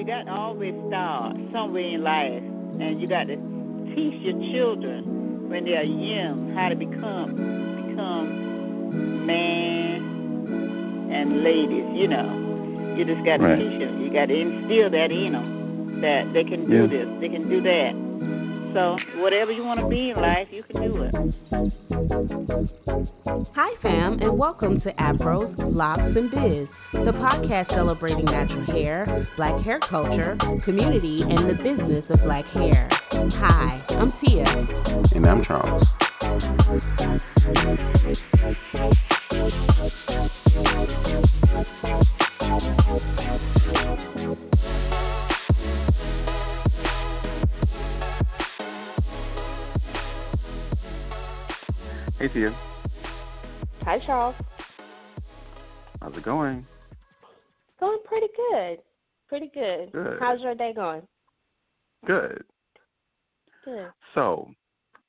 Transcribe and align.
you 0.00 0.06
got 0.06 0.24
to 0.24 0.32
always 0.32 0.74
start 0.88 1.36
somewhere 1.52 1.82
in 1.82 2.02
life, 2.02 2.42
and 2.80 3.02
you 3.02 3.06
got 3.06 3.26
to 3.26 3.36
teach 3.94 4.14
your 4.22 4.40
children 4.50 5.50
when 5.50 5.66
they 5.66 5.76
are 5.76 5.82
young 5.82 6.54
how 6.54 6.70
to 6.70 6.74
become 6.74 7.36
become 7.76 9.26
man 9.26 10.00
and 11.10 11.42
ladies. 11.44 11.84
You 11.94 12.08
know, 12.08 12.94
you 12.96 13.04
just 13.04 13.22
got 13.26 13.36
to 13.36 13.42
Right. 13.44 13.58
teach 13.58 13.78
them. 13.78 14.02
You 14.02 14.10
got 14.10 14.28
to 14.28 14.40
instill 14.40 14.88
that 14.88 15.12
in 15.12 15.32
them 15.34 16.00
that 16.00 16.32
they 16.32 16.44
can 16.44 16.64
do 16.64 16.76
Yeah. 16.76 16.86
this, 16.86 17.08
they 17.20 17.28
can 17.28 17.46
do 17.50 17.60
that. 17.60 18.09
So 18.72 18.96
whatever 19.16 19.50
you 19.50 19.64
want 19.64 19.80
to 19.80 19.88
be 19.88 20.10
in 20.10 20.16
life, 20.20 20.48
you 20.52 20.62
can 20.62 20.80
do 20.80 21.02
it. 21.02 21.12
Hi, 23.56 23.74
fam, 23.80 24.18
and 24.20 24.38
welcome 24.38 24.78
to 24.78 24.92
Afros, 24.92 25.56
Locks, 25.58 26.14
and 26.14 26.30
Biz, 26.30 26.70
the 26.92 27.10
podcast 27.10 27.70
celebrating 27.70 28.26
natural 28.26 28.62
hair, 28.66 29.26
black 29.34 29.60
hair 29.62 29.80
culture, 29.80 30.36
community, 30.62 31.22
and 31.22 31.48
the 31.48 31.54
business 31.54 32.10
of 32.10 32.22
black 32.22 32.46
hair. 32.46 32.88
Hi, 33.12 33.82
I'm 33.88 34.12
Tia. 34.12 34.46
And 35.16 35.26
I'm 35.26 35.42
Charles. 35.42 35.92
Hi, 52.32 53.98
Charles. 53.98 54.36
how's 56.00 56.16
it 56.16 56.22
going? 56.22 56.64
Going 57.80 57.98
pretty 58.04 58.28
good. 58.50 58.78
Pretty 59.28 59.50
good. 59.52 59.90
Good. 59.90 60.18
How's 60.20 60.40
your 60.40 60.54
day 60.54 60.72
going? 60.72 61.02
Good. 62.06 62.44
Good. 63.64 63.88
So, 64.14 64.48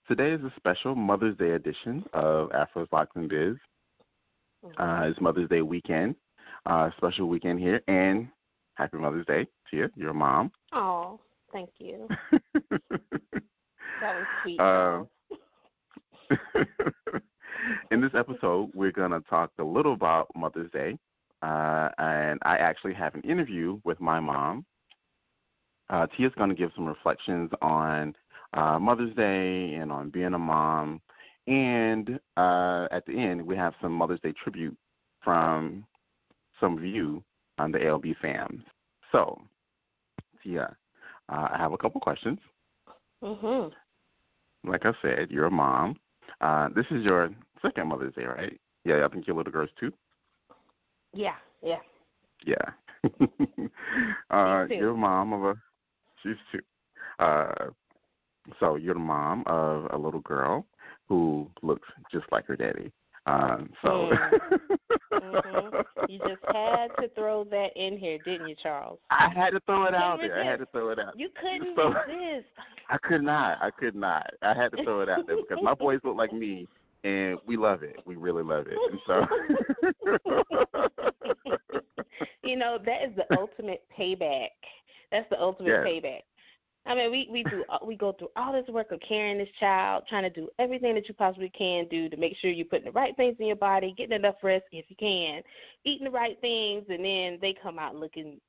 today 0.08 0.32
is 0.32 0.42
a 0.42 0.52
special 0.58 0.96
Mother's 0.96 1.38
Day 1.38 1.52
edition 1.52 2.04
of 2.14 2.50
Afro's 2.54 2.88
Locks 2.92 3.16
and 3.16 3.30
Biz. 3.30 3.56
Uh, 4.78 5.04
it's 5.06 5.22
Mother's 5.22 5.50
Day 5.50 5.62
weekend, 5.62 6.16
uh, 6.66 6.90
special 6.98 7.28
weekend 7.30 7.60
here, 7.60 7.82
and 7.88 8.30
happy 8.74 8.98
Mother's 8.98 9.28
Day 9.28 9.46
to 9.70 9.78
you, 9.78 9.90
your 9.96 10.14
mom. 10.14 10.52
Oh, 10.74 11.20
thank 11.54 11.70
you. 11.78 12.08
That 14.02 14.16
was 14.16 14.26
sweet. 14.42 14.60
Uh. 14.60 15.04
In 17.92 18.02
this 18.02 18.12
episode, 18.16 18.72
we're 18.74 18.92
going 18.92 19.12
to 19.12 19.22
talk 19.22 19.52
a 19.60 19.64
little 19.64 19.94
about 19.94 20.28
Mother's 20.36 20.72
Day, 20.72 20.98
uh, 21.42 21.90
and 21.98 22.40
I 22.44 22.58
actually 22.58 22.94
have 22.94 23.14
an 23.16 23.22
interview 23.22 23.80
with 23.84 24.00
my 24.00 24.20
mom. 24.20 24.66
Uh, 25.90 26.08
Tia's 26.16 26.32
going 26.38 26.50
to 26.50 26.56
give 26.56 26.72
some 26.76 26.86
reflections 26.86 27.52
on 27.62 28.16
uh, 28.54 28.80
Mother's 28.80 29.16
Day 29.16 29.74
and 29.76 29.92
on 29.92 30.10
being 30.10 30.34
a 30.34 30.40
mom, 30.40 31.02
and 31.48 32.20
uh, 32.38 32.88
at 32.92 33.06
the 33.06 33.14
end, 33.14 33.42
we 33.42 33.56
have 33.56 33.74
some 33.82 33.92
Mother's 33.92 34.20
Day 34.22 34.34
tribute 34.44 34.78
from 35.22 35.86
some 36.60 36.78
of 36.78 36.86
you 36.86 37.24
on 37.58 37.72
the 37.72 37.80
ALB 37.80 38.16
fam. 38.22 38.64
So, 39.12 39.42
Tia, 40.42 40.76
uh, 41.30 41.48
I 41.52 41.58
have 41.58 41.74
a 41.74 41.78
couple 41.78 42.00
questions. 42.02 42.40
Mhm. 43.24 43.72
like 44.64 44.86
I 44.86 44.94
said, 45.02 45.30
you're 45.30 45.46
a 45.46 45.52
mom. 45.52 45.96
Uh, 46.40 46.70
this 46.76 46.86
is 46.92 47.04
your 47.04 47.30
second 47.62 47.90
Mother's 47.90 48.16
Day, 48.16 48.26
right? 48.26 48.60
Yeah, 48.86 49.06
I 49.06 49.10
think 49.10 49.28
your 49.28 49.36
little 49.36 49.52
girl's 49.52 49.70
two. 49.80 49.92
Yeah, 51.14 51.36
yeah. 51.62 51.80
Yeah. 52.46 52.72
uh, 54.30 54.66
you're 54.70 54.96
mom 54.96 55.34
of 55.34 55.44
a. 55.44 55.56
She's 56.24 56.38
two. 56.52 56.60
Uh, 57.20 57.70
so 58.60 58.76
you're 58.76 58.94
the 58.94 59.00
mom 59.00 59.44
of 59.48 59.88
a 59.92 59.98
little 59.98 60.22
girl 60.22 60.66
who 61.08 61.50
looks 61.62 61.88
just 62.12 62.26
like 62.32 62.46
her 62.48 62.56
daddy. 62.56 62.92
Um, 63.28 63.70
so. 63.84 64.12
Mhm. 65.14 65.84
You 66.10 66.20
just 66.28 66.42
had 66.54 66.88
to 67.00 67.08
throw 67.16 67.44
that 67.46 67.72
in 67.76 67.98
here, 67.98 68.18
didn't 68.26 68.48
you, 68.50 68.56
Charles? 68.62 69.00
I 69.12 69.30
had 69.30 69.52
to 69.52 69.60
throw 69.68 69.86
it 69.86 69.94
out 69.94 70.20
there. 70.20 70.40
I 70.40 70.44
had 70.44 70.60
to 70.60 70.66
throw 70.68 70.90
it 70.90 71.00
out. 71.00 71.18
You 71.18 71.30
couldn't 71.40 71.76
So- 71.76 71.94
resist. 72.08 72.48
I 72.90 72.98
could 72.98 73.22
not. 73.24 73.58
I 73.62 73.70
could 73.72 73.96
not. 73.96 74.32
I 74.42 74.54
had 74.54 74.72
to 74.76 74.84
throw 74.84 75.02
it 75.02 75.10
out 75.10 75.28
there 75.28 75.38
because 75.38 75.64
my 75.64 75.74
boys 75.74 76.00
look 76.04 76.18
like 76.18 76.34
me, 76.34 76.68
and 77.04 77.38
we 77.46 77.56
love 77.58 77.84
it. 77.84 77.98
We 78.06 78.16
really 78.16 78.44
love 78.44 78.66
it. 78.68 78.78
And 78.92 79.00
so. 79.06 79.26
you 82.44 82.56
know, 82.58 82.78
that 82.86 83.04
is 83.04 83.16
the 83.16 83.26
ultimate 83.40 83.84
payback. 83.98 84.50
That's 85.12 85.30
the 85.30 85.40
ultimate 85.42 85.70
Yes. 85.70 85.86
payback. 85.86 86.22
I 86.86 86.96
mean, 86.96 87.12
we 87.12 87.30
we 87.32 87.44
do 87.44 87.64
we 87.86 87.96
go 87.96 88.14
through 88.14 88.32
all 88.36 88.54
this 88.54 88.68
work 88.68 88.92
of 88.92 89.00
carrying 89.02 89.38
this 89.38 89.50
child, 89.60 90.04
trying 90.10 90.24
to 90.24 90.30
do 90.30 90.50
everything 90.58 90.96
that 90.96 91.08
you 91.08 91.14
possibly 91.14 91.50
can 91.50 91.88
do 91.90 92.10
to 92.10 92.18
make 92.18 92.36
sure 92.38 92.50
you're 92.50 92.66
putting 92.66 92.86
the 92.86 92.92
right 92.92 93.16
things 93.16 93.36
in 93.40 93.46
your 93.48 93.56
body, 93.56 93.94
getting 93.96 94.16
enough 94.16 94.36
rest 94.42 94.66
if 94.72 94.86
you 94.90 94.96
can, 94.96 95.44
eating 95.84 96.06
the 96.06 96.12
right 96.12 96.40
things, 96.42 96.86
and 96.90 97.06
then 97.06 97.38
they 97.40 97.54
come 97.54 97.78
out 97.78 97.96
looking 97.96 98.40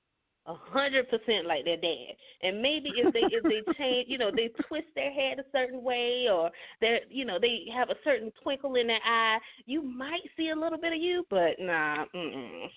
a 0.46 0.54
hundred 0.54 1.08
percent 1.08 1.46
like 1.46 1.64
their 1.64 1.76
dad. 1.76 2.14
And 2.40 2.62
maybe 2.62 2.90
if 2.96 3.12
they 3.12 3.24
if 3.24 3.44
they 3.44 3.62
change, 3.76 4.08
you 4.08 4.18
know, 4.18 4.30
they 4.34 4.48
twist 4.66 4.88
their 4.94 5.12
head 5.12 5.38
a 5.38 5.44
certain 5.56 5.82
way, 5.82 6.28
or 6.30 6.50
they 6.80 7.02
you 7.10 7.26
know 7.26 7.38
they 7.38 7.68
have 7.72 7.90
a 7.90 7.96
certain 8.02 8.32
twinkle 8.42 8.74
in 8.76 8.86
their 8.86 9.00
eye, 9.04 9.38
you 9.66 9.82
might 9.82 10.22
see 10.36 10.50
a 10.50 10.56
little 10.56 10.78
bit 10.78 10.94
of 10.94 11.00
you, 11.00 11.26
but 11.28 11.56
nah, 11.58 12.06
mm-mm. 12.14 12.68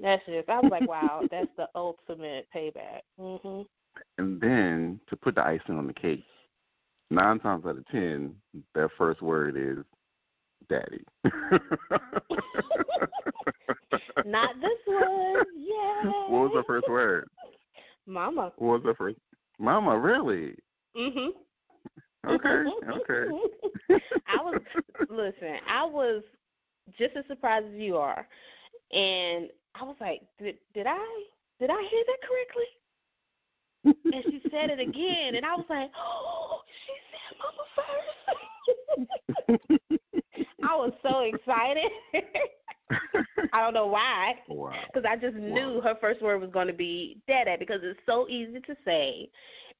That's 0.00 0.24
just 0.26 0.48
I 0.48 0.58
was 0.58 0.70
like, 0.70 0.88
wow, 0.88 1.22
that's 1.30 1.50
the 1.56 1.68
ultimate 1.74 2.48
payback. 2.54 3.02
Mhm. 3.20 3.66
And 4.18 4.40
then 4.40 5.00
to 5.08 5.16
put 5.16 5.34
the 5.34 5.44
icing 5.44 5.76
on 5.78 5.86
the 5.86 5.92
cake, 5.92 6.24
nine 7.10 7.38
times 7.40 7.64
out 7.66 7.78
of 7.78 7.86
ten, 7.88 8.34
their 8.74 8.88
first 8.96 9.22
word 9.22 9.56
is 9.56 9.84
daddy. 10.68 11.04
Not 14.24 14.54
this 14.60 14.78
one. 14.86 15.44
Yeah. 15.56 16.02
What 16.28 16.42
was 16.42 16.52
the 16.54 16.64
first 16.66 16.88
word? 16.88 17.28
Mama. 18.06 18.52
What 18.56 18.82
was 18.82 18.82
the 18.84 18.94
first? 18.94 19.18
Mama, 19.58 19.98
really? 19.98 20.56
Mhm. 20.96 21.30
Okay, 22.26 22.64
okay. 22.88 23.26
I 24.28 24.42
was 24.42 24.60
listen. 25.08 25.56
I 25.68 25.84
was 25.84 26.22
just 26.98 27.16
as 27.16 27.24
surprised 27.26 27.66
as 27.66 27.74
you 27.74 27.96
are, 27.96 28.28
and 28.92 29.50
I 29.74 29.84
was 29.84 29.96
like, 30.00 30.22
did 30.38 30.56
did 30.74 30.86
I 30.86 31.24
did 31.58 31.70
I 31.70 31.82
hear 31.82 32.04
that 32.06 32.18
correctly? 32.28 32.64
And 33.84 34.24
she 34.30 34.42
said 34.50 34.70
it 34.70 34.78
again, 34.80 35.34
and 35.34 35.44
I 35.44 35.54
was 35.56 35.66
like, 35.68 35.90
oh, 35.96 36.60
she 36.86 36.92
said 37.12 37.36
mama 37.38 37.64
first. 39.48 39.80
I 40.62 40.76
was 40.76 40.92
so 41.02 41.20
excited. 41.20 41.90
I 43.54 43.60
don't 43.62 43.74
know 43.74 43.86
why, 43.86 44.36
wow. 44.48 44.72
because 44.92 45.06
I 45.08 45.16
just 45.16 45.36
knew 45.36 45.74
Wow. 45.74 45.80
her 45.82 45.94
first 46.00 46.22
word 46.22 46.40
was 46.40 46.50
going 46.50 46.68
to 46.68 46.72
be 46.72 47.20
"dada" 47.28 47.56
because 47.58 47.80
it's 47.82 48.00
so 48.06 48.26
easy 48.28 48.60
to 48.60 48.76
say. 48.84 49.28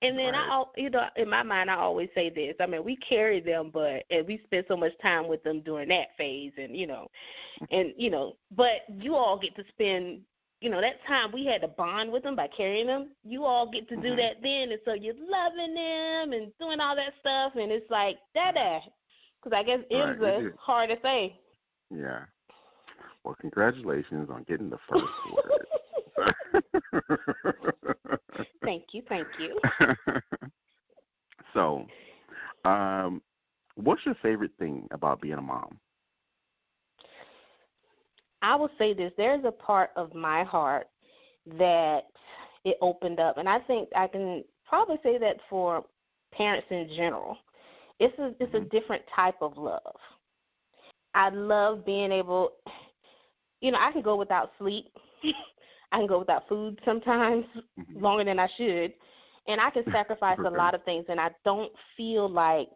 And 0.03 0.19
then 0.19 0.35
I, 0.35 0.41
Right. 0.41 0.49
al 0.51 0.73
you 0.77 0.91
know, 0.91 1.07
in 1.17 1.29
my 1.31 1.43
mind, 1.43 1.71
I 1.71 1.77
always 1.77 2.11
say 2.15 2.29
this. 2.29 2.55
I 2.61 2.67
mean, 2.67 2.85
we 2.85 2.97
carry 2.97 3.41
them, 3.41 3.71
but 3.73 4.05
and 4.11 4.27
we 4.27 4.41
spend 4.45 4.67
so 4.69 4.77
much 4.77 4.93
time 5.01 5.27
with 5.29 5.43
them 5.43 5.61
during 5.61 5.89
that 5.89 6.09
phase, 6.19 6.53
and 6.59 6.77
you 6.77 6.87
know, 6.87 7.09
and 7.71 7.95
you 7.97 8.11
know, 8.11 8.37
but 8.55 8.83
you 8.99 9.15
all 9.15 9.39
get 9.39 9.55
to 9.57 9.65
spend, 9.71 10.21
you 10.63 10.71
know, 10.71 10.81
that 10.81 11.05
time 11.07 11.33
we 11.33 11.45
had 11.45 11.61
to 11.63 11.69
bond 11.69 12.13
with 12.13 12.23
them 12.23 12.37
by 12.37 12.47
carrying 12.47 12.87
them. 12.87 13.11
You 13.25 13.45
all 13.45 13.69
get 13.69 13.89
to 13.89 13.97
do 13.97 14.15
Mhm. 14.15 14.17
that 14.17 14.43
then, 14.43 14.71
and 14.71 14.81
so 14.85 14.95
you're 14.95 15.17
loving 15.19 15.75
them 15.75 16.33
and 16.33 16.57
doing 16.59 16.79
all 16.79 16.95
that 16.95 17.19
stuff, 17.19 17.57
and 17.57 17.73
it's 17.73 17.91
like 17.91 18.21
"dada," 18.33 18.81
because 19.43 19.59
I 19.59 19.65
guess 19.65 19.81
Right, 19.91 20.55
hard 20.57 20.91
to 20.91 21.01
say. 21.03 21.41
Yeah. 21.91 22.25
Well, 23.25 23.35
congratulations 23.35 24.31
on 24.31 24.45
getting 24.45 24.71
the 24.71 24.79
first 24.79 25.27
word. 25.27 25.67
Thank 28.65 28.95
you, 28.95 29.03
thank 29.09 29.39
you. 29.39 29.61
so, 31.55 31.87
um, 32.65 33.21
what's 33.75 34.07
your 34.07 34.15
favorite 34.17 34.53
thing 34.59 34.87
about 34.93 35.21
being 35.21 35.39
a 35.39 35.43
mom? 35.43 35.81
I 38.43 38.57
will 38.57 38.71
say 38.79 38.93
this: 38.93 39.13
there's 39.17 39.45
a 39.45 39.53
part 39.53 39.91
of 39.97 40.15
my 40.15 40.43
heart 40.43 40.89
that 41.59 42.07
it 42.65 42.77
opened 42.81 43.21
up, 43.21 43.39
and 43.39 43.49
I 43.49 43.61
think 43.61 43.89
I 43.97 44.07
can 44.07 44.45
probably 44.67 44.99
say 45.03 45.19
that 45.19 45.39
for 45.49 45.85
parents 46.33 46.67
in 46.71 46.89
general. 46.97 47.39
It's 47.99 48.19
a 48.19 48.35
it's 48.41 48.55
a 48.55 48.61
Mhm. 48.61 48.71
different 48.71 49.03
type 49.15 49.41
of 49.41 49.57
love. 49.57 49.97
I 51.15 51.29
love 51.29 51.85
being 51.85 52.11
able, 52.11 52.53
you 53.61 53.71
know, 53.71 53.79
I 53.79 53.93
can 53.93 54.03
go 54.03 54.17
without 54.17 54.53
sleep. 54.59 54.87
I 55.93 55.99
can 55.99 56.07
go 56.07 56.19
without 56.19 56.49
food 56.49 56.81
sometimes 56.85 57.45
Mhm. 57.79 58.01
longer 58.01 58.25
than 58.25 58.39
I 58.39 58.49
should, 58.57 58.95
and 59.47 59.61
I 59.61 59.71
can 59.71 59.85
sacrifice 59.93 60.39
a 60.45 60.51
lot 60.51 60.75
of 60.75 60.83
things, 60.85 61.05
and 61.09 61.21
I 61.21 61.31
don't 61.45 61.73
feel 61.97 62.29
like 62.29 62.71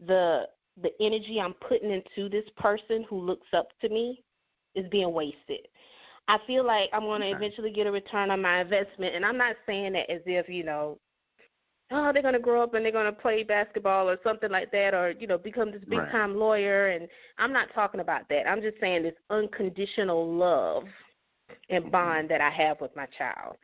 the 0.00 0.48
the 0.82 0.92
energy 1.00 1.40
I'm 1.40 1.54
putting 1.54 1.90
into 1.90 2.28
this 2.28 2.48
person 2.56 3.04
who 3.04 3.20
looks 3.20 3.46
up 3.52 3.68
to 3.80 3.88
me 3.88 4.24
is 4.76 4.88
being 4.90 5.12
wasted. 5.12 5.66
I 6.28 6.38
feel 6.46 6.64
like 6.64 6.90
I'm 6.92 7.02
going 7.02 7.20
to 7.22 7.30
Okay. 7.32 7.36
eventually 7.36 7.70
get 7.72 7.86
a 7.86 7.92
return 7.92 8.30
on 8.30 8.42
my 8.42 8.60
investment, 8.60 9.14
and 9.14 9.24
I'm 9.24 9.38
not 9.38 9.56
saying 9.66 9.92
that 9.94 10.10
as 10.10 10.22
if 10.26 10.48
you 10.48 10.64
know, 10.64 10.98
oh, 11.92 12.12
they're 12.12 12.22
going 12.22 12.34
to 12.34 12.40
grow 12.40 12.62
up 12.62 12.74
and 12.74 12.84
they're 12.84 12.92
going 12.92 13.06
to 13.06 13.12
play 13.12 13.42
basketball 13.44 14.08
or 14.08 14.18
something 14.22 14.50
like 14.50 14.70
that, 14.72 14.94
or 14.94 15.10
you 15.12 15.26
know, 15.26 15.38
become 15.38 15.70
this 15.72 15.82
big 15.88 16.00
Right. 16.00 16.10
time 16.10 16.36
lawyer. 16.36 16.88
And 16.88 17.08
I'm 17.38 17.52
not 17.52 17.72
talking 17.74 18.00
about 18.00 18.28
that. 18.28 18.48
I'm 18.48 18.60
just 18.60 18.80
saying 18.80 19.02
this 19.02 19.14
unconditional 19.30 20.32
love 20.34 20.84
and 21.70 21.84
Mhm. 21.84 21.90
bond 21.90 22.28
that 22.30 22.40
I 22.40 22.50
have 22.50 22.80
with 22.80 22.94
my 22.96 23.06
child, 23.18 23.56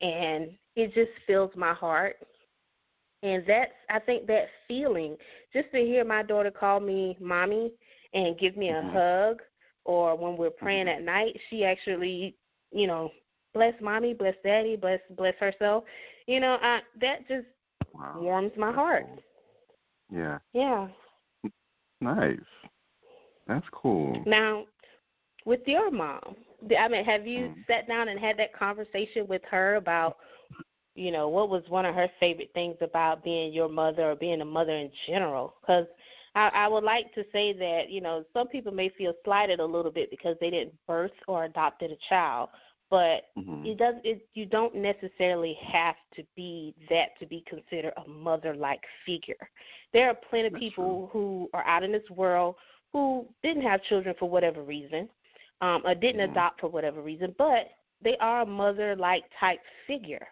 and 0.00 0.50
it 0.76 0.94
just 0.94 1.10
fills 1.26 1.50
my 1.56 1.72
heart. 1.72 2.16
And 3.22 3.44
that's, 3.46 3.72
I 3.90 3.98
think, 3.98 4.26
that 4.28 4.48
feeling, 4.66 5.16
just 5.52 5.70
to 5.72 5.78
hear 5.78 6.04
my 6.04 6.22
daughter 6.22 6.50
call 6.50 6.80
me 6.80 7.16
mommy 7.20 7.72
and 8.14 8.38
give 8.38 8.56
me 8.56 8.70
a 8.70 8.82
Mhm. 8.82 8.92
hug, 8.92 9.42
or 9.84 10.16
when 10.16 10.36
we're 10.36 10.50
praying 10.50 10.86
Mhm. 10.86 10.96
at 10.96 11.02
night, 11.02 11.40
she 11.48 11.64
actually, 11.64 12.36
you 12.72 12.86
know, 12.86 13.12
bless 13.52 13.74
mommy, 13.80 14.14
bless 14.14 14.36
daddy, 14.44 14.76
bless 14.76 15.00
bless 15.10 15.34
herself. 15.36 15.84
You 16.26 16.40
know, 16.40 16.58
I 16.60 16.82
that 17.00 17.26
just 17.28 17.46
Wow. 17.92 18.20
warms 18.20 18.56
my 18.56 18.72
heart. 18.72 19.06
Yeah. 20.10 20.38
Yeah. 20.52 20.88
Nice. 22.00 22.38
That's 23.46 23.68
cool. 23.70 24.22
Now, 24.26 24.66
with 25.44 25.66
your 25.66 25.90
mom, 25.90 26.36
I 26.78 26.88
mean, 26.88 27.04
have 27.04 27.26
you 27.26 27.48
Mhm. 27.48 27.66
sat 27.66 27.88
down 27.88 28.08
and 28.08 28.18
had 28.18 28.36
that 28.38 28.52
conversation 28.52 29.26
with 29.26 29.42
her 29.44 29.76
about, 29.76 30.18
you 30.94 31.10
know, 31.10 31.28
what 31.28 31.48
was 31.48 31.68
one 31.68 31.84
of 31.84 31.94
her 31.94 32.08
favorite 32.20 32.52
things 32.54 32.76
about 32.80 33.24
being 33.24 33.52
your 33.52 33.68
mother 33.68 34.10
or 34.10 34.16
being 34.16 34.40
a 34.40 34.44
mother 34.44 34.72
in 34.72 34.90
general? 35.06 35.56
Because 35.60 35.86
I, 36.34 36.48
I 36.48 36.68
would 36.68 36.84
like 36.84 37.12
to 37.14 37.24
say 37.32 37.52
that, 37.54 37.90
you 37.90 38.00
know, 38.00 38.24
some 38.32 38.48
people 38.48 38.72
may 38.72 38.88
feel 38.90 39.14
slighted 39.24 39.60
a 39.60 39.64
little 39.64 39.90
bit 39.90 40.10
because 40.10 40.36
they 40.40 40.50
didn't 40.50 40.74
birth 40.86 41.10
or 41.26 41.44
adopted 41.44 41.90
a 41.90 41.96
child, 42.08 42.50
but 42.90 43.22
hmm 43.36 43.64
it 43.64 43.78
does 43.78 43.94
it 44.04 44.26
you 44.34 44.46
don't 44.46 44.74
necessarily 44.74 45.54
have 45.62 45.96
to 46.14 46.22
be 46.36 46.74
that 46.88 47.10
to 47.18 47.26
be 47.26 47.44
considered 47.46 47.92
a 48.04 48.08
mother 48.08 48.54
like 48.54 48.82
figure. 49.04 49.48
There 49.92 50.08
are 50.08 50.14
plenty 50.30 50.48
of 50.48 50.52
That's 50.52 50.64
people 50.64 51.08
who 51.12 51.48
are 51.52 51.64
out 51.66 51.82
in 51.82 51.92
this 51.92 52.08
world 52.10 52.56
who 52.92 53.26
didn't 53.42 53.62
have 53.62 53.82
children 53.84 54.14
for 54.18 54.28
whatever 54.28 54.62
reason 54.62 55.08
um 55.60 55.82
or 55.84 55.94
didn't 55.94 56.20
Mhm. 56.20 56.30
adopt 56.30 56.60
for 56.60 56.68
whatever 56.68 57.02
reason 57.02 57.34
but 57.38 57.68
they 58.02 58.16
are 58.18 58.42
a 58.42 58.46
mother 58.46 58.96
like 58.96 59.24
type 59.38 59.60
figure. 59.86 60.26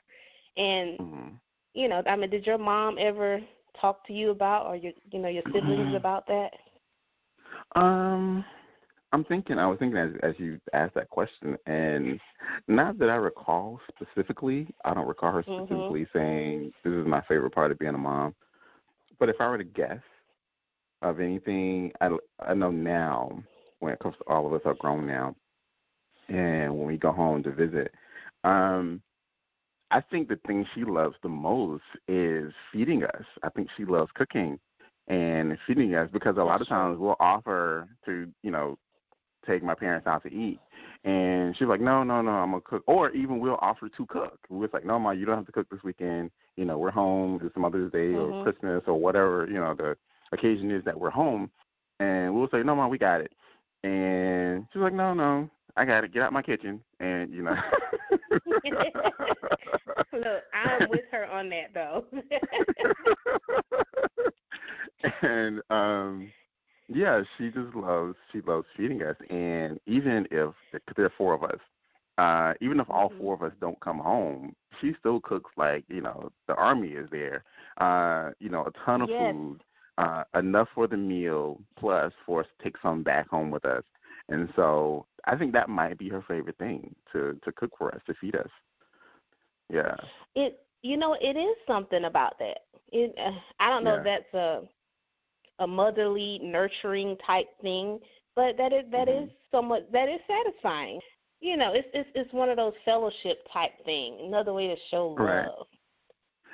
And 0.56 0.98
hmm 0.98 1.28
you 1.74 1.88
know 1.88 2.02
i 2.06 2.16
mean 2.16 2.30
did 2.30 2.46
your 2.46 2.58
mom 2.58 2.96
ever 2.98 3.40
talk 3.80 4.06
to 4.06 4.12
you 4.12 4.30
about 4.30 4.66
or 4.66 4.76
your 4.76 4.92
you 5.10 5.19
know 5.19 5.28
your 5.28 5.44
siblings 5.52 5.88
Mhm. 5.88 5.94
about 5.94 6.26
that 6.26 6.52
Um, 7.75 8.44
I'm 9.12 9.25
thinking. 9.25 9.58
I 9.58 9.66
was 9.66 9.78
thinking 9.78 9.98
as 9.98 10.12
as 10.22 10.38
you 10.38 10.60
asked 10.72 10.94
that 10.94 11.08
question, 11.10 11.56
and 11.66 12.20
not 12.69 12.98
that 12.98 13.10
I 13.10 13.16
recall 13.16 13.80
specifically. 13.88 14.69
I 14.84 14.94
don't 14.94 15.08
recall 15.08 15.32
her 15.32 15.44
Mhm. 15.48 15.54
specifically 15.54 16.06
saying 16.12 16.72
this 16.84 16.92
is 16.92 17.06
my 17.06 17.20
favorite 17.22 17.54
part 17.54 17.70
of 17.70 17.78
being 17.78 17.94
a 17.94 17.98
mom. 17.98 18.34
But 19.19 19.28
if 19.28 19.40
I 19.40 19.48
were 19.48 19.58
to 19.58 19.64
guess 19.64 20.02
of 21.02 21.20
anything, 21.20 21.92
I 22.00 22.10
I 22.40 22.54
know 22.54 22.70
now 22.70 23.42
when 23.80 23.92
it 23.92 24.00
comes 24.00 24.16
to 24.19 24.25
all 24.28 24.46
of 24.46 24.52
us 24.52 24.62
are 24.64 24.75
grown 24.75 25.06
now, 25.06 25.34
and 26.28 26.76
when 26.76 26.86
we 26.86 26.98
go 26.98 27.12
home 27.12 27.42
to 27.44 27.50
visit, 27.52 27.94
um, 28.44 29.00
I 29.90 30.00
think 30.00 30.29
the 30.29 30.38
thing 30.46 30.67
she 30.75 30.85
loves 30.85 31.17
the 31.23 31.29
most 31.29 31.85
is 32.06 32.52
feeding 32.73 33.05
us. 33.05 33.25
I 33.43 33.49
think 33.49 33.69
she 33.76 33.85
loves 33.85 34.11
cooking 34.14 34.58
and 35.06 35.56
feeding 35.67 35.94
us 35.94 36.11
because 36.12 36.37
a 36.37 36.43
lot 36.43 36.61
of 36.61 36.69
times 36.69 36.99
we'll 36.99 37.17
offer 37.20 37.88
to, 38.05 38.29
you 38.43 38.50
know, 38.50 38.76
take 39.46 39.62
my 39.62 39.75
parents 39.75 40.06
out 40.06 40.23
to 40.25 40.32
eat. 40.32 40.61
And 41.05 41.56
she's 41.56 41.69
like, 41.69 41.81
no, 41.81 42.02
no, 42.02 42.20
no, 42.20 42.32
I'm 42.32 42.50
going 42.50 42.61
to 42.62 42.69
cook. 42.69 42.85
Or 42.87 43.11
even 43.12 43.40
we'll 43.40 43.58
offer 43.62 43.88
to 43.88 44.06
cook. 44.06 44.38
We're 44.50 44.69
like, 44.73 44.85
no, 44.85 44.99
Ma, 44.99 45.12
you 45.12 45.25
don't 45.25 45.37
have 45.37 45.46
to 45.46 45.52
cook 45.52 45.69
this 45.70 45.82
weekend. 45.82 46.31
You 46.56 46.67
know, 46.67 46.76
we're 46.76 46.90
home. 46.90 47.40
It's 47.43 47.56
Mother's 47.56 47.90
Day 47.93 48.12
Mhm. 48.12 48.40
or 48.40 48.43
Christmas 48.43 48.82
or 48.87 49.00
whatever, 49.00 49.46
you 49.46 49.58
know, 49.58 49.75
the 49.75 49.96
occasion 50.32 50.70
is 50.70 50.85
that 50.85 50.99
we're 50.99 51.11
home. 51.11 51.50
And 52.00 52.35
we'll 52.35 52.50
say, 52.50 52.62
no, 52.62 52.76
Ma, 52.76 52.88
we 52.88 52.99
got 52.99 53.23
it. 53.23 53.32
And 53.85 54.67
she's 54.73 54.82
like, 54.82 54.93
no, 54.93 55.14
no, 55.14 55.49
I 55.78 55.86
got 55.86 56.02
to 56.02 56.08
Get 56.08 56.22
out 56.22 56.32
my 56.32 56.42
kitchen. 56.42 56.82
And, 57.00 57.32
you 57.32 57.42
know. 57.42 57.56
look 60.12 60.44
i'm 60.54 60.88
with 60.88 61.04
her 61.10 61.26
on 61.26 61.48
that 61.50 61.72
though 61.75 62.04
and 65.22 65.60
um 65.70 66.32
yeah, 66.88 67.22
she 67.36 67.50
just 67.50 67.75
loves 67.75 68.14
she 68.32 68.40
loves 68.42 68.66
feeding 68.76 69.02
us 69.02 69.16
and 69.30 69.78
even 69.86 70.26
if 70.30 70.52
there 70.96 71.06
are 71.06 71.12
four 71.16 71.34
of 71.34 71.42
us, 71.44 71.58
uh, 72.19 72.54
even 72.60 72.80
if 72.80 72.88
all 72.90 73.12
Mhm. 73.12 73.19
four 73.19 73.34
of 73.34 73.42
us 73.42 73.52
don't 73.60 73.80
come 73.80 73.98
home, 73.98 74.54
she 74.80 74.94
still 74.98 75.20
cooks 75.20 75.50
like, 75.56 75.84
you 75.88 76.00
know, 76.00 76.30
the 76.48 76.54
army 76.54 76.88
is 76.90 77.08
there. 77.10 77.44
Uh, 77.78 78.30
you 78.40 78.48
know, 78.50 78.64
a 78.64 78.72
ton 78.84 79.02
of 79.02 79.08
Yes. 79.08 79.36
food, 79.36 79.62
uh, 79.98 80.25
enough 80.34 80.69
for 80.75 80.86
the 80.86 80.96
meal, 80.96 81.60
plus 81.78 82.12
for 82.26 82.40
us 82.40 82.46
to 82.58 82.64
take 82.64 82.76
some 82.82 83.02
back 83.02 83.28
home 83.28 83.50
with 83.50 83.64
us. 83.64 83.84
And 84.28 84.48
so 84.56 85.06
I 85.25 85.36
think 85.36 85.52
that 85.52 85.69
might 85.69 85.98
be 85.98 86.08
her 86.08 86.22
favorite 86.26 86.58
thing 86.58 86.94
to 87.12 87.38
to 87.44 87.52
cook 87.52 87.72
for 87.78 87.94
us, 87.94 88.00
to 88.06 88.14
feed 88.14 88.36
us. 88.36 88.50
Yeah. 89.70 89.96
it 90.34 90.60
you 90.82 90.96
know 90.96 91.14
it 91.20 91.36
is 91.36 91.56
something 91.66 92.04
about 92.04 92.38
that 92.38 92.60
it 92.92 93.14
uh, 93.19 93.32
i 93.60 93.69
don't 93.69 93.84
know 93.84 93.94
Yeah. 93.94 93.98
if 93.98 94.04
that's 94.04 94.34
a 94.34 94.62
a 95.62 95.66
motherly 95.66 96.38
nurturing 96.42 97.16
type 97.26 97.48
thing 97.60 97.98
but 98.36 98.56
that 98.56 98.72
is 98.72 98.84
that 98.90 99.08
Mhm. 99.08 99.25
is 99.25 99.30
somewhat 99.50 99.90
that 99.92 100.08
is 100.08 100.20
satisfying 100.26 101.00
you 101.40 101.56
know 101.56 101.72
it's 101.72 101.88
it's 101.92 102.08
it's 102.14 102.32
one 102.32 102.48
of 102.48 102.56
those 102.56 102.75
fellowship 102.84 103.46
type 103.52 103.72
thing 103.84 104.19
another 104.20 104.52
way 104.54 104.69
to 104.69 104.76
show 104.90 105.08
Right. 105.19 105.44
love 105.46 105.66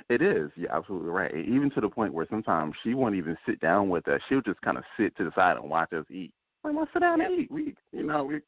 It 0.09 0.21
is. 0.21 0.51
You're 0.57 0.73
absolutely 0.73 1.11
right. 1.11 1.35
Even 1.35 1.71
to 1.71 1.81
the 1.81 1.89
point 1.89 2.13
where 2.13 2.27
sometimes 2.29 2.75
she 2.83 2.95
won't 2.95 3.15
even 3.15 3.39
sit 3.47 3.59
down 3.61 3.89
with 3.89 4.07
us. 4.09 4.21
She'll 4.29 4.43
just 4.43 4.61
kind 4.61 4.77
of 4.77 4.85
sit 4.99 5.17
to 5.17 5.25
the 5.25 5.33
side 5.35 5.57
and 5.57 5.71
watch 5.71 5.93
us 5.93 6.05
eat. 6.11 6.35
Like, 6.65 6.75
well, 6.75 6.89
sit 6.93 7.01
down 7.01 7.19
Yep. 7.19 7.31
and 7.31 7.41
eat. 7.41 7.51
We, 7.51 7.75
you 7.93 8.03
know, 8.05 8.25
we, 8.25 8.41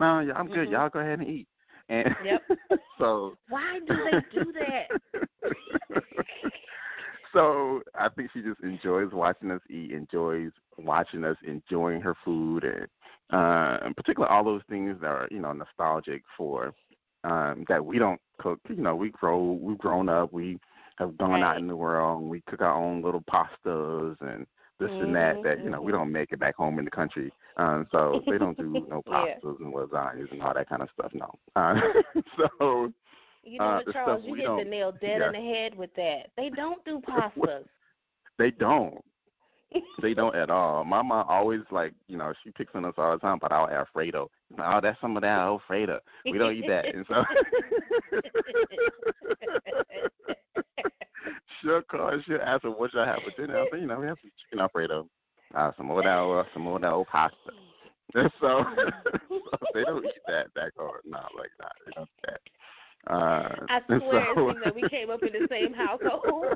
no, 0.00 0.20
yeah, 0.20 0.32
I'm 0.34 0.48
good. 0.48 0.68
Mhm. 0.68 0.72
Y'all 0.72 0.88
go 0.88 0.98
ahead 1.00 1.20
and 1.20 1.28
eat. 1.28 1.48
And 1.88 2.14
Yep. 2.22 2.42
so. 2.98 3.36
why 3.48 3.80
do 3.86 4.02
they 4.04 4.20
do 4.30 4.52
that 4.52 4.88
so 7.32 7.82
I 7.94 8.08
think 8.08 8.30
she 8.32 8.42
just 8.42 8.60
enjoys 8.60 9.12
watching 9.12 9.50
us 9.50 9.60
eat, 9.68 9.92
enjoys 9.92 10.50
watching 10.78 11.24
us 11.24 11.36
enjoying 11.46 12.00
her 12.00 12.14
food, 12.24 12.64
and 12.64 12.86
uh, 13.30 13.78
in 13.86 13.94
particular 13.94 14.28
all 14.28 14.44
those 14.44 14.62
things 14.68 14.96
that 15.00 15.08
are 15.08 15.28
you 15.30 15.40
know 15.40 15.52
nostalgic 15.52 16.22
for 16.36 16.72
um, 17.24 17.64
that 17.68 17.84
we 17.84 17.98
don't 17.98 18.20
cook. 18.38 18.58
You 18.68 18.76
know, 18.76 18.96
we 18.96 19.10
grow, 19.10 19.58
we've 19.60 19.78
grown 19.78 20.08
up, 20.08 20.32
we 20.32 20.58
have 20.96 21.16
gone 21.18 21.42
out 21.42 21.58
in 21.58 21.66
the 21.66 21.76
world, 21.76 22.22
and 22.22 22.30
we 22.30 22.42
cook 22.48 22.60
our 22.62 22.74
own 22.74 23.02
little 23.02 23.22
pastas 23.22 24.16
and 24.20 24.46
this 24.80 24.90
and 25.00 25.14
that 25.14 25.42
that 25.42 25.62
you 25.64 25.70
know 25.70 25.80
we 25.82 25.92
Mhm, 25.92 25.92
don't 25.92 26.12
make 26.12 26.32
it 26.32 26.40
back 26.40 26.56
home 26.56 26.78
in 26.78 26.84
the 26.84 26.90
country. 26.90 27.32
Um, 27.56 27.86
so 27.92 28.22
they 28.28 28.38
don't 28.38 28.58
do 28.58 28.86
no 28.88 29.02
Yeah. 29.06 29.36
pastas 29.42 29.60
and 29.60 29.74
lasagnas 29.74 30.32
and 30.32 30.42
all 30.42 30.54
that 30.54 30.68
kind 30.68 30.82
of 30.82 30.88
stuff. 30.94 31.12
No. 31.14 31.32
Uh, 31.56 31.80
so 32.38 32.92
you 33.44 33.58
know 33.58 33.66
Uh, 33.66 33.76
what 33.76 33.86
the 33.86 33.92
charles 33.92 34.24
you 34.26 34.34
hit 34.34 34.46
the 34.56 34.64
nail 34.64 34.92
dead 34.92 35.20
yeah. 35.20 35.28
on 35.28 35.32
the 35.34 35.40
head 35.40 35.74
with 35.74 35.94
that 35.94 36.30
they 36.36 36.50
don't 36.50 36.84
do 36.84 37.00
pastas 37.08 37.66
they 38.38 38.50
don't. 38.50 39.04
They 40.02 40.14
don't 40.14 40.34
at 40.34 40.50
all. 40.50 40.84
My 40.84 41.02
mom 41.02 41.26
always 41.28 41.60
like, 41.70 41.92
you 42.08 42.16
know, 42.16 42.32
she 42.42 42.50
picks 42.50 42.74
on 42.74 42.84
us 42.86 42.94
all 42.96 43.12
the 43.12 43.18
time 43.18 43.36
about 43.36 43.52
our 43.52 43.70
Alfredo. 43.70 44.30
Oh, 44.58 44.80
that's 44.80 45.00
some 45.00 45.16
of 45.16 45.22
that 45.22 45.38
Alfredo. 45.38 46.00
We 46.24 46.38
don't 46.38 46.54
eat 46.56 46.66
that. 46.66 46.94
And 46.94 47.06
so 47.08 47.22
she'll 51.60 51.82
call 51.82 52.08
and 52.08 52.24
she'll 52.24 52.40
ask 52.40 52.62
her 52.62 52.70
what 52.70 52.92
y'all 52.94 53.04
have 53.04 53.20
for 53.22 53.30
dinner. 53.40 53.58
I 53.60 53.70
say, 53.70 53.80
you 53.80 53.86
know, 53.86 53.98
we 54.00 54.06
have 54.06 54.18
some 54.22 54.30
chicken 54.42 54.60
Alfredo. 54.60 55.08
Uh, 55.54 55.72
some 55.76 55.86
more 55.86 55.98
of 55.98 56.04
that 56.04 56.18
uh, 56.18 56.44
some 56.54 56.62
more 56.62 56.76
of 56.76 56.82
that 56.82 56.92
old 56.92 57.08
pasta. 57.08 57.36
And 58.14 58.30
so, 58.40 58.64
so 59.28 59.56
they 59.74 59.82
don't 59.84 60.04
eat 60.04 60.12
that 60.28 60.46
that 60.54 60.72
hard. 60.78 61.00
No, 61.04 61.18
like 61.36 61.50
nah, 61.60 61.68
they 61.86 61.92
don't 61.96 62.08
do 62.24 62.28
that. 62.28 62.40
Uh, 63.12 63.66
I 63.68 63.80
swear 63.86 64.26
so- 64.34 64.48
it 64.48 64.52
seems 64.54 64.64
like 64.64 64.74
we 64.74 64.88
came 64.88 65.10
up 65.10 65.22
in 65.22 65.32
the 65.32 65.48
same 65.50 65.72
household. 65.72 66.46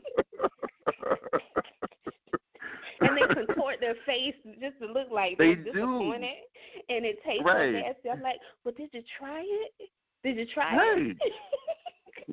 and 3.01 3.17
they 3.17 3.35
contort 3.35 3.81
their 3.81 3.95
face 4.07 4.35
just 4.61 4.79
to 4.81 4.87
look 4.87 5.11
like 5.11 5.39
They 5.39 5.55
they're 5.55 5.73
do. 5.73 6.13
and 6.13 6.25
it 7.05 7.19
tastes 7.25 7.45
Right. 7.45 7.73
nasty. 7.73 8.11
I'm 8.11 8.21
like, 8.23 8.39
well, 8.65 8.75
did 8.77 8.91
you 8.93 9.03
try 9.19 9.43
it? 9.45 9.73
Did 10.23 10.37
you 10.37 10.47
try 10.55 10.77
Right. 10.77 11.17
it? 11.21 11.33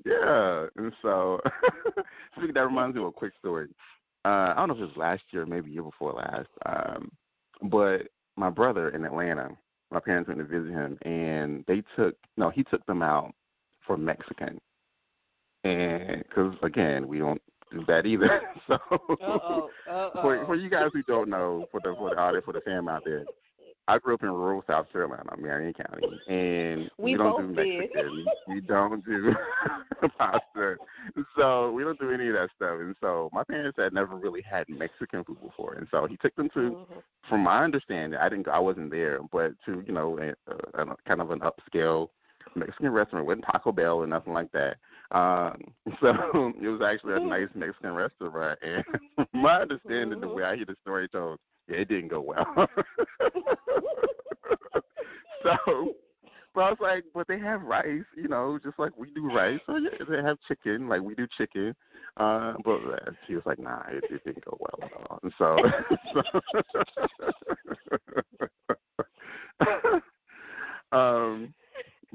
Yeah, 0.06 0.68
and 0.78 0.94
so 1.02 1.40
that 2.54 2.66
reminds 2.66 2.96
me 2.96 3.02
of 3.02 3.08
a 3.08 3.12
quick 3.12 3.34
story. 3.40 3.68
Uh, 4.24 4.54
I 4.56 4.56
don't 4.56 4.70
know 4.70 4.76
if 4.76 4.82
it 4.82 4.86
was 4.86 4.98
last 4.98 5.24
year, 5.32 5.46
maybe 5.46 5.72
year 5.72 5.84
before 5.84 6.14
last, 6.14 6.50
um, 6.66 7.12
but 7.64 8.08
my 8.38 8.50
brother 8.50 8.90
in 8.90 9.04
Atlanta, 9.04 9.50
my 9.92 10.00
parents 10.00 10.28
went 10.28 10.40
to 10.40 10.46
visit 10.46 10.72
him, 10.72 10.98
and 11.04 11.64
they 11.68 11.84
took 11.96 12.16
no, 12.38 12.50
he 12.50 12.64
took 12.64 12.86
them 12.86 13.02
out 13.02 13.34
for 13.86 13.98
Mexican, 13.98 14.60
and 15.64 16.24
because 16.24 16.56
again, 16.64 17.08
we 17.08 17.18
don't 17.18 17.42
do 17.72 17.84
that 17.88 18.06
either. 18.06 18.42
So 18.68 18.78
Uh-oh, 18.92 19.70
uh-oh. 19.90 20.22
for 20.22 20.46
for 20.46 20.56
you 20.56 20.70
guys 20.70 20.92
who 20.94 21.02
don't 21.04 21.30
know, 21.30 21.66
for 21.72 21.82
the 21.84 21.96
for 21.98 22.12
the 22.12 22.18
audience, 22.18 22.46
for 22.46 22.54
the 22.54 22.62
fam 22.62 22.88
out 22.88 23.04
there, 23.04 23.26
I 23.88 23.98
grew 23.98 24.14
up 24.14 24.24
in 24.24 24.30
rural 24.32 24.64
South 24.68 24.92
Carolina, 24.92 25.32
Marion 25.38 25.74
County, 25.74 26.20
and 26.28 26.90
we, 26.98 27.12
we 27.14 27.18
don't 27.18 27.36
do. 27.38 27.48
Mexican. 27.54 28.26
we 28.48 28.62
don't 28.68 29.04
do 29.06 29.34
pasta. 30.18 30.78
So 31.38 31.72
we 31.72 31.84
don't 31.84 32.00
do 32.00 32.12
any 32.12 32.28
of 32.28 32.36
that 32.36 32.50
stuff. 32.56 32.80
And 32.80 32.96
so 33.02 33.30
my 33.34 33.44
parents 33.44 33.78
had 33.78 33.94
never 33.94 34.16
really 34.16 34.42
had 34.42 34.70
Mexican 34.70 35.24
food 35.24 35.42
before, 35.42 35.74
and 35.74 35.88
so 35.92 36.06
he 36.06 36.18
took 36.18 36.36
them 36.36 36.50
to, 36.54 36.60
Mhm. 36.60 37.04
from 37.28 37.42
my 37.42 37.64
understanding, 37.64 38.20
I 38.20 38.30
didn't, 38.30 38.48
I 38.48 38.60
wasn't 38.60 38.92
there, 38.92 39.20
but 39.32 39.54
to 39.66 39.84
you 39.86 39.94
know, 39.94 40.18
a, 40.20 40.34
a, 40.52 40.84
a 40.84 40.96
kind 41.08 41.22
of 41.22 41.32
an 41.32 41.40
upscale 41.42 42.10
Mexican 42.56 42.90
restaurant, 42.92 43.26
wasn't 43.26 43.46
Taco 43.46 43.72
Bell 43.72 43.98
or 43.98 44.08
nothing 44.08 44.34
like 44.34 44.52
that. 44.52 44.78
Um, 45.12 45.62
so 46.00 46.54
it 46.62 46.68
was 46.68 46.82
actually 46.82 47.16
a 47.16 47.20
nice 47.20 47.50
Mexican 47.54 47.94
restaurant, 47.94 48.60
and 48.62 48.84
from 49.16 49.28
my 49.34 49.62
understanding, 49.62 50.20
the 50.22 50.28
Mhm. 50.28 50.34
way 50.36 50.44
I 50.44 50.56
hear 50.56 50.66
the 50.66 50.76
story 50.82 51.08
told, 51.10 51.40
yeah, 51.68 51.78
it 51.78 51.88
didn't 51.90 52.10
go 52.10 52.22
well. 52.22 52.48
so, 55.44 55.94
but 56.54 56.62
I 56.62 56.70
was 56.72 56.78
like, 56.80 57.04
but 57.14 57.28
they 57.28 57.40
have 57.40 57.62
rice, 57.62 58.04
you 58.16 58.28
know, 58.28 58.60
just 58.62 58.78
like 58.80 58.98
we 58.98 59.10
do 59.12 59.30
rice. 59.30 59.60
So 59.66 59.78
yeah, 59.78 59.90
they 60.10 60.18
have 60.22 60.38
chicken, 60.48 60.88
like 60.88 61.02
we 61.02 61.16
do 61.16 61.28
chicken. 61.38 61.76
Uh, 62.18 62.54
but 62.64 62.82
uh, 62.84 63.12
she 63.26 63.36
was 63.36 63.44
like, 63.46 63.60
nah, 63.60 63.82
it, 63.90 64.04
it 64.10 64.24
didn't 64.26 64.44
go 64.46 64.58
well 64.60 64.84
at 64.84 65.10
all. 65.10 65.20
And 65.24 65.34
so, 65.38 65.58
so 69.62 70.02
um, 70.92 71.54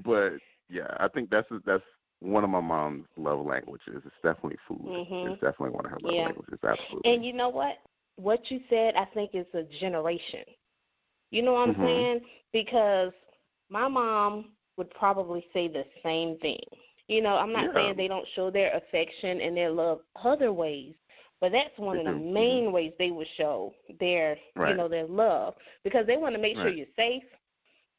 but 0.05 0.33
yeah, 0.69 0.95
I 0.99 1.09
think 1.09 1.31
that's 1.31 1.49
that's 1.65 1.83
one 2.21 2.45
of 2.45 2.51
my 2.51 2.61
mom's 2.61 3.07
love 3.17 3.45
languages. 3.45 4.03
It's 4.05 4.15
definitely 4.23 4.59
food. 4.67 4.81
Mhm. 4.85 5.33
It's 5.33 5.41
definitely 5.41 5.71
one 5.71 5.85
of 5.87 5.93
her 5.93 5.99
love 6.03 6.15
Yeah. 6.15 6.25
languages. 6.27 6.59
Absolutely. 6.63 7.15
And 7.15 7.25
you 7.25 7.33
know 7.33 7.49
what? 7.49 7.79
What 8.27 8.51
you 8.51 8.59
said, 8.69 8.97
I 8.97 9.05
think, 9.15 9.37
is 9.37 9.47
a 9.55 9.63
generation. 9.79 10.43
You 11.31 11.43
know 11.43 11.53
what 11.53 11.69
I'm 11.69 11.75
Mhm. 11.77 11.85
saying? 11.85 12.21
Because 12.53 13.13
my 13.69 13.87
mom 13.87 14.57
would 14.77 14.91
probably 14.91 15.47
say 15.53 15.69
the 15.69 15.85
same 16.03 16.37
thing. 16.39 16.65
You 17.07 17.23
know, 17.23 17.37
I'm 17.37 17.53
not 17.53 17.67
Yeah. 17.67 17.75
saying 17.75 17.97
they 17.97 18.09
don't 18.09 18.27
show 18.35 18.51
their 18.51 18.73
affection 18.75 19.41
and 19.41 19.57
their 19.57 19.71
love 19.71 20.01
other 20.17 20.53
ways, 20.53 20.97
but 21.41 21.53
that's 21.53 21.79
one 21.79 21.99
They 21.99 22.03
of 22.03 22.07
the 22.07 22.13
do. 22.15 22.19
Mhm. 22.19 22.33
main 22.33 22.73
ways 22.73 22.95
they 22.99 23.13
would 23.13 23.29
show 23.37 23.73
their, 24.01 24.37
you 24.57 24.75
know, 24.75 24.89
their 24.89 25.07
love 25.07 25.55
because 25.85 26.05
they 26.09 26.17
want 26.17 26.35
to 26.35 26.41
make 26.41 26.57
sure 26.57 26.67
you're 26.67 26.87
safe, 26.97 27.23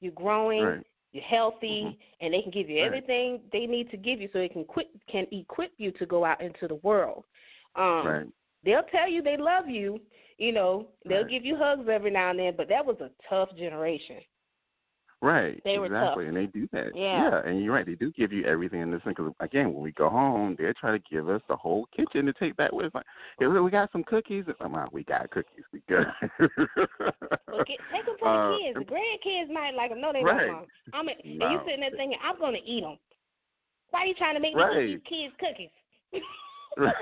you're 0.01 0.11
growing, 0.11 0.65
Right. 0.65 0.85
you're 1.13 1.23
healthy, 1.23 1.85
Mhm. 1.85 1.97
and 2.19 2.33
they 2.33 2.41
can 2.41 2.51
give 2.51 2.69
you 2.69 2.79
Right. 2.79 2.87
everything 2.87 3.49
they 3.53 3.65
need 3.65 3.89
to 3.91 3.97
give 3.97 4.19
you 4.19 4.27
so 4.33 4.39
they 4.39 4.49
can 4.49 4.65
quit, 4.65 4.89
can 5.07 5.25
equip 5.31 5.71
you 5.77 5.93
to 5.93 6.05
go 6.05 6.25
out 6.25 6.41
into 6.41 6.67
the 6.67 6.75
world. 6.75 7.23
Um, 7.75 8.05
Right. 8.07 8.27
They'll 8.63 8.83
tell 8.83 9.07
you 9.07 9.21
they 9.21 9.37
love 9.37 9.67
you. 9.69 9.99
You 10.37 10.51
know, 10.51 10.87
they'll 11.07 11.21
Right. 11.21 11.29
give 11.29 11.45
you 11.45 11.55
hugs 11.57 11.87
every 11.89 12.11
now 12.11 12.29
and 12.29 12.39
then, 12.39 12.55
but 12.55 12.69
that 12.69 12.85
was 12.85 12.97
a 13.01 13.09
tough 13.27 13.55
generation. 13.55 14.17
Right. 15.19 15.59
They 15.65 15.79
were 15.79 15.87
exactly, 15.87 16.25
tough. 16.25 16.35
and 16.35 16.37
they 16.37 16.45
do 16.45 16.67
that. 16.73 16.95
Yeah. 16.95 17.23
yeah. 17.31 17.41
and 17.49 17.63
you're 17.63 17.73
right. 17.73 17.85
They 17.85 17.95
do 17.95 18.11
give 18.11 18.31
you 18.31 18.43
everything 18.45 18.81
in 18.81 18.91
this 18.91 19.01
thing. 19.01 19.13
Because 19.17 19.33
again, 19.39 19.73
when 19.73 19.81
we 19.81 19.91
go 19.93 20.09
home, 20.09 20.55
they 20.59 20.71
try 20.73 20.91
to 20.91 20.99
give 21.09 21.27
us 21.27 21.41
the 21.47 21.55
whole 21.55 21.87
kitchen 21.87 22.27
to 22.27 22.33
take 22.33 22.55
back 22.55 22.71
with. 22.71 22.85
us. 22.87 22.91
Like, 22.93 23.05
hey, 23.39 23.47
we 23.47 23.71
got 23.71 23.91
some 23.91 24.03
cookies. 24.03 24.45
I'm 24.61 24.73
like, 24.73 24.91
we 24.93 25.03
got 25.05 25.31
cookies. 25.31 25.63
We 25.73 25.81
good. 25.89 26.05
Well, 27.49 27.63
get, 27.65 27.79
take 27.91 28.05
them 28.05 28.15
to 28.19 28.25
Uh, 28.27 28.51
the 28.51 28.57
kids. 28.63 28.77
The 28.77 28.85
grandkids 28.85 29.51
might 29.51 29.73
like 29.73 29.89
them. 29.89 30.01
No, 30.01 30.13
they 30.13 30.21
Right. 30.21 30.45
don't. 30.47 30.67
I'm 30.93 31.07
a, 31.07 31.11
and 31.13 31.19
you 31.23 31.37
No. 31.39 31.63
sitting 31.65 31.81
there 31.81 31.91
thinking, 31.91 32.19
I'm 32.23 32.37
going 32.37 32.53
to 32.53 32.63
eat 32.63 32.81
them. 32.81 32.99
Why 33.89 34.01
are 34.01 34.05
you 34.05 34.13
trying 34.13 34.35
to 34.35 34.39
make 34.41 34.53
me 34.55 34.61
Right. 34.61 34.89
eat 34.89 35.03
these 35.03 35.31
kids 35.31 35.33
cookies? 35.39 35.71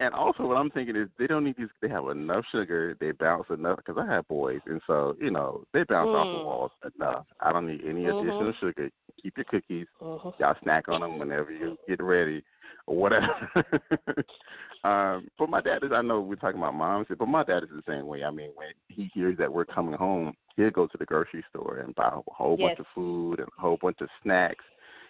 and 0.00 0.14
also, 0.14 0.46
what 0.46 0.56
I'm 0.56 0.70
thinking 0.70 0.96
is 0.96 1.08
they 1.18 1.26
don't 1.26 1.44
need 1.44 1.56
these. 1.58 1.68
They 1.82 1.88
have 1.88 2.08
enough 2.08 2.44
sugar. 2.50 2.96
They 2.98 3.12
bounce 3.12 3.46
enough 3.50 3.76
because 3.76 3.96
I 3.98 4.10
have 4.12 4.26
boys, 4.28 4.60
and 4.66 4.80
so 4.86 5.14
you 5.20 5.30
know 5.30 5.62
they 5.74 5.84
bounce 5.84 6.08
off 6.08 6.30
the 6.32 6.38
Mm. 6.38 6.44
walls 6.44 6.72
enough. 6.96 7.26
I 7.40 7.52
don't 7.52 7.66
need 7.66 7.84
any 7.84 8.04
Mhm. 8.04 8.18
additional 8.18 8.52
sugar. 8.54 8.90
Keep 9.22 9.36
your 9.36 9.44
cookies. 9.44 9.86
Mhm. 10.00 10.38
Y'all 10.40 10.56
snack 10.62 10.88
on 10.88 11.02
them 11.02 11.18
whenever 11.18 11.52
you 11.52 11.78
get 11.86 12.02
ready, 12.02 12.42
or 12.86 12.96
whatever. 12.96 13.28
um, 14.84 15.28
but 15.38 15.50
my 15.50 15.60
dad 15.60 15.84
is. 15.84 15.92
I 15.92 16.00
know 16.00 16.20
we're 16.22 16.36
talking 16.36 16.60
about 16.60 16.74
moms, 16.74 17.08
but 17.10 17.28
my 17.28 17.44
dad 17.44 17.64
is 17.64 17.70
the 17.70 17.82
same 17.86 18.06
way. 18.06 18.24
I 18.24 18.30
mean, 18.30 18.52
when 18.54 18.72
he 18.88 19.10
hears 19.12 19.36
that 19.36 19.52
we're 19.52 19.66
coming 19.66 19.94
home, 19.94 20.34
he'll 20.56 20.70
go 20.70 20.86
to 20.86 20.98
the 20.98 21.04
grocery 21.04 21.44
store 21.50 21.78
and 21.84 21.94
buy 21.94 22.08
a 22.08 22.32
whole 22.32 22.56
bunch 22.56 22.78
of 22.78 22.86
food 22.94 23.40
and 23.40 23.48
a 23.48 23.60
whole 23.60 23.76
bunch 23.76 24.00
of 24.00 24.08
snacks, 24.22 24.64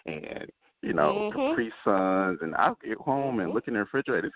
and 0.05 0.51
you 0.81 0.93
know, 0.93 1.29
Mhm. 1.31 1.49
Capri 1.49 1.71
Suns, 1.83 2.39
and 2.41 2.55
I'll 2.55 2.77
get 2.83 2.97
home 2.97 3.39
and 3.39 3.49
Mhm. 3.49 3.53
look 3.53 3.67
in 3.67 3.73
the 3.73 3.79
refrigerator. 3.81 4.31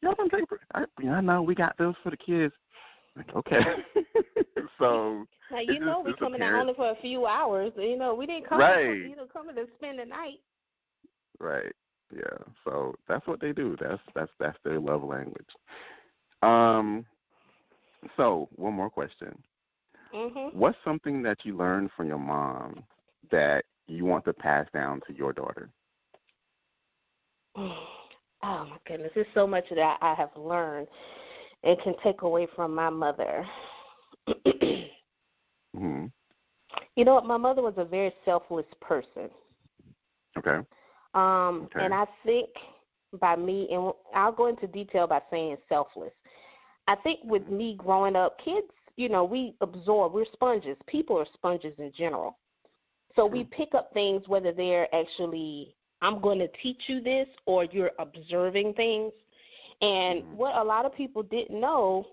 Y'all 0.00 0.14
don't. 0.14 0.32
I, 0.74 0.86
I 1.08 1.20
know 1.20 1.42
we 1.42 1.54
got 1.54 1.76
those 1.76 1.94
for 2.02 2.10
the 2.10 2.16
kids. 2.16 2.54
Like, 3.16 3.34
okay, 3.34 3.60
so 4.78 5.26
Now 5.50 5.58
you 5.58 5.80
know 5.80 6.00
we 6.00 6.10
it's 6.12 6.18
coming 6.20 6.42
out 6.42 6.60
only 6.60 6.74
for 6.74 6.90
a 6.90 6.94
few 6.96 7.26
hours. 7.26 7.72
You 7.76 7.96
know 7.96 8.14
we 8.14 8.26
didn't 8.26 8.48
come. 8.48 8.58
Right. 8.58 9.08
You 9.10 9.16
know 9.16 9.26
coming 9.26 9.54
to 9.56 9.66
spend 9.76 9.98
the 9.98 10.04
night. 10.04 10.40
Right. 11.38 11.74
Yeah. 12.14 12.38
So 12.64 12.94
that's 13.08 13.26
what 13.26 13.40
they 13.40 13.52
do. 13.52 13.76
That's 13.80 14.00
that's 14.14 14.30
that's 14.38 14.58
their 14.64 14.78
love 14.80 15.02
language. 15.04 15.48
Um. 16.42 17.04
So 18.16 18.48
one 18.56 18.74
more 18.74 18.90
question. 18.90 19.36
Mhm. 20.12 20.54
What's 20.54 20.78
something 20.84 21.22
that 21.22 21.44
you 21.44 21.56
learned 21.56 21.90
from 21.96 22.06
your 22.08 22.18
mom 22.18 22.82
that 23.30 23.64
you 23.86 24.04
want 24.04 24.24
to 24.24 24.32
pass 24.32 24.66
down 24.72 25.00
to 25.06 25.12
your 25.14 25.32
daughter? 25.32 25.68
Oh 28.42 28.64
my 28.70 28.78
goodness, 28.86 29.12
there's 29.14 29.26
so 29.34 29.46
much 29.46 29.66
that 29.68 29.98
I 30.00 30.14
have 30.14 30.30
learned 30.34 30.88
and 31.62 31.78
can 31.80 31.92
take 32.02 32.22
away 32.22 32.48
from 32.56 32.74
my 32.74 32.88
mother. 32.88 33.46
hmm 35.76 36.06
you 36.96 37.04
know 37.04 37.14
what? 37.14 37.26
My 37.26 37.36
mother 37.36 37.62
was 37.62 37.74
a 37.76 37.84
very 37.84 38.12
selfless 38.24 38.66
person. 38.80 39.30
Okay. 40.36 40.64
Um, 41.14 41.68
Okay. 41.74 41.84
and 41.84 41.94
I 41.94 42.06
think 42.24 42.48
by 43.20 43.36
me, 43.36 43.68
and 43.70 43.92
I'll 44.14 44.32
go 44.32 44.46
into 44.46 44.66
detail 44.66 45.06
by 45.06 45.20
saying 45.30 45.56
selfless. 45.68 46.12
I 46.86 46.96
think 46.96 47.20
with 47.24 47.48
me 47.48 47.76
growing 47.76 48.16
up, 48.16 48.38
kids, 48.38 48.68
you 48.96 49.08
know, 49.08 49.24
we 49.24 49.54
absorb. 49.60 50.12
We're 50.12 50.24
sponges. 50.32 50.76
People 50.86 51.18
are 51.18 51.26
sponges 51.34 51.74
in 51.78 51.92
general. 51.96 52.38
So 53.16 53.26
we 53.26 53.44
pick 53.44 53.74
up 53.74 53.92
things 53.92 54.28
whether 54.28 54.52
they're 54.52 54.92
actually, 54.94 55.74
I'm 56.02 56.20
going 56.20 56.38
to 56.38 56.48
teach 56.62 56.82
you 56.88 57.00
this, 57.00 57.28
or 57.46 57.64
you're 57.64 57.92
observing 57.98 58.74
things. 58.74 59.12
And 59.82 60.22
Mhm. 60.22 60.34
what 60.34 60.56
a 60.56 60.64
lot 60.64 60.84
of 60.84 60.94
people 60.94 61.22
didn't 61.22 61.58
know, 61.58 62.06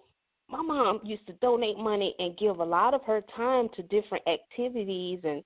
my 0.49 0.61
mom 0.61 1.01
used 1.03 1.27
to 1.27 1.33
donate 1.33 1.77
money 1.77 2.15
and 2.19 2.37
give 2.37 2.59
a 2.59 2.63
lot 2.63 2.93
of 2.93 3.03
her 3.03 3.21
time 3.21 3.69
to 3.69 3.83
different 3.83 4.25
activities 4.27 5.19
and 5.23 5.43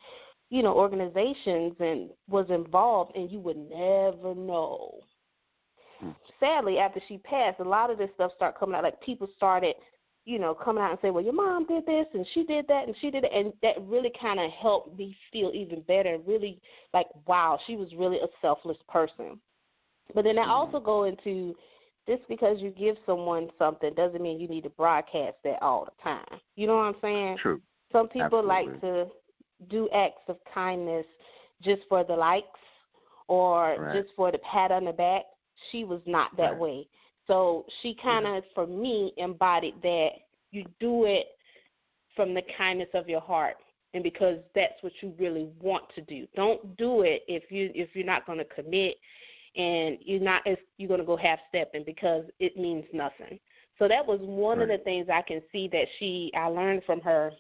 you 0.52 0.62
know, 0.62 0.76
organizations 0.76 1.74
and 1.80 2.10
was 2.28 2.46
involved 2.50 3.16
and 3.16 3.32
you 3.32 3.40
would 3.40 3.58
never 3.58 4.36
know. 4.36 5.00
Hmm. 6.00 6.10
Sadly, 6.42 6.78
after 6.78 7.00
she 7.08 7.18
passed, 7.20 7.62
a 7.62 7.64
lot 7.64 7.90
of 7.90 7.98
this 7.98 8.10
stuff 8.16 8.34
started 8.36 8.60
coming 8.60 8.76
out. 8.76 8.84
Like 8.84 9.00
people 9.00 9.30
started, 9.38 9.76
you 10.26 10.38
know, 10.40 10.54
coming 10.54 10.84
out 10.84 10.92
and 10.92 11.00
saying, 11.02 11.14
Well, 11.14 11.24
your 11.24 11.34
mom 11.34 11.66
did 11.66 11.86
this 11.86 12.06
and 12.14 12.26
she 12.34 12.44
did 12.44 12.68
that 12.68 12.88
and 12.88 12.96
she 13.00 13.10
did 13.10 13.24
it 13.24 13.32
and 13.34 13.54
that 13.62 13.82
really 13.88 14.12
kinda 14.12 14.48
helped 14.50 14.98
me 14.98 15.16
feel 15.32 15.52
even 15.54 15.82
better 15.82 16.14
and 16.14 16.28
really 16.28 16.62
like, 16.94 17.08
wow, 17.28 17.58
she 17.66 17.76
was 17.76 17.94
really 17.96 18.20
a 18.20 18.28
selfless 18.42 18.78
person. 18.88 19.40
But 20.14 20.24
then 20.24 20.38
I 20.38 20.44
Mhm. 20.44 20.50
also 20.50 20.80
go 20.80 21.04
into 21.04 21.56
just 22.08 22.28
because 22.28 22.62
you 22.62 22.72
give 22.72 22.98
someone 23.06 23.52
something 23.58 23.94
doesn't 23.94 24.22
mean 24.22 24.40
you 24.40 24.48
need 24.48 24.64
to 24.64 24.70
broadcast 24.72 25.38
that 25.44 25.62
all 25.62 25.86
the 25.86 26.04
time. 26.04 26.40
You 26.56 26.68
know 26.68 26.78
what 26.78 26.96
I'm 26.96 27.02
saying? 27.02 27.38
True. 27.38 27.62
Some 27.92 28.08
people 28.08 28.44
like 28.44 28.80
to 28.82 29.10
do 29.70 29.90
acts 29.90 30.28
of 30.28 30.38
kindness 30.46 31.06
just 31.62 31.84
for 31.88 32.04
the 32.04 32.16
likes 32.16 32.60
or 33.28 33.78
Right. 33.78 34.04
just 34.04 34.16
for 34.16 34.32
the 34.32 34.40
pat 34.40 34.72
on 34.72 34.86
the 34.86 34.94
back. 34.94 35.26
She 35.72 35.84
was 35.84 36.02
not 36.06 36.36
that 36.38 36.52
Right. 36.52 36.60
way. 36.60 36.88
So 37.28 37.66
she 37.82 37.96
kind 37.96 38.26
of, 38.26 38.44
for 38.54 38.68
me, 38.68 39.14
embodied 39.18 39.76
that 39.84 40.10
you 40.52 40.66
do 40.80 41.06
it 41.06 41.28
from 42.16 42.34
the 42.34 42.44
kindness 42.58 42.90
of 42.94 43.08
your 43.08 43.22
heart 43.22 43.58
and 43.94 44.04
because 44.04 44.40
that's 44.56 44.82
what 44.82 44.94
you 45.02 45.14
really 45.20 45.50
want 45.62 45.84
to 45.96 46.02
do. 46.02 46.28
Don't 46.36 46.76
do 46.78 47.02
it 47.02 47.24
if 47.28 47.52
you 47.52 47.72
if 47.76 47.90
you're 47.94 48.06
not 48.06 48.26
going 48.26 48.38
to 48.38 48.46
commit 48.46 48.98
and 49.56 49.98
you're 50.02 50.22
not 50.22 50.42
if 50.46 50.60
you're 50.78 50.88
going 50.88 51.00
to 51.00 51.06
go 51.06 51.18
half 51.18 51.40
stepping 51.50 51.84
because 51.86 52.26
it 52.40 52.58
means 52.58 52.86
nothing. 52.94 53.40
So 53.80 53.88
that 53.88 54.06
was 54.06 54.20
one 54.22 54.62
of 54.62 54.68
the 54.68 54.78
things 54.78 55.08
I 55.12 55.22
can 55.22 55.42
see 55.52 55.68
that 55.70 55.88
she 55.98 56.32
I 56.36 56.46
learned 56.48 56.84
from 56.86 57.02
her, 57.02 57.32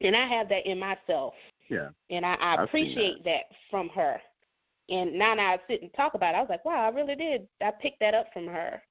and 0.00 0.14
I 0.14 0.26
have 0.26 0.48
that 0.50 0.66
in 0.70 0.78
myself, 0.78 1.34
Yeah. 1.68 1.88
and 2.10 2.26
I, 2.26 2.34
I 2.34 2.62
appreciate 2.62 3.24
that. 3.24 3.44
from 3.70 3.88
her. 3.90 4.20
And 4.88 5.14
now 5.18 5.34
that 5.34 5.58
I 5.58 5.58
sit 5.68 5.82
and 5.82 5.92
talk 5.94 6.14
about 6.14 6.34
it, 6.34 6.38
I 6.38 6.40
was 6.40 6.48
like, 6.50 6.64
wow, 6.64 6.86
I 6.86 6.88
really 6.94 7.16
did. 7.16 7.48
I 7.60 7.72
picked 7.72 8.00
that 8.00 8.14
up 8.14 8.26
from 8.32 8.46
her. 8.46 8.82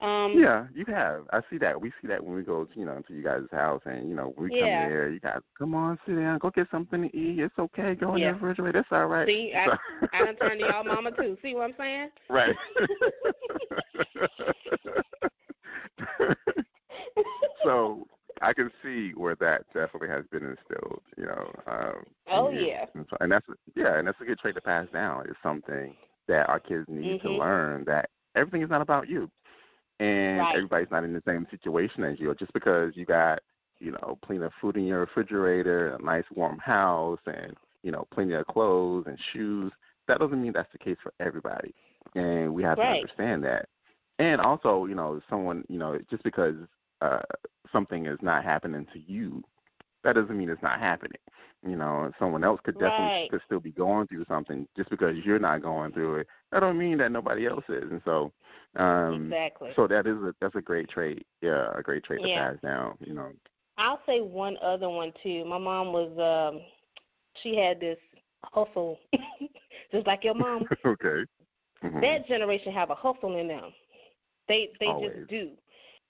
Um, 0.00 0.34
Yeah, 0.38 0.66
you 0.74 0.84
have. 0.86 1.24
I 1.32 1.40
see 1.50 1.58
that. 1.58 1.80
We 1.80 1.90
see 2.00 2.08
that 2.08 2.22
when 2.22 2.34
we 2.34 2.42
go, 2.42 2.66
you 2.74 2.84
know, 2.84 3.00
to 3.06 3.14
you 3.14 3.22
guys' 3.22 3.42
house, 3.50 3.82
and 3.84 4.08
you 4.08 4.14
know, 4.14 4.34
we 4.36 4.50
Yeah. 4.50 4.60
come 4.62 4.88
there. 4.90 5.08
You 5.10 5.20
guys, 5.20 5.40
come 5.58 5.74
on, 5.74 5.98
sit 6.06 6.16
down, 6.16 6.38
go 6.38 6.50
get 6.50 6.68
something 6.70 7.02
to 7.02 7.16
eat. 7.16 7.40
It's 7.40 7.58
okay. 7.58 7.94
Go 7.94 8.14
in 8.14 8.20
Yeah. 8.20 8.28
the 8.32 8.34
refrigerator. 8.34 8.80
It's 8.80 8.88
all 8.92 9.06
right. 9.06 9.26
See, 9.26 9.54
I, 9.54 9.76
I 10.12 10.22
done 10.24 10.36
turned 10.36 10.60
to 10.60 10.66
y'all 10.66 10.84
mama 10.84 11.10
too. 11.12 11.36
See 11.42 11.54
what 11.54 11.64
I'm 11.64 11.74
saying? 11.78 12.10
right. 12.28 12.56
so 17.64 18.06
I 18.42 18.52
can 18.52 18.70
see 18.82 19.12
where 19.12 19.34
that 19.36 19.64
definitely 19.72 20.08
has 20.08 20.24
been 20.30 20.44
instilled. 20.44 21.02
You 21.16 21.26
know. 21.26 21.52
Um, 21.66 22.04
oh 22.30 22.48
and, 22.48 22.66
yeah. 22.66 22.86
And, 23.20 23.32
that's 23.32 23.46
yeah, 23.74 23.98
and 23.98 24.06
that's 24.06 24.20
a 24.20 24.24
good 24.24 24.38
trait 24.38 24.54
to 24.56 24.60
pass 24.60 24.86
down. 24.92 25.26
Is 25.26 25.36
something 25.42 25.94
that 26.28 26.48
our 26.48 26.60
kids 26.60 26.86
need 26.88 27.20
mm-hmm. 27.20 27.26
to 27.26 27.34
learn 27.34 27.84
that 27.86 28.10
everything 28.34 28.62
is 28.62 28.70
not 28.70 28.82
about 28.82 29.08
you, 29.08 29.30
and 30.00 30.38
right. 30.38 30.56
everybody's 30.56 30.90
not 30.90 31.04
in 31.04 31.12
the 31.12 31.22
same 31.26 31.46
situation 31.50 32.04
as 32.04 32.18
you. 32.18 32.34
Just 32.34 32.52
because 32.52 32.92
you 32.94 33.04
got 33.04 33.40
you 33.80 33.92
know 33.92 34.18
plenty 34.24 34.44
of 34.44 34.52
food 34.60 34.76
in 34.76 34.86
your 34.86 35.00
refrigerator, 35.00 35.94
a 35.94 36.02
nice 36.02 36.24
warm 36.34 36.58
house, 36.58 37.20
and 37.26 37.54
you 37.82 37.90
know 37.90 38.06
plenty 38.12 38.34
of 38.34 38.46
clothes 38.46 39.04
and 39.06 39.18
shoes, 39.32 39.72
that 40.08 40.18
doesn't 40.18 40.42
mean 40.42 40.52
that's 40.52 40.72
the 40.72 40.78
case 40.78 40.96
for 41.02 41.12
everybody. 41.20 41.74
And 42.14 42.54
we 42.54 42.62
have 42.62 42.78
right. 42.78 42.94
to 42.94 43.00
understand 43.00 43.44
that. 43.44 43.68
And 44.18 44.40
also, 44.40 44.86
you 44.86 44.94
know, 44.94 45.20
someone, 45.28 45.64
you 45.68 45.78
know, 45.78 45.98
just 46.08 46.22
because 46.22 46.54
uh, 47.00 47.20
something 47.72 48.06
is 48.06 48.18
not 48.22 48.44
happening 48.44 48.86
to 48.92 49.00
you, 49.00 49.42
that 50.04 50.14
doesn't 50.14 50.36
mean 50.36 50.50
it's 50.50 50.62
not 50.62 50.78
happening. 50.78 51.18
You 51.66 51.76
know, 51.76 52.12
someone 52.18 52.44
else 52.44 52.60
could 52.62 52.78
definitely 52.78 53.06
right. 53.06 53.30
could 53.30 53.40
still 53.46 53.60
be 53.60 53.70
going 53.70 54.06
through 54.06 54.26
something 54.28 54.68
just 54.76 54.90
because 54.90 55.16
you're 55.24 55.38
not 55.38 55.62
going 55.62 55.92
through 55.92 56.16
it. 56.16 56.26
That 56.52 56.60
don't 56.60 56.76
mean 56.76 56.98
that 56.98 57.10
nobody 57.10 57.46
else 57.46 57.64
is. 57.70 57.90
And 57.90 58.02
so, 58.04 58.32
um, 58.76 59.26
exactly. 59.26 59.70
So 59.74 59.86
that 59.86 60.06
is 60.06 60.16
a 60.16 60.34
that's 60.42 60.56
a 60.56 60.60
great 60.60 60.90
trait. 60.90 61.26
Yeah, 61.40 61.68
a 61.74 61.82
great 61.82 62.04
trait 62.04 62.20
yeah. 62.22 62.48
to 62.48 62.52
pass 62.52 62.60
down. 62.62 62.98
You 63.00 63.14
know. 63.14 63.30
I'll 63.78 64.00
say 64.06 64.20
one 64.20 64.58
other 64.62 64.90
one 64.90 65.12
too. 65.22 65.44
My 65.46 65.58
mom 65.58 65.92
was 65.92 66.10
um 66.18 66.60
she 67.42 67.56
had 67.56 67.80
this 67.80 67.98
hustle 68.44 68.98
just 69.92 70.06
like 70.06 70.22
your 70.22 70.34
mom. 70.34 70.64
okay. 70.84 71.24
Mm-hmm. 71.82 72.00
That 72.00 72.26
generation 72.28 72.72
have 72.72 72.90
a 72.90 72.94
hustle 72.94 73.38
in 73.38 73.48
them. 73.48 73.72
They 74.48 74.70
they 74.80 74.86
Always. 74.86 75.12
just 75.16 75.30
do. 75.30 75.50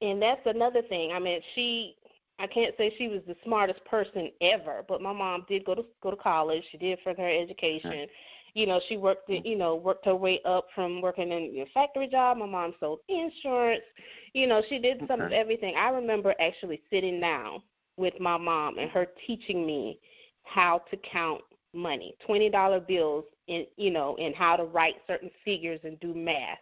And 0.04 0.20
that's 0.20 0.44
another 0.44 0.82
thing. 0.82 1.12
I 1.12 1.18
mean, 1.18 1.40
she 1.54 1.96
I 2.38 2.46
can't 2.46 2.75
say 2.76 2.92
she 2.99 3.08
was 3.08 3.20
the 3.26 3.37
smartest 3.44 3.84
person 3.84 4.30
ever, 4.40 4.84
but 4.88 5.00
my 5.00 5.12
mom 5.12 5.46
did 5.49 5.64
go 5.64 5.75
to 5.75 5.84
go 6.02 6.11
to 6.11 6.16
college. 6.16 6.64
She 6.70 6.78
did 6.78 6.99
further 7.04 7.23
her 7.23 7.28
education. 7.28 7.90
Okay. 7.90 8.11
You 8.54 8.66
know, 8.66 8.80
she 8.88 8.96
worked 8.96 9.28
hmm. 9.28 9.38
you 9.44 9.56
know, 9.56 9.76
worked 9.76 10.04
her 10.04 10.16
way 10.16 10.40
up 10.44 10.66
from 10.75 11.00
working 11.00 11.32
in 11.32 11.56
a 11.56 11.66
factory 11.73 12.08
job. 12.08 12.38
My 12.38 12.46
mom 12.46 12.75
sold 12.80 13.00
insurance. 13.08 13.84
You 14.32 14.46
know, 14.46 14.62
she 14.68 14.78
did 14.78 14.99
some 15.08 15.20
okay. 15.20 15.26
of 15.26 15.32
everything. 15.32 15.75
I 15.76 15.90
remember 15.90 16.34
actually 16.40 16.82
sitting 16.90 17.20
down 17.20 17.62
with 17.96 18.14
my 18.20 18.37
mom 18.37 18.78
and 18.78 18.90
her 18.90 19.06
teaching 19.26 19.64
me 19.64 20.00
how 20.42 20.82
to 20.90 20.96
count 20.99 21.40
money, 21.73 22.16
twenty 22.26 22.50
dollar 22.50 22.80
bills 22.80 23.25
and 23.49 23.66
you 23.76 23.90
know, 23.90 24.16
and 24.16 24.34
how 24.34 24.56
to 24.56 24.64
write 24.64 24.96
certain 25.06 25.30
figures 25.44 25.80
and 25.84 25.99
do 26.00 26.14
math. 26.14 26.58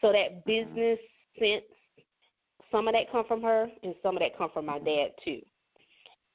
So 0.00 0.12
that 0.12 0.46
mm-hmm. 0.46 0.48
business 0.48 0.98
sense, 1.38 1.64
some 2.76 2.88
of 2.88 2.94
that 2.94 3.10
come 3.10 3.24
from 3.26 3.42
her, 3.42 3.68
and 3.82 3.94
some 4.02 4.16
of 4.16 4.20
that 4.20 4.36
come 4.36 4.50
from 4.52 4.66
my 4.66 4.78
dad 4.78 5.12
too. 5.24 5.40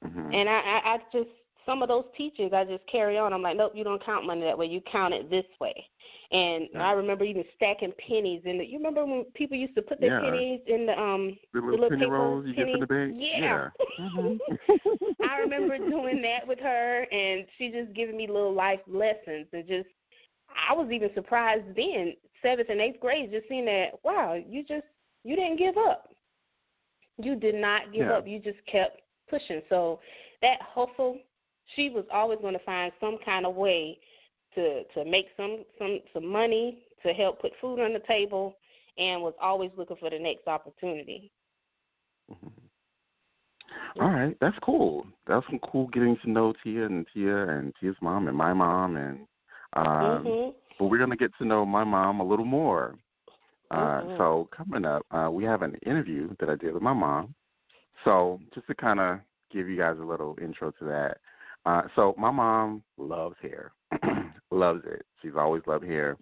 Mm-hmm. 0.04 0.32
And 0.32 0.48
I, 0.48 0.52
I, 0.52 0.94
I 0.94 0.98
just 1.12 1.30
some 1.64 1.80
of 1.80 1.88
those 1.88 2.06
teachings 2.16 2.52
I 2.52 2.64
just 2.64 2.84
carry 2.88 3.16
on. 3.18 3.32
I'm 3.32 3.42
like, 3.42 3.56
nope, 3.56 3.70
you 3.76 3.84
don't 3.84 4.04
count 4.04 4.26
money 4.26 4.40
that 4.40 4.58
way. 4.58 4.66
You 4.66 4.80
count 4.80 5.14
it 5.14 5.30
this 5.30 5.44
way. 5.60 5.72
And 6.32 6.66
Yeah. 6.72 6.88
I 6.88 6.92
remember 6.94 7.22
even 7.24 7.44
stacking 7.54 7.92
pennies 8.04 8.42
in 8.44 8.58
the. 8.58 8.66
You 8.66 8.78
remember 8.78 9.06
when 9.06 9.24
people 9.34 9.56
used 9.56 9.76
to 9.76 9.82
put 9.82 10.00
their 10.00 10.10
Yeah. 10.10 10.20
pennies 10.20 10.60
in 10.66 10.86
the 10.86 11.00
um 11.00 11.38
The 11.52 11.60
the 11.60 11.66
little 11.66 11.80
little 11.82 11.90
penny 11.90 12.00
paper 12.02 12.16
rolls 12.16 12.46
you 12.48 12.54
get 12.54 12.70
from 12.70 12.80
the 12.80 12.86
bank. 12.88 13.14
Yeah. 13.16 13.70
Mhm. 14.00 14.38
I 15.22 15.38
remember 15.42 15.78
doing 15.78 16.20
that 16.22 16.48
with 16.48 16.58
her, 16.58 17.06
and 17.12 17.46
she 17.56 17.70
just 17.70 17.92
giving 17.92 18.16
me 18.16 18.26
little 18.26 18.52
life 18.52 18.80
lessons, 18.88 19.46
and 19.52 19.64
just 19.68 19.88
I 20.68 20.74
was 20.74 20.90
even 20.90 21.14
surprised 21.14 21.76
then, 21.76 22.14
seventh 22.42 22.68
and 22.70 22.80
eighth 22.80 22.98
grade, 22.98 23.30
just 23.30 23.48
seeing 23.48 23.66
that. 23.66 23.92
Wow, 24.02 24.34
you 24.34 24.64
just 24.64 24.86
you 25.22 25.36
didn't 25.36 25.58
give 25.58 25.78
up. 25.78 26.11
You 27.18 27.36
did 27.36 27.54
not 27.54 27.92
give 27.92 28.06
Yeah. 28.06 28.12
up. 28.12 28.26
You 28.26 28.38
just 28.38 28.64
kept 28.66 29.02
pushing. 29.28 29.62
So 29.68 30.00
that 30.40 30.60
hustle, 30.62 31.18
she 31.74 31.90
was 31.90 32.04
always 32.12 32.38
going 32.40 32.54
to 32.54 32.64
find 32.64 32.92
some 33.00 33.18
kind 33.24 33.46
of 33.46 33.54
way 33.54 33.98
to 34.54 34.84
to 34.84 35.04
make 35.04 35.28
some 35.36 35.64
some 35.78 36.00
some 36.12 36.26
money 36.26 36.84
to 37.04 37.12
help 37.12 37.40
put 37.40 37.52
food 37.60 37.80
on 37.80 37.92
the 37.92 38.00
table, 38.00 38.56
and 38.98 39.22
was 39.22 39.34
always 39.40 39.70
looking 39.76 39.96
for 39.96 40.10
the 40.10 40.18
next 40.18 40.46
opportunity. 40.46 41.30
All 44.00 44.10
right, 44.10 44.36
that's 44.40 44.58
cool. 44.60 45.06
That's 45.26 45.46
some 45.46 45.58
cool 45.60 45.88
getting 45.88 46.16
to 46.18 46.30
know 46.30 46.54
Tia 46.62 46.86
and 46.86 47.06
Tia 47.12 47.48
and 47.48 47.74
Tia's 47.80 47.96
mom 48.00 48.28
and 48.28 48.36
my 48.36 48.52
mom 48.52 48.96
and 48.96 49.26
um 49.74 49.86
mhm. 50.24 50.54
but 50.78 50.86
we're 50.86 50.98
gonna 50.98 51.16
get 51.16 51.32
to 51.38 51.44
know 51.44 51.64
my 51.64 51.84
mom 51.84 52.20
a 52.20 52.24
little 52.24 52.44
more. 52.44 52.94
Uh 53.72 54.02
Mhm. 54.02 54.16
so 54.18 54.48
coming 54.56 54.84
up, 54.84 55.04
uh 55.10 55.30
we 55.32 55.44
have 55.44 55.62
an 55.62 55.74
interview 55.86 56.34
that 56.38 56.48
I 56.50 56.56
did 56.56 56.74
with 56.74 56.82
my 56.82 56.92
mom. 56.92 57.34
So 58.04 58.40
just 58.54 58.66
to 58.68 58.74
kinda 58.74 59.22
give 59.50 59.68
you 59.68 59.76
guys 59.76 59.98
a 59.98 60.04
little 60.04 60.36
intro 60.40 60.70
to 60.72 60.84
that. 60.84 61.18
Uh 61.64 61.82
so 61.96 62.14
my 62.18 62.30
mom 62.30 62.82
loves 62.98 63.36
hair. 63.40 63.72
loves 64.50 64.84
it. 64.86 65.04
She's 65.20 65.36
always 65.36 65.62
loved 65.66 65.84
hair. 65.84 66.16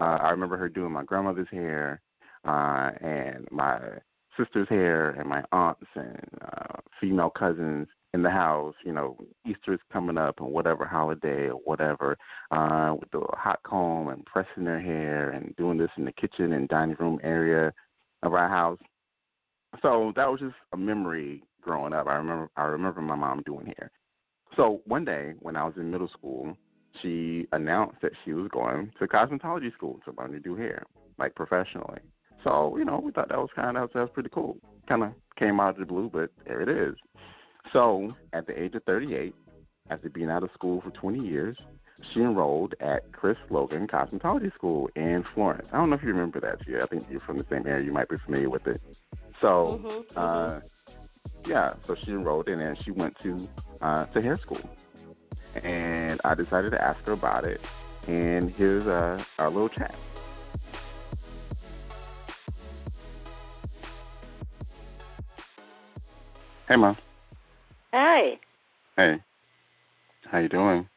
Uh 0.00 0.18
I 0.20 0.30
remember 0.30 0.56
her 0.56 0.68
doing 0.68 0.92
my 0.92 1.04
grandmother's 1.04 1.48
hair, 1.50 2.00
uh 2.44 2.90
and 3.00 3.46
my 3.50 3.78
sister's 4.36 4.68
hair 4.68 5.10
and 5.10 5.28
my 5.28 5.44
aunts 5.52 5.86
and 5.94 6.28
uh, 6.42 6.76
female 7.00 7.30
cousins 7.30 7.86
in 8.14 8.22
the 8.22 8.30
house. 8.30 8.74
You 8.84 8.92
know, 8.92 9.18
Easter's 9.44 9.80
coming 9.92 10.16
up 10.16 10.40
and 10.40 10.48
whatever 10.48 10.86
holiday 10.86 11.48
or 11.48 11.60
whatever, 11.64 12.16
uh, 12.52 12.94
with 12.98 13.10
the 13.10 13.20
hot 13.36 13.60
comb 13.64 14.08
and 14.08 14.24
pressing 14.24 14.64
their 14.64 14.80
hair 14.80 15.30
and 15.30 15.54
doing 15.56 15.76
this 15.76 15.90
in 15.98 16.04
the 16.04 16.12
kitchen 16.12 16.52
and 16.54 16.68
dining 16.68 16.96
room 16.98 17.20
area 17.22 17.74
of 18.22 18.32
our 18.32 18.48
house. 18.48 18.78
So 19.82 20.12
that 20.14 20.30
was 20.30 20.40
just 20.40 20.54
a 20.72 20.76
memory 20.76 21.42
growing 21.60 21.92
up. 21.92 22.06
I 22.06 22.14
remember 22.14 22.48
I 22.56 22.62
remember 22.62 23.00
my 23.00 23.16
mom 23.16 23.42
doing 23.44 23.66
hair. 23.66 23.90
So 24.56 24.80
one 24.86 25.04
day 25.04 25.34
when 25.40 25.56
I 25.56 25.64
was 25.64 25.74
in 25.76 25.90
middle 25.90 26.08
school, 26.08 26.56
she 27.02 27.48
announced 27.50 28.00
that 28.02 28.12
she 28.24 28.32
was 28.32 28.46
going 28.48 28.92
to 29.00 29.08
cosmetology 29.08 29.72
school 29.72 29.98
to 30.04 30.14
learn 30.16 30.30
to 30.30 30.38
do 30.38 30.54
hair, 30.54 30.84
like 31.18 31.34
professionally. 31.34 31.98
So, 32.44 32.76
you 32.76 32.84
know, 32.84 33.00
we 33.00 33.10
thought 33.10 33.30
that 33.30 33.38
was 33.38 33.50
kind 33.56 33.76
of 33.76 33.90
that 33.92 34.00
was 34.02 34.10
pretty 34.14 34.30
cool. 34.32 34.56
Kind 34.86 35.02
of 35.02 35.12
came 35.36 35.58
out 35.58 35.70
of 35.70 35.78
the 35.78 35.86
blue, 35.86 36.08
but 36.12 36.30
there 36.46 36.60
it 36.60 36.68
is. 36.68 36.94
So, 37.72 38.14
at 38.32 38.46
the 38.46 38.60
age 38.60 38.74
of 38.74 38.84
38, 38.84 39.34
after 39.90 40.08
being 40.08 40.30
out 40.30 40.42
of 40.42 40.50
school 40.52 40.80
for 40.80 40.90
20 40.90 41.20
years, 41.20 41.56
she 42.12 42.20
enrolled 42.20 42.74
at 42.80 43.10
Chris 43.12 43.38
Logan 43.50 43.86
Cosmetology 43.86 44.52
School 44.54 44.90
in 44.94 45.22
Florence. 45.22 45.66
I 45.72 45.78
don't 45.78 45.90
know 45.90 45.96
if 45.96 46.02
you 46.02 46.08
remember 46.10 46.40
that, 46.40 46.64
Tia. 46.64 46.82
I 46.82 46.86
think 46.86 47.06
you're 47.10 47.20
from 47.20 47.38
the 47.38 47.44
same 47.44 47.66
area. 47.66 47.84
You 47.84 47.92
might 47.92 48.08
be 48.08 48.16
familiar 48.18 48.50
with 48.50 48.66
it. 48.66 48.80
So, 49.40 49.80
Mhm, 49.82 50.04
uh, 50.16 50.60
yeah, 51.46 51.74
so 51.86 51.94
she 51.94 52.12
enrolled 52.12 52.48
in 52.48 52.60
and 52.60 52.76
she 52.78 52.90
went 52.90 53.16
to 53.22 53.48
uh, 53.80 54.06
to 54.06 54.22
hair 54.22 54.38
school. 54.38 54.60
And 55.62 56.20
I 56.24 56.34
decided 56.34 56.70
to 56.72 56.82
ask 56.82 57.04
her 57.06 57.12
about 57.12 57.44
it. 57.44 57.60
And 58.08 58.50
here's 58.50 58.86
uh, 58.86 59.22
our 59.38 59.50
little 59.50 59.68
chat. 59.68 59.94
Hey, 66.68 66.76
Mom. 66.76 66.96
Hey, 67.94 68.40
Hey. 68.96 69.20
How 70.24 70.38
you 70.38 70.48
doing? 70.48 70.88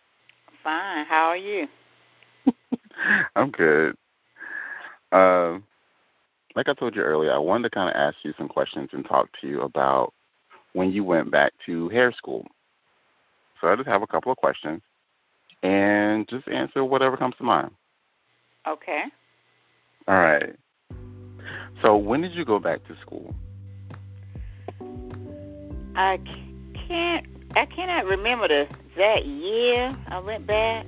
fine. 0.64 1.06
How 1.06 1.26
are 1.28 1.38
you? 1.38 1.68
I'm 3.36 3.52
good. 3.52 3.96
Um, 5.12 5.64
like 6.56 6.68
I 6.68 6.74
told 6.74 6.96
you 6.96 7.04
earlier, 7.04 7.32
I 7.32 7.38
wanted 7.38 7.66
to 7.66 7.70
kind 7.70 7.88
of 7.88 7.96
ask 7.96 8.18
you 8.24 8.34
some 8.36 8.48
questions 8.48 8.90
and 8.94 9.06
talk 9.06 9.30
to 9.42 9.48
you 9.48 9.62
about 9.62 10.12
when 10.74 10.90
you 10.90 11.04
went 11.04 11.30
back 11.30 11.54
to 11.68 11.88
hair 11.90 12.12
school. 12.12 12.48
So 13.62 13.68
I 13.68 13.76
just 13.76 13.88
have 13.88 14.02
a 14.02 14.08
couple 14.08 14.32
of 14.32 14.40
questions, 14.40 14.82
and 15.62 16.28
just 16.28 16.48
answer 16.48 16.84
whatever 16.84 17.16
comes 17.16 17.36
to 17.36 17.44
mind. 17.44 17.70
Okay. 18.68 19.04
All 20.08 20.16
right. 20.16 20.56
So 21.84 21.96
when 21.96 22.22
did 22.22 22.34
you 22.34 22.44
go 22.44 22.58
back 22.58 22.84
to 22.88 22.98
school? 23.02 23.36
I 25.96 26.18
can't. 26.88 27.26
I 27.56 27.66
cannot 27.66 28.06
remember 28.06 28.48
the 28.48 28.68
exact 28.92 29.26
year 29.26 29.96
I 30.08 30.20
went 30.20 30.46
back. 30.48 30.86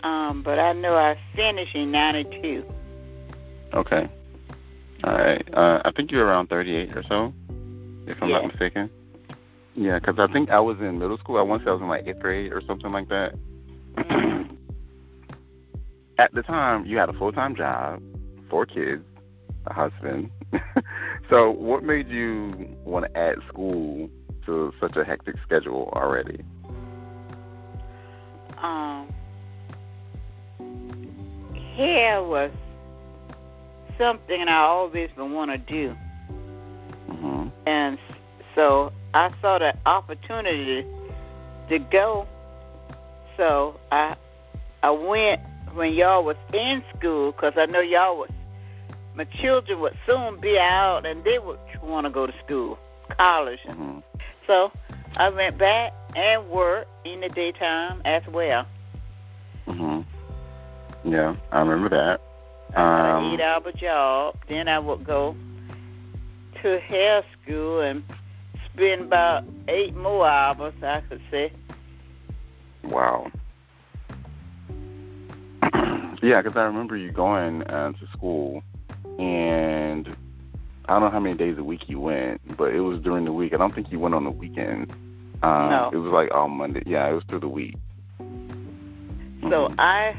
Um, 0.00 0.42
but 0.42 0.58
I 0.58 0.72
know 0.72 0.94
I 0.96 1.16
finished 1.34 1.74
in 1.74 1.90
'92. 1.90 2.64
Okay. 3.74 4.08
All 5.04 5.12
right. 5.12 5.46
Uh, 5.54 5.82
I 5.84 5.90
think 5.92 6.10
you're 6.10 6.24
around 6.24 6.48
38 6.48 6.96
or 6.96 7.02
so, 7.02 7.32
if 8.06 8.16
I'm 8.22 8.28
Yeah. 8.28 8.40
not 8.40 8.46
mistaken. 8.52 8.90
Yeah, 9.74 9.98
because 9.98 10.18
I 10.18 10.26
think 10.32 10.50
I 10.50 10.58
was 10.60 10.78
in 10.80 10.98
middle 10.98 11.18
school. 11.18 11.36
I 11.36 11.58
say 11.58 11.64
I 11.66 11.72
was 11.72 11.82
in 11.82 11.88
like 11.88 12.06
eighth 12.06 12.20
grade 12.20 12.52
or 12.52 12.62
something 12.62 12.90
like 12.92 13.08
that. 13.08 13.34
At 16.18 16.32
the 16.32 16.42
time, 16.42 16.86
you 16.86 16.96
had 16.96 17.10
a 17.10 17.12
full 17.12 17.30
time 17.32 17.54
job, 17.54 18.00
four 18.48 18.64
kids, 18.64 19.04
a 19.66 19.72
husband. 19.72 20.30
so, 21.30 21.50
what 21.50 21.82
made 21.82 22.08
you 22.08 22.76
want 22.84 23.06
to 23.06 23.18
add 23.18 23.36
school 23.48 24.08
to 24.46 24.72
such 24.80 24.96
a 24.96 25.04
hectic 25.04 25.36
schedule 25.44 25.92
already? 25.94 26.40
Um, 28.58 29.12
hair 31.74 32.22
was 32.22 32.50
something 33.98 34.48
I 34.48 34.58
always 34.58 35.10
been 35.16 35.32
want 35.32 35.50
to 35.50 35.58
do, 35.58 35.94
hmm 37.10 37.48
and 37.66 37.98
So 38.54 38.92
I 39.12 39.30
saw 39.42 39.58
the 39.58 39.76
opportunity 39.84 40.86
to 41.68 41.78
go. 41.78 42.26
So 43.36 43.78
I 43.92 44.16
I 44.82 44.90
went 44.90 45.40
when 45.74 45.92
y'all 45.92 46.24
was 46.24 46.36
in 46.54 46.82
school 46.96 47.32
because 47.32 47.52
I 47.56 47.66
know 47.66 47.80
y'all 47.80 48.16
was 48.16 48.30
my 49.16 49.24
children 49.40 49.80
would 49.80 49.96
soon 50.06 50.38
be 50.40 50.58
out 50.58 51.06
and 51.06 51.24
they 51.24 51.38
would 51.38 51.58
want 51.82 52.06
to 52.06 52.10
go 52.12 52.26
to 52.26 52.34
school, 52.44 52.78
college. 53.16 53.60
Mm-hmm. 53.66 53.98
So 54.46 54.70
I 55.16 55.30
went 55.30 55.58
back 55.58 55.92
and 56.14 56.48
worked 56.48 56.88
in 57.06 57.20
the 57.20 57.28
daytime 57.30 58.02
as 58.04 58.22
well. 58.28 58.66
Mhm. 59.66 60.04
Yeah, 61.04 61.36
I 61.50 61.60
remember 61.60 61.88
that. 61.88 62.20
I 62.76 62.80
had 62.80 63.14
Um, 63.14 63.24
an 63.24 63.32
eight-hour 63.34 63.72
job. 63.72 64.36
Then 64.48 64.68
I 64.68 64.78
would 64.78 65.04
go 65.04 65.34
to 66.62 66.80
hair 66.80 67.22
school 67.42 67.80
and 67.80 68.02
spend 68.66 69.02
about 69.02 69.44
eight 69.68 69.96
more 69.96 70.26
hours, 70.26 70.74
I 70.82 71.00
could 71.08 71.22
say. 71.30 71.52
Wow. 72.84 73.30
yeah, 76.22 76.42
because 76.42 76.56
I 76.56 76.64
remember 76.64 76.96
you 76.96 77.12
going 77.12 77.62
uh, 77.62 77.92
to 77.92 78.06
school, 78.12 78.62
and 79.18 80.08
I 80.88 80.92
don't 80.92 81.02
know 81.02 81.10
how 81.10 81.20
many 81.20 81.36
days 81.36 81.58
a 81.58 81.64
week 81.64 81.88
you 81.88 82.00
went, 82.00 82.56
but 82.56 82.74
it 82.74 82.80
was 82.80 83.00
during 83.00 83.24
the 83.24 83.32
week. 83.32 83.54
I 83.54 83.56
don't 83.56 83.74
think 83.74 83.90
you 83.90 83.98
went 83.98 84.14
on 84.14 84.24
the 84.24 84.30
weekend. 84.30 84.92
Um, 85.42 85.70
No. 85.70 85.90
It 85.92 85.96
was 85.96 86.12
like 86.12 86.32
all 86.32 86.48
Monday. 86.48 86.82
Yeah, 86.86 87.08
it 87.08 87.12
was 87.12 87.24
through 87.24 87.40
the 87.40 87.48
week. 87.48 87.76
So 88.18 89.68
Mhm. 89.68 89.74
I 89.78 90.16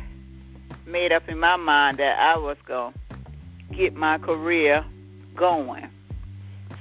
made 0.85 1.11
up 1.11 1.27
in 1.27 1.39
my 1.39 1.57
mind 1.57 1.97
that 1.99 2.19
I 2.19 2.37
was 2.37 2.57
going 2.65 2.93
to 2.93 3.75
get 3.75 3.95
my 3.95 4.17
career 4.17 4.85
going. 5.35 5.89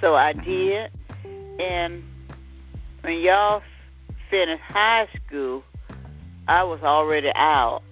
So 0.00 0.14
I 0.14 0.32
Mhm. 0.32 0.44
did. 0.44 0.90
And 1.60 2.02
when 3.02 3.20
y'all 3.20 3.62
finished 4.30 4.62
high 4.62 5.06
school, 5.16 5.64
I 6.48 6.62
was 6.62 6.82
already 6.82 7.32
out, 7.34 7.82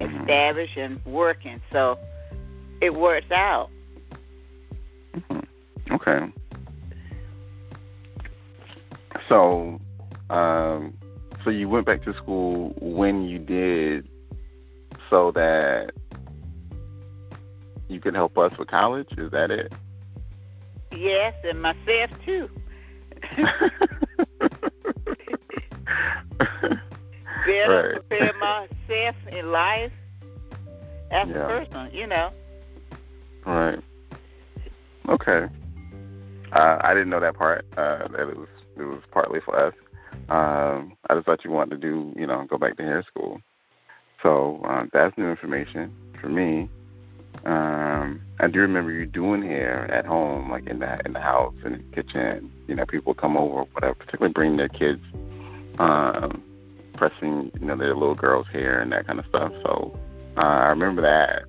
Mhm. 0.00 0.20
established 0.22 0.76
and 0.76 1.04
working. 1.06 1.60
So 1.72 1.98
it 2.80 2.94
works 2.94 3.30
out. 3.30 3.70
Mhm. 5.14 5.44
Okay. 5.90 6.32
So, 9.28 9.80
um, 10.30 10.94
so 11.44 11.50
you 11.50 11.68
went 11.68 11.86
back 11.86 12.02
to 12.04 12.14
school 12.14 12.74
when 12.80 13.22
you 13.22 13.38
did, 13.38 14.08
so 15.10 15.30
that 15.32 15.92
you 17.88 18.00
could 18.00 18.14
help 18.14 18.36
us 18.38 18.56
with 18.58 18.68
college. 18.68 19.08
Is 19.18 19.30
that 19.32 19.50
it? 19.50 19.72
Yes, 20.92 21.34
and 21.44 21.60
myself 21.62 22.10
too. 22.24 22.48
Better 27.46 27.92
Right. 27.94 28.08
prepare 28.08 28.32
myself 28.34 29.16
in 29.30 29.52
life 29.52 29.92
as 31.10 31.28
Yeah. 31.28 31.44
a 31.44 31.46
person, 31.46 31.90
you 31.92 32.06
know. 32.06 32.30
Right. 33.54 33.80
Okay. 35.08 35.48
Uh, 36.52 36.78
I 36.80 36.94
didn't 36.94 37.10
know 37.10 37.20
that 37.20 37.34
part. 37.34 37.64
Uh, 37.76 38.08
that 38.08 38.28
it 38.28 38.36
was 38.36 38.48
it 38.76 38.82
was 38.82 39.02
partly 39.10 39.40
for 39.40 39.58
us. 39.58 39.74
Um, 40.28 40.96
I 41.08 41.14
just 41.14 41.26
thought 41.26 41.44
you 41.44 41.50
wanted 41.50 41.80
to 41.80 41.88
do, 41.88 42.12
you 42.16 42.26
know, 42.26 42.44
go 42.44 42.58
back 42.58 42.76
to 42.76 42.82
hair 42.82 43.02
school. 43.02 43.40
So 44.22 44.60
um, 44.64 44.90
that's 44.92 45.16
new 45.16 45.28
information 45.28 45.94
for 46.20 46.28
me. 46.28 46.68
Um, 47.44 48.20
I 48.40 48.48
do 48.48 48.60
remember 48.60 48.90
you 48.92 49.06
doing 49.06 49.42
hair 49.42 49.90
at 49.92 50.04
home, 50.04 50.50
like 50.50 50.66
in 50.66 50.80
the 50.80 50.98
in 51.04 51.12
the 51.12 51.20
house, 51.20 51.54
in 51.64 51.72
the 51.72 51.78
kitchen. 51.94 52.50
You 52.66 52.74
know, 52.74 52.86
people 52.86 53.14
come 53.14 53.36
over, 53.36 53.62
whatever, 53.72 53.94
particularly 53.94 54.32
bring 54.32 54.56
their 54.56 54.68
kids, 54.68 55.02
um, 55.78 56.42
pressing, 56.94 57.50
you 57.60 57.66
know, 57.66 57.76
their 57.76 57.94
little 57.94 58.14
girls' 58.14 58.48
hair 58.48 58.80
and 58.80 58.92
that 58.92 59.06
kind 59.06 59.18
of 59.18 59.26
stuff. 59.26 59.52
So 59.62 59.98
uh, 60.36 60.40
I 60.40 60.68
remember 60.68 61.02
that. 61.02 61.44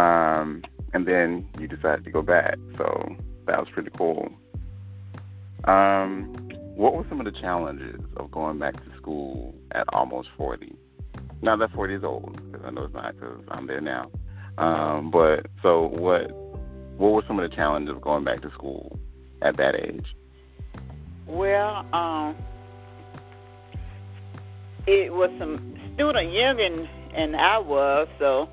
Um, 0.00 0.62
and 0.92 1.06
then 1.06 1.48
you 1.58 1.68
decided 1.68 2.04
to 2.04 2.10
go 2.10 2.22
back, 2.22 2.56
so 2.76 3.16
that 3.46 3.58
was 3.58 3.68
pretty 3.70 3.90
cool. 3.96 4.32
Um, 5.64 6.34
what 6.74 6.94
were 6.94 7.04
some 7.08 7.20
of 7.20 7.26
the 7.26 7.38
challenges 7.40 8.00
of 8.16 8.30
going 8.30 8.58
back 8.58 8.76
to 8.84 8.96
school 8.96 9.54
at 9.72 9.84
almost 9.92 10.28
40? 10.36 10.74
Not 11.42 11.58
that 11.58 11.72
40 11.72 11.94
is 11.94 12.04
old, 12.04 12.40
because 12.50 12.66
I 12.66 12.70
know 12.70 12.84
it's 12.84 12.94
not, 12.94 13.14
because 13.14 13.42
I'm 13.48 13.66
there 13.66 13.80
now. 13.80 14.10
Um, 14.58 15.10
but 15.10 15.46
so 15.62 15.88
what? 15.88 16.30
What 16.96 17.12
were 17.12 17.22
some 17.28 17.38
of 17.38 17.48
the 17.48 17.54
challenges 17.54 17.94
of 17.94 18.00
going 18.00 18.24
back 18.24 18.40
to 18.40 18.50
school 18.50 18.98
at 19.40 19.56
that 19.56 19.76
age? 19.76 20.16
Well, 21.28 21.86
um, 21.92 22.34
it 24.86 25.12
was 25.12 25.30
some 25.38 25.78
student 25.94 26.32
younger 26.32 26.88
than 27.14 27.34
I 27.36 27.58
was, 27.58 28.08
so 28.18 28.48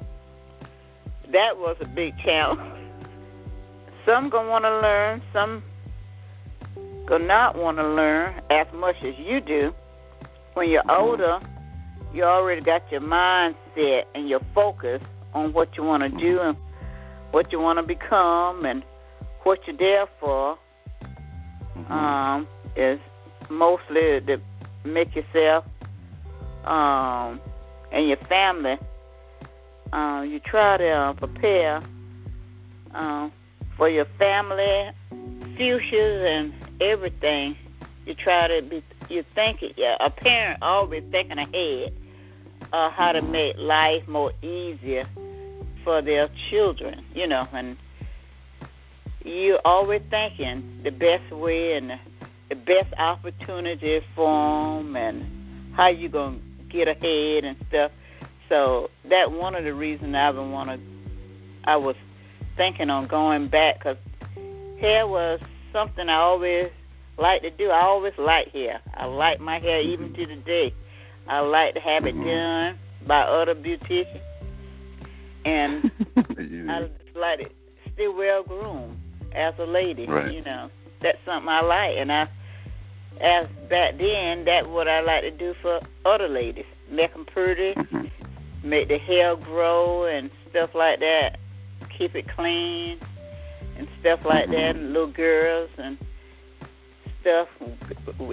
that 1.32 1.58
was 1.58 1.78
a 1.80 1.88
big 1.88 2.18
challenge. 2.18 2.62
Some 4.06 4.30
gonna 4.30 4.50
want 4.50 4.66
to 4.66 4.80
learn, 4.82 5.22
some 5.34 5.64
gonna 7.06 7.26
not 7.26 7.58
want 7.58 7.78
to 7.78 7.88
learn 7.88 8.42
as 8.50 8.68
much 8.74 8.96
as 9.04 9.18
you 9.18 9.42
do. 9.42 9.74
When 10.54 10.70
you're 10.70 10.84
Mhm. 10.84 11.00
older, 11.00 11.40
you 12.14 12.24
already 12.24 12.62
got 12.62 12.90
your 12.92 13.02
mindset 13.02 14.06
and 14.14 14.30
your 14.30 14.40
focus 14.54 15.02
on 15.34 15.52
what 15.54 15.76
you 15.76 15.84
want 15.84 16.04
to 16.04 16.10
do 16.10 16.40
and 16.40 16.56
what 17.32 17.52
you 17.52 17.60
want 17.60 17.78
to 17.78 17.84
become 17.84 18.66
and 18.66 18.84
what 19.44 19.68
you're 19.68 19.76
there 19.76 20.08
for 20.20 20.58
Mhm. 21.78 21.92
um, 21.92 22.48
is 22.76 23.00
mostly 23.50 24.22
to 24.22 24.40
make 24.84 25.16
yourself 25.16 25.66
um, 26.66 27.40
and 27.92 28.08
your 28.08 28.18
family. 28.18 28.80
Uh, 29.96 30.24
you 30.24 30.42
try 30.42 30.76
to 30.76 30.90
uh, 30.90 31.14
prepare 31.14 31.82
uh, 32.94 33.30
for 33.78 33.88
your 33.88 34.04
family, 34.20 34.92
futures, 35.56 36.22
and 36.28 36.54
everything. 36.82 37.56
You 38.06 38.14
try 38.14 38.50
to 38.50 38.62
be. 38.62 38.84
You 39.08 39.24
think 39.36 39.64
it. 39.64 39.76
Yeah, 39.78 39.96
a 40.02 40.10
parent 40.10 40.62
always 40.62 41.06
thinking 41.12 41.38
ahead 41.38 41.94
uh, 42.74 42.90
how 42.90 43.14
to 43.14 43.22
make 43.22 43.56
life 43.58 44.06
more 44.06 44.34
easier 44.42 45.08
for 45.86 46.02
their 46.02 46.28
children. 46.50 47.06
You 47.14 47.28
know, 47.28 47.48
and 47.54 47.78
you 49.24 49.60
always 49.64 50.02
thinking 50.10 50.82
the 50.84 50.92
best 50.92 51.32
way 51.32 51.78
and 51.78 51.98
the, 52.50 52.56
best 52.56 52.94
opportunity 52.98 54.02
for 54.14 54.84
them 54.84 54.98
and 54.98 55.74
how 55.74 55.88
you 55.88 56.10
gonna 56.10 56.40
get 56.68 56.90
ahead 56.90 57.46
and 57.46 57.56
stuff. 57.70 57.92
So 58.50 58.90
that 59.10 59.32
one 59.32 59.56
of 59.56 59.64
the 59.64 59.74
reasons 59.74 60.16
I 60.16 60.32
been 60.32 60.52
want 60.52 60.70
to. 60.70 60.80
I 61.64 61.78
was 61.78 61.96
thinking 62.58 62.90
on 62.90 63.08
going 63.08 63.48
back 63.48 63.80
because 63.80 63.98
hair 64.80 65.08
was 65.08 65.40
something 65.74 66.08
I 66.10 66.16
always 66.16 66.70
like 67.18 67.42
to 67.42 67.50
do. 67.50 67.70
I 67.72 67.82
always 67.82 68.14
like 68.18 68.52
hair. 68.52 68.80
I 68.94 69.06
like 69.06 69.40
my 69.40 69.58
hair 69.60 69.82
even 69.82 70.14
to 70.14 70.26
the 70.28 70.36
day. 70.36 70.74
I 71.28 71.40
like 71.40 71.74
to 71.74 71.80
have 71.80 72.06
it 72.06 72.16
Mhm. 72.16 72.26
done 72.26 72.80
by 73.08 73.22
other 73.22 73.56
beauticians, 73.56 74.22
and 75.44 75.90
You- 76.38 76.70
I 76.70 76.90
like 77.16 77.40
it 77.42 77.52
still 77.94 78.14
well 78.16 78.44
groomed 78.44 78.98
as 79.32 79.54
a 79.58 79.66
lady. 79.66 80.06
Right. 80.06 80.32
You 80.32 80.44
know, 80.44 80.70
that's 81.02 81.18
something 81.26 81.50
I 81.50 81.62
like, 81.62 81.98
and 81.98 82.12
I, 82.12 82.28
as 83.22 83.48
back 83.70 83.98
then, 83.98 84.46
that's 84.46 84.68
what 84.68 84.88
I 84.88 85.00
like 85.02 85.22
to 85.24 85.32
do 85.32 85.56
for 85.62 85.80
other 86.06 86.28
ladies. 86.28 86.66
Make 86.90 87.14
them 87.14 87.26
pretty, 87.26 87.74
Mhm. 87.74 88.12
Make 88.66 88.88
the 88.88 88.98
hair 88.98 89.36
grow 89.36 90.06
and 90.06 90.30
stuff 90.50 90.74
like 90.74 91.00
that. 91.00 91.38
Keep 91.98 92.16
it 92.16 92.28
clean 92.28 93.00
and 93.78 93.88
stuff 94.02 94.26
like 94.26 94.50
that. 94.50 94.76
Mhm. 94.76 94.82
And 94.82 94.94
little 94.94 95.12
girls 95.12 95.70
and 95.78 95.98
stuff 97.22 97.48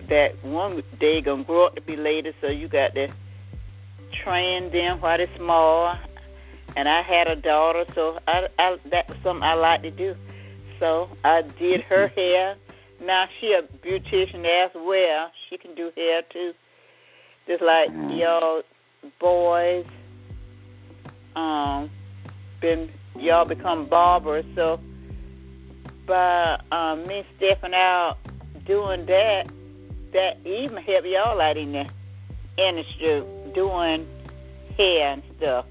that 0.09 0.45
one 0.45 0.83
day 0.99 1.21
gonna 1.21 1.45
grow 1.45 1.67
up 1.67 1.75
to 1.77 1.83
be 1.83 1.97
ladies. 1.97 2.35
So 2.41 2.49
you 2.49 2.69
got 2.69 2.95
to 2.95 3.09
train 4.13 4.71
them 4.71 5.01
while 5.01 5.19
they're 5.19 5.35
small. 5.37 5.97
And 6.77 6.89
I 6.89 7.03
had 7.03 7.29
a 7.29 7.37
daughter, 7.37 7.85
so 7.95 8.19
I, 8.27 8.49
I 8.59 8.79
that 8.91 9.09
was 9.09 9.19
something 9.23 9.43
I 9.43 9.55
like 9.55 9.83
to 9.83 9.91
do. 9.91 10.17
So 10.81 11.09
I 11.23 11.43
did 11.43 11.83
her 11.83 12.09
hair. 12.09 12.57
Now 13.01 13.29
she 13.41 13.53
a 13.53 13.63
beautician 13.63 14.45
as 14.47 14.71
well. 14.75 15.31
She 15.49 15.59
can 15.59 15.75
do 15.75 15.93
hair 15.97 16.23
too. 16.23 16.55
Just 17.47 17.63
like 17.63 17.91
Mhm. 17.91 18.19
y'all 18.19 18.63
boys, 19.19 19.85
um, 21.37 21.91
been 22.61 22.91
y'all 23.17 23.45
become 23.45 23.89
barbers. 23.89 24.45
So 24.55 24.81
by 26.07 26.61
um, 26.71 27.07
me 27.07 27.25
stepping 27.37 27.75
out 27.75 28.19
doing 28.67 29.07
that, 29.07 29.49
that 30.13 30.39
even 30.47 30.77
help 30.79 31.05
y'all 31.05 31.41
out 31.41 31.57
in 31.57 31.73
the 31.73 31.87
industry 32.57 33.23
doing 33.55 34.07
hair 34.77 35.13
and 35.13 35.23
stuff. 35.39 35.67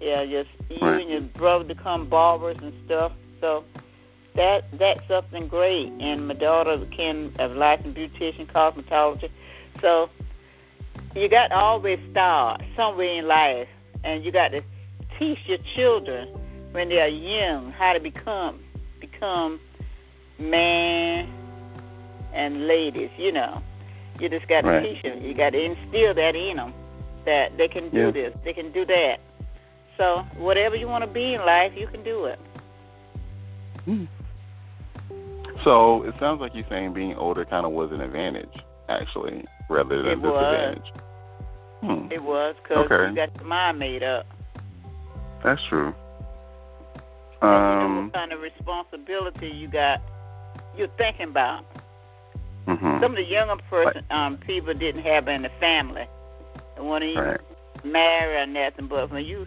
Yeah, 0.00 0.24
just 0.26 0.50
you 0.68 0.86
Right. 0.86 1.02
and 1.02 1.10
your 1.10 1.20
brother 1.20 1.64
become 1.64 2.08
barbers 2.08 2.56
and 2.60 2.72
stuff. 2.86 3.12
So 3.40 3.64
that 4.34 4.64
that's 4.78 5.00
something 5.08 5.46
great. 5.46 5.92
And 6.00 6.26
my 6.26 6.34
daughter 6.34 6.84
can 6.90 7.32
have 7.38 7.52
licensed 7.52 7.96
beautician, 7.96 8.50
cosmetology. 8.50 9.30
So 9.80 10.10
you 11.14 11.28
got 11.28 11.48
to 11.48 11.56
always 11.56 11.98
start 12.10 12.62
somewhere 12.76 13.18
in 13.18 13.28
life, 13.28 13.68
and 14.04 14.24
you 14.24 14.32
got 14.32 14.48
to 14.48 14.62
teach 15.18 15.38
your 15.46 15.58
children 15.74 16.28
when 16.72 16.88
they 16.88 17.00
are 17.00 17.08
young 17.08 17.70
how 17.72 17.92
to 17.92 18.00
become 18.00 18.60
become 19.00 19.60
man 20.38 21.28
and 22.32 22.66
ladies. 22.66 23.10
You 23.18 23.32
know, 23.32 23.62
you 24.18 24.28
just 24.28 24.48
got 24.48 24.62
to 24.62 24.68
Right. 24.68 24.82
teach 24.82 25.02
them. 25.02 25.22
You 25.22 25.34
got 25.34 25.50
to 25.50 25.62
instill 25.62 26.14
that 26.14 26.34
in 26.34 26.56
them 26.56 26.72
that 27.24 27.56
they 27.56 27.68
can 27.68 27.90
do 27.90 28.06
Yeah. 28.06 28.10
this, 28.10 28.34
they 28.44 28.52
can 28.52 28.72
do 28.72 28.84
that. 28.86 29.20
So 29.96 30.24
whatever 30.38 30.76
you 30.76 30.88
want 30.88 31.04
to 31.04 31.10
be 31.10 31.34
in 31.34 31.44
life, 31.44 31.72
you 31.76 31.86
can 31.86 32.02
do 32.02 32.24
it. 32.24 32.38
Hmm. 33.84 34.04
So 35.64 36.02
it 36.04 36.14
sounds 36.18 36.40
like 36.40 36.54
you're 36.54 36.66
saying 36.68 36.94
being 36.94 37.14
older 37.16 37.44
kind 37.44 37.66
of 37.66 37.72
was 37.72 37.92
an 37.92 38.00
advantage, 38.00 38.52
actually, 38.88 39.44
rather 39.68 40.02
than 40.02 40.18
It 40.20 40.24
a 40.24 40.30
was. 40.30 40.78
Hmm. 41.82 42.06
It 42.10 42.22
was 42.22 42.54
because 42.62 42.86
Okay. 42.90 43.08
you 43.10 43.14
got 43.16 43.30
your 43.38 43.46
mind 43.48 43.78
made 43.78 44.02
up. 44.02 44.26
That's 45.42 45.60
true. 45.68 45.92
And 47.42 47.70
you 47.70 47.76
know 47.76 47.86
Um. 47.86 48.04
what 48.06 48.12
kind 48.14 48.32
of 48.32 48.40
responsibility 48.40 49.48
you 49.48 49.68
got, 49.68 50.00
you're 50.76 50.88
thinking 50.96 51.28
about. 51.28 51.64
mhm. 52.68 53.00
Some 53.00 53.10
of 53.12 53.16
the 53.16 53.24
younger 53.24 53.56
person, 53.68 54.04
um, 54.10 54.36
people 54.38 54.72
didn't 54.74 55.02
have 55.02 55.26
in 55.26 55.42
the 55.42 55.50
family. 55.60 56.06
And 56.76 56.88
when 56.88 57.02
you 57.02 57.20
Right. 57.20 57.40
marry 57.82 58.36
or 58.40 58.46
nothing, 58.46 58.86
but 58.86 59.10
when 59.10 59.24
you 59.24 59.46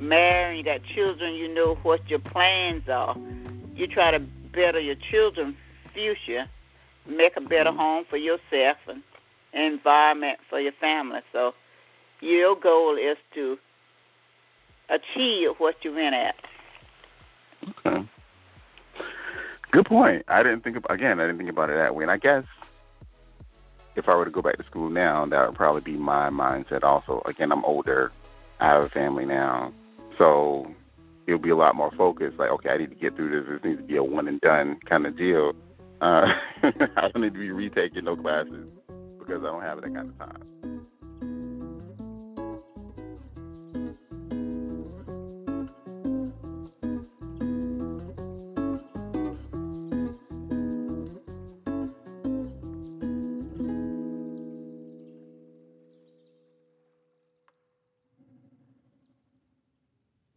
marry, 0.00 0.56
you 0.56 0.64
got 0.64 0.82
children, 0.84 1.34
you 1.34 1.48
know 1.54 1.74
what 1.82 2.08
your 2.08 2.18
plans 2.20 2.88
are. 2.88 3.14
You 3.74 3.86
try 3.86 4.10
to 4.10 4.20
better 4.54 4.80
your 4.80 4.96
children's 5.10 5.56
future, 5.92 6.48
make 7.06 7.36
a 7.36 7.40
better 7.42 7.70
Mhm. 7.70 7.76
home 7.76 8.04
for 8.06 8.16
yourself 8.16 8.78
and 8.88 9.02
environment 9.52 10.38
for 10.48 10.60
your 10.60 10.72
family. 10.72 11.20
So 11.32 11.54
your 12.20 12.56
goal 12.56 12.96
is 12.96 13.16
to 13.34 13.58
achieve 14.88 15.50
what 15.58 15.84
you 15.84 15.94
went 15.94 16.14
at. 16.14 16.36
Okay. 17.68 18.06
Good 19.70 19.86
point. 19.86 20.24
I 20.28 20.42
didn't 20.42 20.62
think 20.64 20.76
about 20.76 20.92
again. 20.92 21.18
I 21.18 21.24
didn't 21.24 21.38
think 21.38 21.50
about 21.50 21.70
it 21.70 21.74
that 21.74 21.94
way. 21.94 22.04
And 22.04 22.10
I 22.10 22.18
guess 22.18 22.44
if 23.96 24.08
I 24.08 24.14
were 24.14 24.24
to 24.24 24.30
go 24.30 24.42
back 24.42 24.56
to 24.58 24.64
school 24.64 24.90
now, 24.90 25.24
that 25.26 25.46
would 25.46 25.56
probably 25.56 25.80
be 25.80 25.96
my 25.96 26.30
mindset. 26.30 26.82
Also, 26.82 27.22
again, 27.26 27.52
I'm 27.52 27.64
older. 27.64 28.12
I 28.60 28.68
have 28.68 28.84
a 28.84 28.88
family 28.88 29.24
now, 29.24 29.72
so 30.18 30.72
it'll 31.26 31.40
be 31.40 31.50
a 31.50 31.56
lot 31.56 31.74
more 31.74 31.90
focused. 31.90 32.38
Like, 32.38 32.50
okay, 32.50 32.70
I 32.70 32.76
need 32.76 32.90
to 32.90 32.96
get 32.96 33.16
through 33.16 33.30
this. 33.30 33.48
This 33.48 33.64
needs 33.64 33.80
to 33.80 33.86
be 33.86 33.96
a 33.96 34.04
one 34.04 34.28
and 34.28 34.40
done 34.40 34.78
kind 34.84 35.06
of 35.06 35.16
deal. 35.16 35.54
Uh, 36.00 36.34
I 36.62 37.08
don't 37.08 37.22
need 37.22 37.34
to 37.34 37.40
be 37.40 37.50
retaking 37.50 38.04
no 38.04 38.16
classes 38.16 38.68
because 39.32 39.46
I 39.46 39.50
don't 39.50 39.62
have 39.62 39.80
that 39.80 39.94
kind 39.94 40.10
of 40.10 40.18
time. 40.18 40.48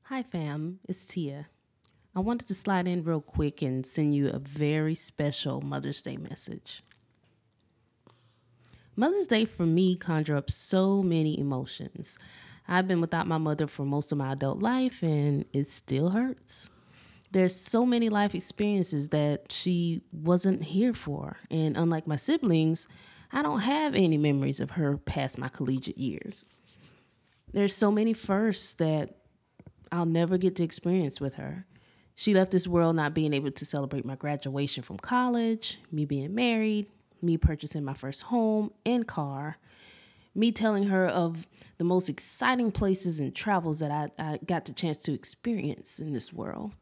Hi, 0.03 0.23
fam. 0.23 0.79
It's 0.88 1.05
Tia. 1.05 1.47
I 2.15 2.21
wanted 2.21 2.47
to 2.47 2.55
slide 2.55 2.88
in 2.88 3.03
real 3.03 3.19
quick 3.19 3.62
and 3.62 3.86
send 3.86 4.15
you 4.15 4.29
a 4.29 4.39
very 4.39 4.95
special 4.95 5.60
Mother's 5.60 6.01
Day 6.01 6.15
message. 6.15 6.81
Mother's 8.95 9.27
Day 9.27 9.45
for 9.45 9.65
me 9.65 9.95
conjure 9.95 10.38
up 10.38 10.49
so 10.49 11.03
many 11.03 11.38
emotions. 11.38 12.17
I've 12.67 12.88
been 12.88 13.01
without 13.01 13.27
my 13.27 13.38
mother 13.38 13.67
for 13.67 13.86
most 13.86 14.12
of 14.12 14.17
my 14.17 14.31
adult 14.31 14.60
life 14.60 15.03
and 15.03 15.45
it 15.53 15.69
still 15.69 16.10
hurts. 16.12 16.69
There's 17.31 17.55
so 17.55 17.86
many 17.86 18.08
life 18.08 18.34
experiences 18.34 19.10
that 19.10 19.51
she 19.51 20.01
wasn't 20.13 20.63
here 20.63 20.93
for. 20.93 21.38
And 21.51 21.75
unlike 21.75 22.08
my 22.08 22.15
siblings, 22.15 22.88
I 23.34 23.41
don't 23.41 23.60
have 23.60 23.93
any 23.95 24.17
memories 24.17 24.62
of 24.62 24.71
her 24.71 24.97
past 24.97 25.38
my 25.38 25.49
collegiate 25.49 25.97
years. 25.97 26.45
There's 27.51 27.75
so 27.75 27.91
many 27.91 28.13
firsts 28.13 28.73
that 28.75 29.17
I'll 29.91 30.05
never 30.05 30.38
get 30.38 30.55
to 30.58 30.63
experience 30.63 31.19
with 31.19 31.36
her. 31.36 31.65
She 32.15 32.34
left 32.34 32.51
this 32.51 32.67
world 32.67 32.95
not 32.95 33.13
being 33.13 33.34
able 33.34 33.51
to 33.51 33.65
celebrate 33.65 34.05
my 34.05 34.15
graduation 34.15 34.84
from 34.84 34.97
college, 34.97 35.77
me 35.91 36.05
being 36.05 36.34
married, 36.34 36.88
me 37.25 37.38
purchasing 37.38 37.83
my 37.83 37.93
first 37.93 38.23
home 38.23 38.71
and 38.85 39.07
car, 39.07 39.57
me 40.33 40.51
telling 40.51 40.85
her 40.85 41.05
of 41.05 41.47
the 41.77 41.83
most 41.83 42.09
exciting 42.09 42.71
places 42.71 43.19
and 43.19 43.35
travels 43.35 43.79
that 43.79 43.91
I, 43.91 44.09
I 44.17 44.39
got 44.45 44.65
the 44.65 44.73
chance 44.73 44.97
to 44.99 45.13
experience 45.13 45.99
in 45.99 46.13
this 46.13 46.31
world. 46.31 46.73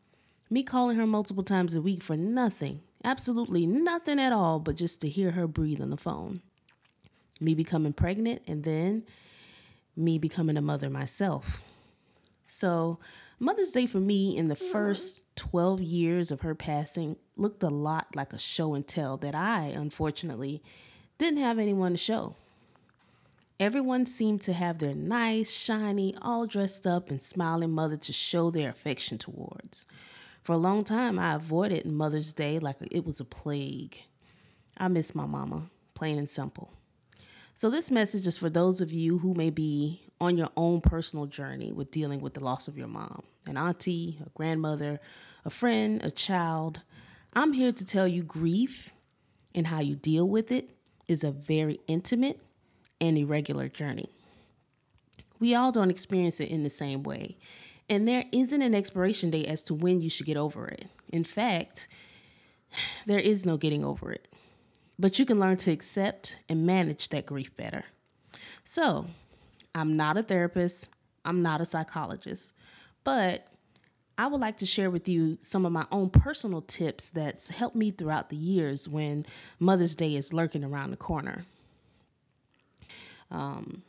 Me 0.50 0.64
calling 0.64 0.98
her 0.98 1.08
multiple 1.08 1.44
times 1.44 1.74
a 1.74 1.82
week 1.82 2.04
for 2.04 2.16
nothing, 2.18 2.82
absolutely 3.04 3.66
nothing 3.66 4.20
at 4.20 4.32
all, 4.34 4.60
but 4.60 4.76
just 4.76 5.02
to 5.02 5.10
hear 5.10 5.32
her 5.32 5.48
breathe 5.48 5.82
on 5.82 5.90
the 5.90 5.98
phone. 5.98 6.42
Me 7.40 7.56
becoming 7.56 7.94
pregnant 7.94 8.42
and 8.48 8.64
then 8.64 9.04
me 9.96 10.18
becoming 10.18 10.58
a 10.58 10.62
mother 10.62 10.90
myself. 10.90 11.64
So, 12.48 13.00
Mother's 13.40 13.72
Day 13.72 13.88
for 13.88 14.00
me 14.00 14.38
in 14.38 14.48
the 14.48 14.56
first 14.56 15.24
12 15.36 15.82
years 15.82 16.32
of 16.32 16.42
her 16.42 16.56
passing 16.56 17.18
looked 17.36 17.64
a 17.64 17.70
lot 17.70 18.16
like 18.16 18.34
a 18.34 18.40
show 18.40 18.74
and 18.74 18.88
tell 18.88 19.18
that 19.18 19.36
I, 19.36 19.68
unfortunately, 19.68 20.62
didn't 21.18 21.40
have 21.40 21.60
anyone 21.60 21.94
to 21.94 21.98
show. 21.98 22.36
Everyone 23.60 24.06
seemed 24.06 24.42
to 24.42 24.54
have 24.54 24.80
their 24.80 24.94
nice, 24.94 25.52
shiny, 25.52 26.16
all 26.22 26.46
dressed 26.46 26.86
up 26.86 27.10
and 27.10 27.22
smiling 27.22 27.72
mother 27.72 27.98
to 27.98 28.14
show 28.14 28.50
their 28.50 28.70
affection 28.70 29.18
towards. 29.18 29.86
For 30.44 30.54
a 30.54 30.58
long 30.58 30.84
time, 30.84 31.18
I 31.18 31.36
avoided 31.36 31.86
Mother's 31.86 32.34
Day 32.34 32.60
like 32.60 32.78
it 32.92 33.06
was 33.06 33.20
a 33.20 33.26
plague. 33.26 34.00
I 34.78 34.88
miss 34.88 35.16
my 35.16 35.26
mama, 35.26 35.70
plain 35.94 36.18
and 36.18 36.30
simple. 36.30 36.74
So, 37.54 37.70
this 37.70 37.92
message 37.92 38.26
is 38.26 38.38
for 38.38 38.50
those 38.50 38.82
of 38.82 38.92
you 38.92 39.20
who 39.20 39.36
may 39.36 39.52
be 39.52 40.02
on 40.20 40.36
your 40.36 40.50
own 40.58 40.82
personal 40.82 41.28
journey 41.28 41.72
with 41.72 41.92
dealing 41.92 42.20
with 42.20 42.34
the 42.34 42.44
loss 42.44 42.68
of 42.68 42.78
your 42.78 42.88
mom, 42.88 43.24
an 43.48 43.56
auntie, 43.56 44.20
a 44.26 44.30
grandmother, 44.32 45.00
a 45.46 45.50
friend, 45.50 46.02
a 46.04 46.10
child. 46.10 46.82
I'm 47.36 47.54
here 47.54 47.72
to 47.72 47.86
tell 47.86 48.08
you 48.08 48.24
grief 48.24 48.94
and 49.56 49.68
how 49.68 49.80
you 49.80 49.96
deal 49.96 50.28
with 50.28 50.52
it 50.52 50.72
is 51.08 51.24
a 51.24 51.32
very 51.32 51.80
intimate 51.88 52.40
and 53.02 53.18
irregular 53.18 53.68
journey. 53.68 54.10
We 55.40 55.56
all 55.56 55.72
don't 55.72 55.90
experience 55.90 56.40
it 56.40 56.50
in 56.50 56.64
the 56.64 56.70
same 56.70 57.04
way, 57.04 57.38
and 57.90 58.08
there 58.08 58.26
isn't 58.32 58.62
an 58.62 58.74
expiration 58.74 59.30
date 59.32 59.48
as 59.48 59.64
to 59.64 59.74
when 59.74 60.00
you 60.00 60.10
should 60.10 60.26
get 60.26 60.38
over 60.38 60.68
it. 60.68 60.88
In 61.10 61.24
fact, 61.24 61.88
there 63.06 63.20
is 63.20 63.46
no 63.46 63.58
getting 63.58 63.84
over 63.84 64.12
it 64.12 64.28
but 64.98 65.20
you 65.20 65.26
can 65.26 65.40
learn 65.40 65.58
to 65.58 65.72
accept 65.72 66.38
and 66.48 66.66
manage 66.66 67.10
that 67.10 67.26
grief 67.26 67.56
better. 67.56 67.84
So, 68.64 69.08
I'm 69.76 69.98
not 69.98 70.18
a 70.18 70.24
therapist, 70.24 70.90
I'm 71.26 71.42
not 71.42 71.62
a 71.62 71.66
psychologist, 71.66 72.54
but 73.04 73.48
I 74.18 74.28
would 74.28 74.40
like 74.40 74.58
to 74.58 74.66
share 74.66 74.92
with 74.92 75.08
you 75.08 75.40
some 75.42 75.66
of 75.66 75.72
my 75.72 75.86
own 75.92 76.10
personal 76.10 76.62
tips 76.62 77.10
that's 77.10 77.50
helped 77.50 77.76
me 77.76 77.90
throughout 77.90 78.30
the 78.30 78.36
years 78.36 78.88
when 78.88 79.26
Mother's 79.60 79.96
Day 79.96 80.16
is 80.16 80.34
lurking 80.34 80.64
around 80.64 80.92
the 80.92 80.98
corner. 80.98 81.46
Um, 83.32 83.82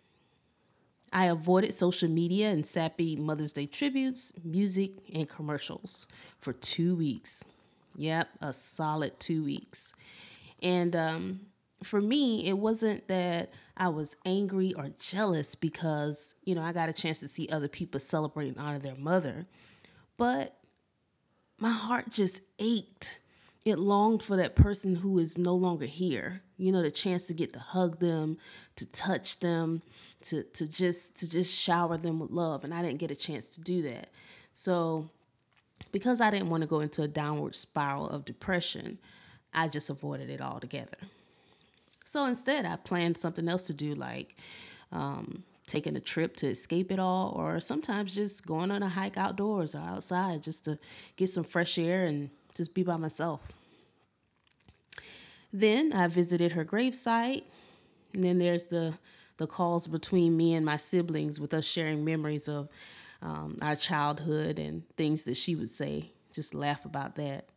I 1.13 1.27
avoided 1.27 1.75
social 1.75 2.09
media 2.09 2.51
and 2.51 2.67
sappy 2.67 3.15
Mother's 3.17 3.53
Day 3.53 3.67
tributes, 3.67 4.33
music, 4.43 4.93
and 5.15 5.29
commercials 5.29 6.09
for 6.41 6.53
two 6.53 6.97
weeks. 6.97 7.45
Yep, 7.97 8.29
a 8.41 8.53
solid 8.53 9.21
two 9.21 9.45
weeks. 9.45 9.95
And 10.63 10.97
um, 10.97 11.41
for 11.83 12.01
me, 12.01 12.49
it 12.49 12.59
wasn't 12.59 13.07
that 13.09 13.53
I 13.77 13.89
was 13.89 14.17
angry 14.25 14.73
or 14.75 14.91
jealous 14.99 15.55
because, 15.55 16.35
you 16.45 16.55
know, 16.55 16.63
I 16.63 16.73
got 16.73 16.89
a 16.89 16.93
chance 16.93 17.21
to 17.21 17.29
see 17.29 17.49
other 17.49 17.69
people 17.69 18.01
celebrate 18.01 18.49
and 18.49 18.59
honor 18.59 18.79
their 18.79 18.97
mother, 18.97 19.47
but 20.17 20.57
my 21.59 21.71
heart 21.71 22.11
just 22.11 22.43
ached. 22.59 23.21
It 23.65 23.79
longed 23.79 24.23
for 24.23 24.37
that 24.37 24.55
person 24.55 24.97
who 24.97 25.19
is 25.19 25.39
no 25.39 25.55
longer 25.55 25.87
here. 25.87 26.43
You 26.59 26.71
know, 26.71 26.83
the 26.83 26.91
chance 26.91 27.27
to 27.29 27.35
get 27.35 27.53
to 27.55 27.59
hug 27.59 27.99
them, 27.99 28.37
to 28.77 28.91
touch 28.91 29.41
them, 29.41 29.83
to 30.23 30.43
to 30.43 30.67
just 30.67 31.17
to 31.19 31.31
just 31.31 31.55
shower 31.55 31.97
them 31.97 32.19
with 32.21 32.31
love, 32.31 32.65
and 32.65 32.75
I 32.75 32.83
didn't 32.83 32.99
get 32.99 33.11
a 33.11 33.17
chance 33.17 33.49
to 33.51 33.61
do 33.61 33.83
that. 33.83 34.09
So, 34.53 35.09
because 35.93 36.21
I 36.21 36.31
didn't 36.31 36.51
want 36.51 36.63
to 36.63 36.67
go 36.69 36.81
into 36.81 37.03
a 37.03 37.09
downward 37.09 37.57
spiral 37.57 38.09
of 38.09 38.25
depression, 38.25 38.99
I 39.53 39.69
just 39.69 39.91
avoided 39.91 40.31
it 40.31 40.41
altogether. 40.41 40.99
So 42.05 42.27
instead, 42.27 42.67
I 42.67 42.77
planned 42.77 43.17
something 43.17 43.49
else 43.49 43.67
to 43.67 43.73
do, 43.73 43.95
like 43.95 44.37
um, 44.93 45.43
taking 45.67 45.97
a 45.97 46.01
trip 46.01 46.37
to 46.37 46.49
escape 46.49 46.93
it 46.93 46.99
all, 46.99 47.33
or 47.37 47.61
sometimes 47.61 48.15
just 48.15 48.47
going 48.47 48.71
on 48.71 48.83
a 48.83 48.89
hike 48.89 49.17
outdoors 49.17 49.75
or 49.75 49.81
outside 49.81 50.43
just 50.43 50.65
to 50.67 50.79
get 51.17 51.29
some 51.29 51.45
fresh 51.45 51.79
air 51.79 52.07
and 52.07 52.31
just 52.55 52.75
be 52.75 52.83
by 52.83 52.97
myself. 52.97 53.41
Then 55.53 55.93
I 55.93 56.09
visited 56.09 56.53
her 56.53 56.65
gravesite. 56.65 57.45
And 58.13 58.25
then 58.25 58.39
there's 58.39 58.67
the 58.67 58.95
the 59.37 59.47
calls 59.49 59.89
between 59.89 60.37
me 60.37 60.55
and 60.55 60.65
my 60.65 60.77
siblings 60.77 61.41
with 61.41 61.53
us 61.53 61.65
sharing 61.65 62.05
memories 62.05 62.49
of 62.49 62.69
um, 63.21 63.57
our 63.63 63.75
childhood 63.75 64.61
and 64.61 64.85
things 64.97 65.25
that 65.25 65.37
she 65.37 65.57
would 65.57 65.71
say. 65.71 66.11
Just 66.33 66.55
laugh 66.55 66.85
about 66.85 67.17
that. 67.17 67.49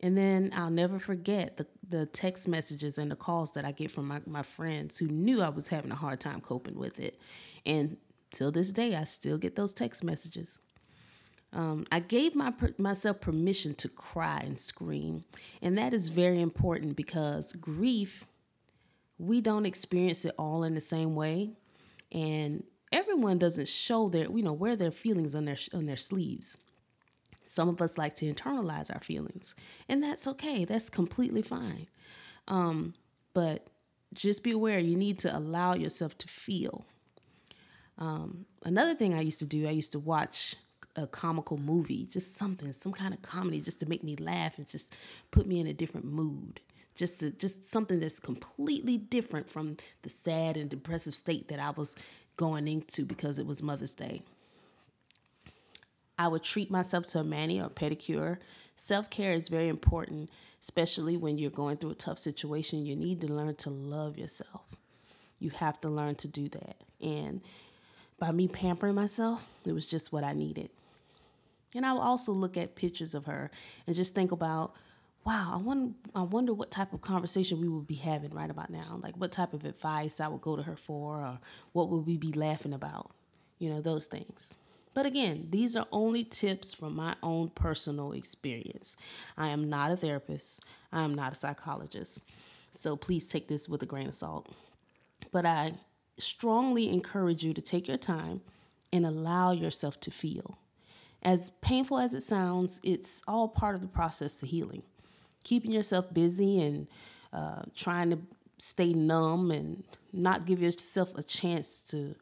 And 0.00 0.16
then 0.16 0.52
I'll 0.54 0.70
never 0.70 0.98
forget 0.98 1.56
the, 1.56 1.66
the 1.88 2.06
text 2.06 2.46
messages 2.46 2.98
and 2.98 3.10
the 3.10 3.16
calls 3.16 3.52
that 3.52 3.64
I 3.64 3.72
get 3.72 3.90
from 3.90 4.06
my, 4.06 4.20
my 4.26 4.42
friends 4.42 4.98
who 4.98 5.08
knew 5.08 5.42
I 5.42 5.48
was 5.48 5.68
having 5.68 5.90
a 5.90 5.96
hard 5.96 6.20
time 6.20 6.40
coping 6.40 6.78
with 6.78 7.00
it. 7.00 7.20
And 7.66 7.96
till 8.30 8.52
this 8.52 8.70
day, 8.70 8.94
I 8.94 9.04
still 9.04 9.38
get 9.38 9.56
those 9.56 9.72
text 9.72 10.04
messages. 10.04 10.60
Um, 11.52 11.86
I 11.90 12.00
gave 12.00 12.34
my, 12.34 12.52
myself 12.76 13.20
permission 13.20 13.74
to 13.76 13.88
cry 13.88 14.40
and 14.44 14.58
scream. 14.58 15.24
And 15.62 15.76
that 15.78 15.92
is 15.94 16.10
very 16.10 16.40
important 16.40 16.94
because 16.94 17.52
grief, 17.54 18.24
we 19.18 19.40
don't 19.40 19.66
experience 19.66 20.24
it 20.24 20.34
all 20.38 20.62
in 20.62 20.74
the 20.74 20.80
same 20.80 21.16
way. 21.16 21.50
And 22.12 22.62
everyone 22.92 23.38
doesn't 23.38 23.68
show 23.68 24.08
their, 24.08 24.30
you 24.30 24.42
know, 24.42 24.52
wear 24.52 24.76
their 24.76 24.90
feelings 24.90 25.34
on 25.34 25.46
their, 25.46 25.56
on 25.74 25.86
their 25.86 25.96
sleeves. 25.96 26.56
Some 27.48 27.68
of 27.68 27.80
us 27.80 27.96
like 27.96 28.14
to 28.16 28.32
internalize 28.32 28.92
our 28.94 29.00
feelings, 29.00 29.54
and 29.88 30.02
that's 30.02 30.26
okay. 30.26 30.64
That's 30.64 30.90
completely 30.90 31.42
fine. 31.42 31.88
Um, 32.46 32.94
but 33.34 33.66
just 34.14 34.42
be 34.42 34.50
aware 34.50 34.78
you 34.78 34.96
need 34.96 35.18
to 35.20 35.36
allow 35.36 35.74
yourself 35.74 36.16
to 36.18 36.28
feel. 36.28 36.84
Um, 37.98 38.46
another 38.64 38.94
thing 38.94 39.14
I 39.14 39.20
used 39.20 39.38
to 39.40 39.46
do, 39.46 39.66
I 39.66 39.70
used 39.70 39.92
to 39.92 39.98
watch 39.98 40.56
a 40.96 41.06
comical 41.06 41.58
movie, 41.58 42.04
just 42.04 42.36
something, 42.36 42.72
some 42.72 42.92
kind 42.92 43.14
of 43.14 43.22
comedy, 43.22 43.60
just 43.60 43.80
to 43.80 43.88
make 43.88 44.02
me 44.02 44.16
laugh 44.16 44.58
and 44.58 44.66
just 44.66 44.94
put 45.30 45.46
me 45.46 45.60
in 45.60 45.66
a 45.66 45.72
different 45.72 46.06
mood. 46.06 46.60
Just 46.94 47.20
to, 47.20 47.30
just 47.30 47.64
something 47.64 48.00
that's 48.00 48.18
completely 48.18 48.96
different 48.96 49.48
from 49.48 49.76
the 50.02 50.08
sad 50.08 50.56
and 50.56 50.68
depressive 50.68 51.14
state 51.14 51.46
that 51.48 51.60
I 51.60 51.70
was 51.70 51.94
going 52.36 52.66
into 52.66 53.04
because 53.04 53.38
it 53.38 53.46
was 53.46 53.62
Mother's 53.62 53.94
Day. 53.94 54.22
I 56.18 56.28
would 56.28 56.42
treat 56.42 56.70
myself 56.70 57.06
to 57.06 57.20
a 57.20 57.24
mani 57.24 57.60
or 57.60 57.68
pedicure. 57.68 58.38
Self 58.74 59.08
care 59.08 59.32
is 59.32 59.48
very 59.48 59.68
important, 59.68 60.30
especially 60.60 61.16
when 61.16 61.38
you're 61.38 61.50
going 61.50 61.76
through 61.76 61.90
a 61.90 61.94
tough 61.94 62.18
situation. 62.18 62.84
You 62.84 62.96
need 62.96 63.20
to 63.20 63.28
learn 63.28 63.54
to 63.56 63.70
love 63.70 64.18
yourself. 64.18 64.62
You 65.38 65.50
have 65.50 65.80
to 65.82 65.88
learn 65.88 66.16
to 66.16 66.28
do 66.28 66.48
that. 66.48 66.76
And 67.00 67.40
by 68.18 68.32
me 68.32 68.48
pampering 68.48 68.96
myself, 68.96 69.48
it 69.64 69.72
was 69.72 69.86
just 69.86 70.12
what 70.12 70.24
I 70.24 70.32
needed. 70.32 70.70
And 71.74 71.86
I 71.86 71.92
would 71.92 72.00
also 72.00 72.32
look 72.32 72.56
at 72.56 72.74
pictures 72.74 73.14
of 73.14 73.26
her 73.26 73.50
and 73.86 73.94
just 73.94 74.14
think 74.14 74.32
about, 74.32 74.74
wow, 75.24 75.52
I 75.54 75.58
wonder, 75.58 75.94
I 76.14 76.22
wonder 76.22 76.52
what 76.52 76.70
type 76.70 76.92
of 76.92 77.02
conversation 77.02 77.60
we 77.60 77.68
would 77.68 77.86
be 77.86 77.94
having 77.94 78.30
right 78.30 78.50
about 78.50 78.70
now. 78.70 78.98
Like 79.00 79.16
what 79.16 79.30
type 79.30 79.52
of 79.52 79.64
advice 79.64 80.18
I 80.18 80.28
would 80.28 80.40
go 80.40 80.56
to 80.56 80.62
her 80.62 80.76
for, 80.76 81.20
or 81.20 81.38
what 81.72 81.90
would 81.90 82.06
we 82.06 82.16
be 82.16 82.32
laughing 82.32 82.72
about? 82.72 83.12
You 83.58 83.70
know, 83.70 83.80
those 83.80 84.06
things. 84.06 84.56
But 84.94 85.06
again, 85.06 85.46
these 85.50 85.76
are 85.76 85.86
only 85.92 86.24
tips 86.24 86.74
from 86.74 86.96
my 86.96 87.14
own 87.22 87.50
personal 87.50 88.12
experience. 88.12 88.96
I 89.36 89.48
am 89.48 89.68
not 89.68 89.90
a 89.90 89.96
therapist, 89.96 90.64
I 90.92 91.02
am 91.02 91.14
not 91.14 91.32
a 91.32 91.36
psychologist. 91.36 92.24
So 92.72 92.96
please 92.96 93.28
take 93.28 93.48
this 93.48 93.68
with 93.68 93.82
a 93.82 93.86
grain 93.86 94.08
of 94.08 94.14
salt. 94.14 94.48
But 95.32 95.46
I 95.46 95.74
strongly 96.18 96.88
encourage 96.88 97.44
you 97.44 97.54
to 97.54 97.60
take 97.60 97.88
your 97.88 97.96
time 97.96 98.40
and 98.92 99.06
allow 99.06 99.52
yourself 99.52 100.00
to 100.00 100.10
feel. 100.10 100.58
As 101.22 101.50
painful 101.60 101.98
as 101.98 102.14
it 102.14 102.22
sounds, 102.22 102.80
it's 102.82 103.22
all 103.26 103.48
part 103.48 103.74
of 103.74 103.80
the 103.80 103.88
process 103.88 104.36
to 104.36 104.46
healing. 104.46 104.82
Keeping 105.42 105.70
yourself 105.70 106.12
busy 106.12 106.60
and 106.62 106.86
uh, 107.32 107.62
trying 107.74 108.10
to 108.10 108.18
stay 108.58 108.92
numb 108.92 109.50
and 109.50 109.84
not 110.12 110.46
give 110.46 110.60
yourself 110.60 111.16
a 111.16 111.22
chance 111.22 111.82
to 111.82 112.14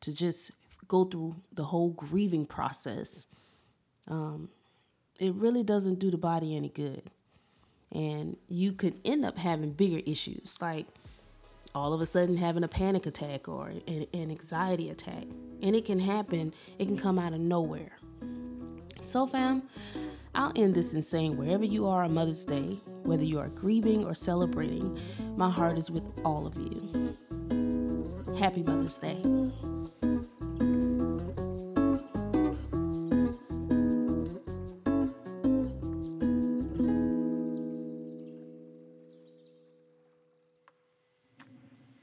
to 0.00 0.14
just 0.14 0.52
go 0.90 1.04
through 1.04 1.36
the 1.52 1.62
whole 1.62 1.90
grieving 1.90 2.44
process, 2.44 3.28
um, 4.08 4.50
it 5.20 5.32
really 5.34 5.62
doesn't 5.62 6.00
do 6.00 6.10
the 6.10 6.18
body 6.18 6.56
any 6.56 6.68
good. 6.68 7.10
And 7.92 8.36
you 8.48 8.72
could 8.72 9.00
end 9.04 9.24
up 9.24 9.38
having 9.38 9.72
bigger 9.72 10.02
issues, 10.04 10.58
like 10.60 10.86
all 11.74 11.92
of 11.92 12.00
a 12.00 12.06
sudden 12.06 12.36
having 12.36 12.64
a 12.64 12.68
panic 12.68 13.06
attack 13.06 13.48
or 13.48 13.68
an, 13.68 14.06
an 14.12 14.30
anxiety 14.30 14.90
attack. 14.90 15.24
And 15.62 15.76
it 15.76 15.84
can 15.84 16.00
happen, 16.00 16.52
it 16.78 16.86
can 16.86 16.96
come 16.96 17.18
out 17.18 17.32
of 17.34 17.40
nowhere. 17.40 17.96
So, 19.00 19.26
fam, 19.26 19.62
I'll 20.34 20.52
end 20.56 20.74
this 20.74 20.92
in 20.92 21.02
saying 21.02 21.36
wherever 21.36 21.64
you 21.64 21.86
are 21.86 22.02
on 22.02 22.14
Mother's 22.14 22.44
Day, 22.44 22.78
whether 23.04 23.24
you 23.24 23.38
are 23.38 23.48
grieving 23.48 24.04
or 24.04 24.14
celebrating, 24.14 24.98
my 25.36 25.50
heart 25.50 25.78
is 25.78 25.90
with 25.90 26.08
all 26.24 26.46
of 26.46 26.56
you. 26.56 27.16
Happy 28.38 28.62
Mother's 28.62 28.98
Day. 28.98 29.22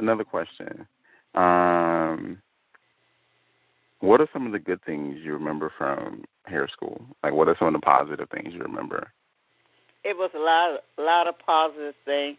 Another 0.08 0.24
question. 0.24 0.88
Um, 1.36 2.42
what 4.00 4.22
are 4.22 4.28
some 4.32 4.46
of 4.46 4.54
the 4.54 4.60
good 4.60 4.84
things 4.86 5.18
you 5.22 5.34
remember 5.34 5.72
from 5.78 6.24
hair 6.46 6.68
school? 6.68 7.06
Like, 7.24 7.34
what 7.34 7.50
are 7.50 7.56
some 7.60 7.68
of 7.68 7.74
the 7.74 7.86
positive 7.86 8.30
things 8.30 8.54
you 8.54 8.62
remember? 8.62 9.12
It 10.04 10.16
was 10.16 10.32
a 10.34 10.40
lot, 10.40 10.82
a 10.98 11.02
lot 11.02 11.28
of 11.28 11.38
positive 11.40 11.96
things, 12.06 12.38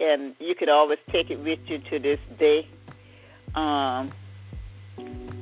and 0.00 0.34
you 0.40 0.56
could 0.56 0.68
always 0.68 0.98
take 1.12 1.30
it 1.30 1.36
with 1.36 1.60
you 1.66 1.78
to 1.90 1.98
this 2.00 2.18
day. 2.40 2.66
Um, 3.54 4.12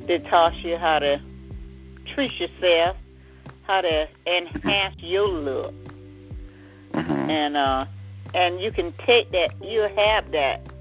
they 0.07 0.19
taught 0.29 0.55
you 0.57 0.77
how 0.77 0.99
to 0.99 1.23
treat 2.15 2.33
yourself, 2.39 2.97
how 3.63 3.81
to 3.81 4.09
enhance 4.27 4.97
your 4.99 5.29
look, 5.29 5.73
mm-hmm. 6.93 7.31
and 7.31 7.57
uh, 7.57 7.87
and 8.35 8.61
you 8.61 8.71
can 8.71 8.93
take 9.07 9.31
that. 9.33 9.55
You 9.63 9.89
have 9.97 10.31
that 10.33 10.72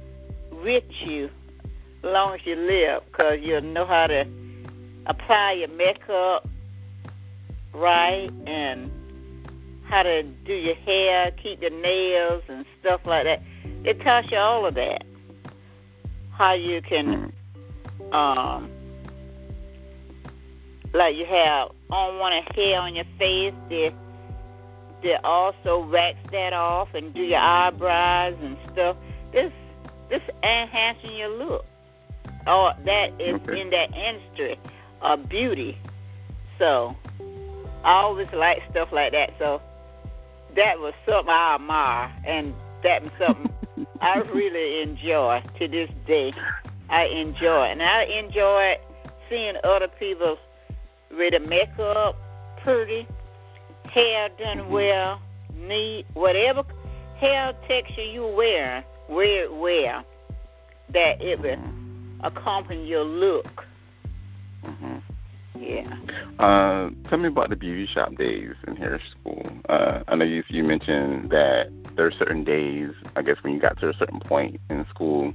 with 0.64 0.84
you 1.06 1.30
long 2.04 2.36
as 2.36 2.42
you 2.46 2.56
live 2.56 3.04
because 3.12 3.40
you'll 3.42 3.62
know 3.62 3.86
how 3.86 4.08
to 4.08 4.26
apply 5.06 5.54
your 5.54 5.68
makeup 5.70 6.48
right 7.74 8.30
and 8.46 8.92
how 9.86 10.04
to 10.04 10.24
do 10.24 10.54
your 10.54 10.76
hair, 10.76 11.32
keep 11.32 11.62
your 11.62 11.72
nails 11.72 12.44
and 12.48 12.66
stuff 12.80 13.02
like 13.06 13.26
that. 13.26 13.42
It 13.84 14.00
tells 14.02 14.32
you 14.32 14.38
all 14.38 14.66
of 14.66 14.76
that. 14.76 15.04
How 16.32 16.54
you 16.54 16.82
can, 16.82 17.34
um, 18.12 18.70
like 20.94 21.16
you 21.16 21.26
have 21.26 21.70
unwanted 21.92 22.56
hair 22.56 22.80
on 22.80 22.96
your 22.96 23.06
face, 23.20 23.54
they, 23.70 23.94
they 25.04 25.16
also 25.24 25.86
wax 25.86 26.18
that 26.32 26.54
off 26.54 26.90
and 26.94 27.14
do 27.14 27.22
your 27.22 27.40
eyebrows 27.40 28.38
and 28.42 28.58
stuff. 28.72 28.96
This 29.34 29.52
this 30.12 30.22
enhancing 30.44 31.16
your 31.16 31.30
look. 31.30 31.66
Oh, 32.46 32.72
that 32.86 33.20
is 33.20 33.36
okay. 33.36 33.62
in 33.62 33.70
that 33.72 33.96
industry 33.96 34.60
of 35.02 35.28
beauty. 35.28 35.80
So 36.60 36.96
I 37.84 37.94
always 37.94 38.28
like 38.34 38.62
stuff 38.70 38.90
like 38.92 39.14
that. 39.14 39.32
So 39.40 39.62
that 40.56 40.78
was 40.80 40.94
something 41.08 41.34
I 41.34 41.56
admire, 41.56 42.14
and 42.26 42.54
that 42.84 43.04
was 43.04 43.12
something 43.18 43.52
I 44.02 44.20
really 44.34 44.84
enjoy 44.84 45.42
to 45.60 45.68
this 45.68 45.90
day. 46.06 46.34
I 46.90 47.06
enjoy. 47.06 47.64
And 47.66 47.82
I 47.82 48.04
enjoy 48.04 48.76
seeing 49.30 49.56
other 49.64 49.88
people 49.88 50.38
with 51.10 51.34
the 51.34 51.40
makeup 51.40 52.18
pretty, 52.64 53.08
hair 53.86 54.30
done 54.38 54.58
mm-hmm. 54.58 54.72
well, 54.72 55.22
neat, 55.56 56.06
whatever 56.14 56.64
hair 57.22 57.54
texture 57.68 58.02
you 58.02 58.26
wear 58.26 58.84
wear 59.12 59.44
it 59.44 59.54
well 59.54 60.06
that 60.94 61.22
it 61.22 61.40
will 61.40 61.60
accompany 62.22 62.86
your 62.86 63.04
look. 63.04 63.66
Mm-hmm. 64.64 64.98
Yeah. 65.60 65.96
Uh, 66.40 66.90
tell 67.10 67.20
me 67.20 67.28
about 67.28 67.50
the 67.50 67.56
beauty 67.56 67.86
shop 67.86 68.16
days 68.16 68.56
in 68.68 68.76
hair 68.76 69.00
school. 69.12 69.46
Uh, 69.70 70.04
I 70.08 70.16
know 70.16 70.26
you, 70.26 70.44
you 70.48 70.64
mentioned 70.64 71.30
that 71.30 71.72
there 71.96 72.08
are 72.08 72.12
certain 72.12 72.44
days, 72.44 72.92
I 73.16 73.22
guess, 73.22 73.38
when 73.42 73.54
you 73.54 73.60
got 73.60 73.80
to 73.80 73.90
a 73.90 73.94
certain 73.94 74.20
point 74.20 74.60
in 74.70 74.86
school, 74.90 75.34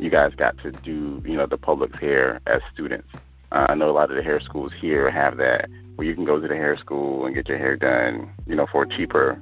you 0.00 0.10
guys 0.10 0.34
got 0.34 0.58
to 0.58 0.72
do, 0.72 1.22
you 1.24 1.36
know, 1.36 1.46
the 1.46 1.58
public's 1.58 1.98
hair 2.00 2.40
as 2.46 2.62
students. 2.72 3.08
Uh, 3.52 3.66
I 3.68 3.74
know 3.74 3.90
a 3.90 3.92
lot 3.92 4.10
of 4.10 4.16
the 4.16 4.22
hair 4.22 4.40
schools 4.40 4.72
here 4.80 5.10
have 5.10 5.36
that, 5.36 5.68
where 5.96 6.06
you 6.06 6.14
can 6.14 6.24
go 6.24 6.40
to 6.40 6.48
the 6.48 6.54
hair 6.54 6.76
school 6.76 7.26
and 7.26 7.34
get 7.34 7.48
your 7.48 7.58
hair 7.58 7.76
done, 7.76 8.32
you 8.46 8.54
know, 8.56 8.66
for 8.66 8.84
a 8.84 8.88
cheaper 8.88 9.40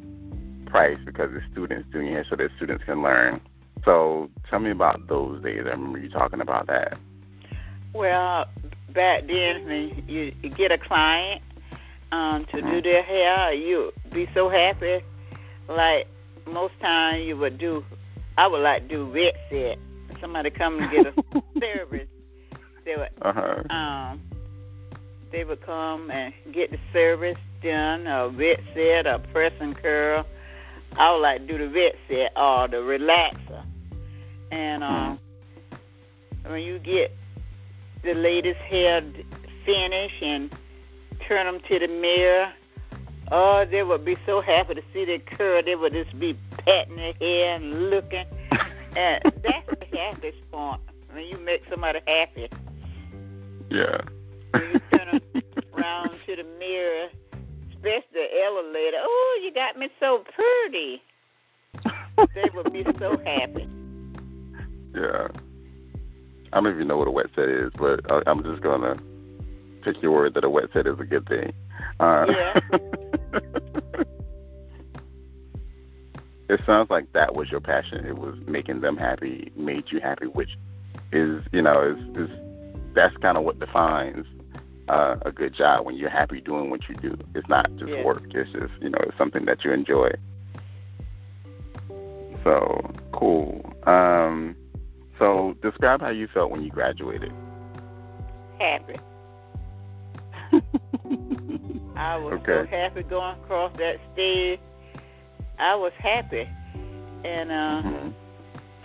price 0.67 0.99
because 1.07 1.31
the 1.33 1.41
students 1.53 1.89
doing 1.93 2.09
it 2.09 2.27
so 2.29 2.37
that 2.37 2.51
students 2.57 2.85
can 2.85 3.03
learn. 3.03 3.41
So 3.89 4.29
tell 4.51 4.59
me 4.59 4.71
about 4.71 5.09
those 5.09 5.43
days. 5.43 5.63
I 5.65 5.71
remember 5.71 5.99
you 5.99 6.11
talking 6.11 6.43
about 6.43 6.67
that. 6.67 6.99
Well, 7.95 8.45
back 8.93 9.27
then, 9.27 9.65
when 9.65 10.05
you, 10.07 10.35
you 10.43 10.51
get 10.51 10.71
a 10.71 10.77
client 10.77 11.41
um, 12.13 12.45
to 12.53 12.61
do 12.61 12.83
their 12.83 13.03
hair, 13.03 13.55
you 13.55 13.91
be 14.13 14.29
so 14.35 14.51
happy. 14.51 15.03
Like 15.71 16.07
most 16.47 16.75
time, 16.83 17.23
you 17.23 17.39
would 17.39 17.57
do. 17.57 17.83
I 18.37 18.47
would 18.47 18.61
like 18.61 18.89
do 18.89 19.07
wet 19.07 19.35
set. 19.49 19.79
Somebody 20.21 20.51
come 20.51 20.81
and 20.81 20.91
get 20.91 21.07
a 21.07 21.43
service. 21.59 22.09
They 22.85 22.95
would. 22.95 23.09
Uh-huh. 23.23 23.75
Um, 23.75 24.21
they 25.33 25.45
would 25.45 25.63
come 25.63 26.11
and 26.11 26.35
get 26.53 26.71
the 26.71 26.79
service 26.93 27.39
done, 27.63 28.07
a 28.07 28.29
wet 28.29 28.61
set, 28.75 29.07
a 29.07 29.19
press 29.33 29.55
and 29.61 29.75
curl. 29.75 30.27
I 30.99 31.11
would 31.11 31.23
like 31.23 31.47
to 31.47 31.47
do 31.47 31.57
the 31.57 31.73
wet 31.75 31.95
set 32.07 32.33
or 32.37 32.69
the 32.69 32.77
relaxer. 32.77 33.65
And 34.51 34.83
um, 34.83 35.19
when 36.47 36.63
you 36.63 36.79
get 36.79 37.13
the 38.03 38.15
latest 38.15 38.61
hair 38.61 39.03
finish 39.65 40.13
and 40.23 40.51
turn 41.27 41.47
them 41.47 41.61
to 41.69 41.79
the 41.79 41.89
mirror, 41.89 42.53
oh, 43.31 43.65
they 43.71 43.83
would 43.83 44.05
be 44.05 44.17
so 44.27 44.41
happy 44.41 44.75
to 44.75 44.83
see 44.93 45.05
their 45.05 45.19
curl. 45.19 45.63
They 45.63 45.77
would 45.77 45.93
just 45.93 46.19
be 46.19 46.39
patting 46.65 46.97
their 46.97 47.13
hair 47.15 47.57
and 47.57 47.91
looking. 47.91 48.27
and 48.97 49.23
that's 49.43 49.69
the 49.69 49.97
happiest 49.97 50.39
point 50.51 50.81
when 51.13 51.25
you 51.27 51.39
make 51.39 51.63
somebody 51.71 52.01
happy. 52.07 52.49
Yeah. 53.71 54.01
When 54.53 54.63
you 54.73 54.81
turn 54.97 55.21
them 55.33 55.43
around 55.75 56.11
to 56.27 56.37
the 56.37 56.45
mirror, 56.59 57.09
especially 57.71 58.03
the 58.13 58.43
elevator. 58.45 58.99
Oh, 59.01 59.41
you 59.43 59.53
got 59.53 59.79
me 59.79 59.89
so 60.01 60.25
pretty. 60.35 61.03
They 62.35 62.51
would 62.55 62.73
be 62.73 62.85
so 62.99 63.17
happy. 63.25 63.69
Yeah. 64.95 65.29
I 66.53 66.61
don't 66.61 66.75
even 66.75 66.89
know 66.89 66.97
what 66.97 67.09
a 67.09 67.11
wet 67.11 67.27
set 67.35 67.49
is, 67.49 67.73
but 67.77 68.11
I, 68.11 68.23
I'm 68.27 68.43
just 68.43 68.63
gonna 68.63 68.97
take 69.85 70.03
your 70.03 70.13
word 70.13 70.35
that 70.35 70.45
a 70.45 70.51
wet 70.51 70.71
set 70.73 70.87
is 70.87 70.99
a 70.99 71.05
good 71.05 71.27
thing. 71.29 71.53
Uh, 72.01 72.27
Yeah. 72.29 72.61
it 76.49 76.61
sounds 76.65 76.91
like 76.91 77.13
that 77.13 77.35
was 77.35 77.51
your 77.51 77.61
passion. 77.61 78.07
It 78.07 78.17
was 78.17 78.35
making 78.47 78.81
them 78.81 78.97
happy, 78.97 79.53
made 79.57 79.85
you 79.93 80.01
happy, 80.01 80.27
which 80.27 80.57
is, 81.13 81.43
you 81.53 81.63
know, 81.63 81.83
is 81.83 81.99
is 82.17 82.31
that's 82.95 83.17
kind 83.19 83.37
of 83.37 83.45
what 83.45 83.59
defines 83.61 84.27
uh, 84.89 85.17
a 85.23 85.31
good 85.31 85.53
job 85.53 85.85
when 85.85 85.95
you're 85.97 86.09
happy 86.09 86.41
doing 86.41 86.71
what 86.71 86.89
you 86.89 86.95
do. 86.97 87.17
It's 87.35 87.49
not 87.49 87.71
just 87.77 87.93
Yeah. 87.93 88.05
work. 88.05 88.23
It's 88.35 88.51
just, 88.53 88.73
you 88.81 88.89
know, 88.89 88.99
it's 89.03 89.17
something 89.19 89.45
that 89.45 89.65
you 89.65 89.73
enjoy. 89.73 90.11
So 92.43 92.91
cool. 93.13 93.71
Um, 93.87 94.57
so 95.19 95.55
describe 95.63 96.01
how 96.01 96.11
you 96.11 96.29
felt 96.29 96.51
when 96.51 96.63
you 96.63 96.71
graduated. 96.71 97.33
Happy. 98.59 98.97
I 101.97 102.17
was 102.17 102.41
so 102.47 102.67
happy 102.67 103.03
going 103.03 103.37
across 103.43 103.77
that 103.79 103.99
stage. 104.13 104.61
I 105.59 105.75
was 105.75 105.93
happy, 105.99 106.49
and 107.25 107.51
uh, 107.51 107.83
Mhm. 107.83 108.13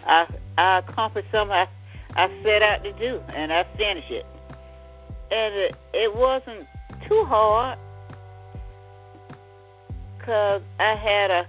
I 0.05 0.27
I 0.57 0.77
accomplished 0.79 1.29
something 1.31 1.55
I, 1.55 1.67
I 2.15 2.27
set 2.43 2.61
out 2.61 2.83
to 2.83 2.91
do, 2.93 3.21
and 3.35 3.53
I 3.53 3.63
finished 3.77 4.11
it. 4.11 4.25
And 5.31 5.53
it, 5.55 5.75
it 5.93 6.15
wasn't 6.15 6.67
too 7.07 7.23
hard, 7.25 7.77
cause 10.25 10.61
I 10.79 10.95
had 10.95 11.31
a 11.31 11.47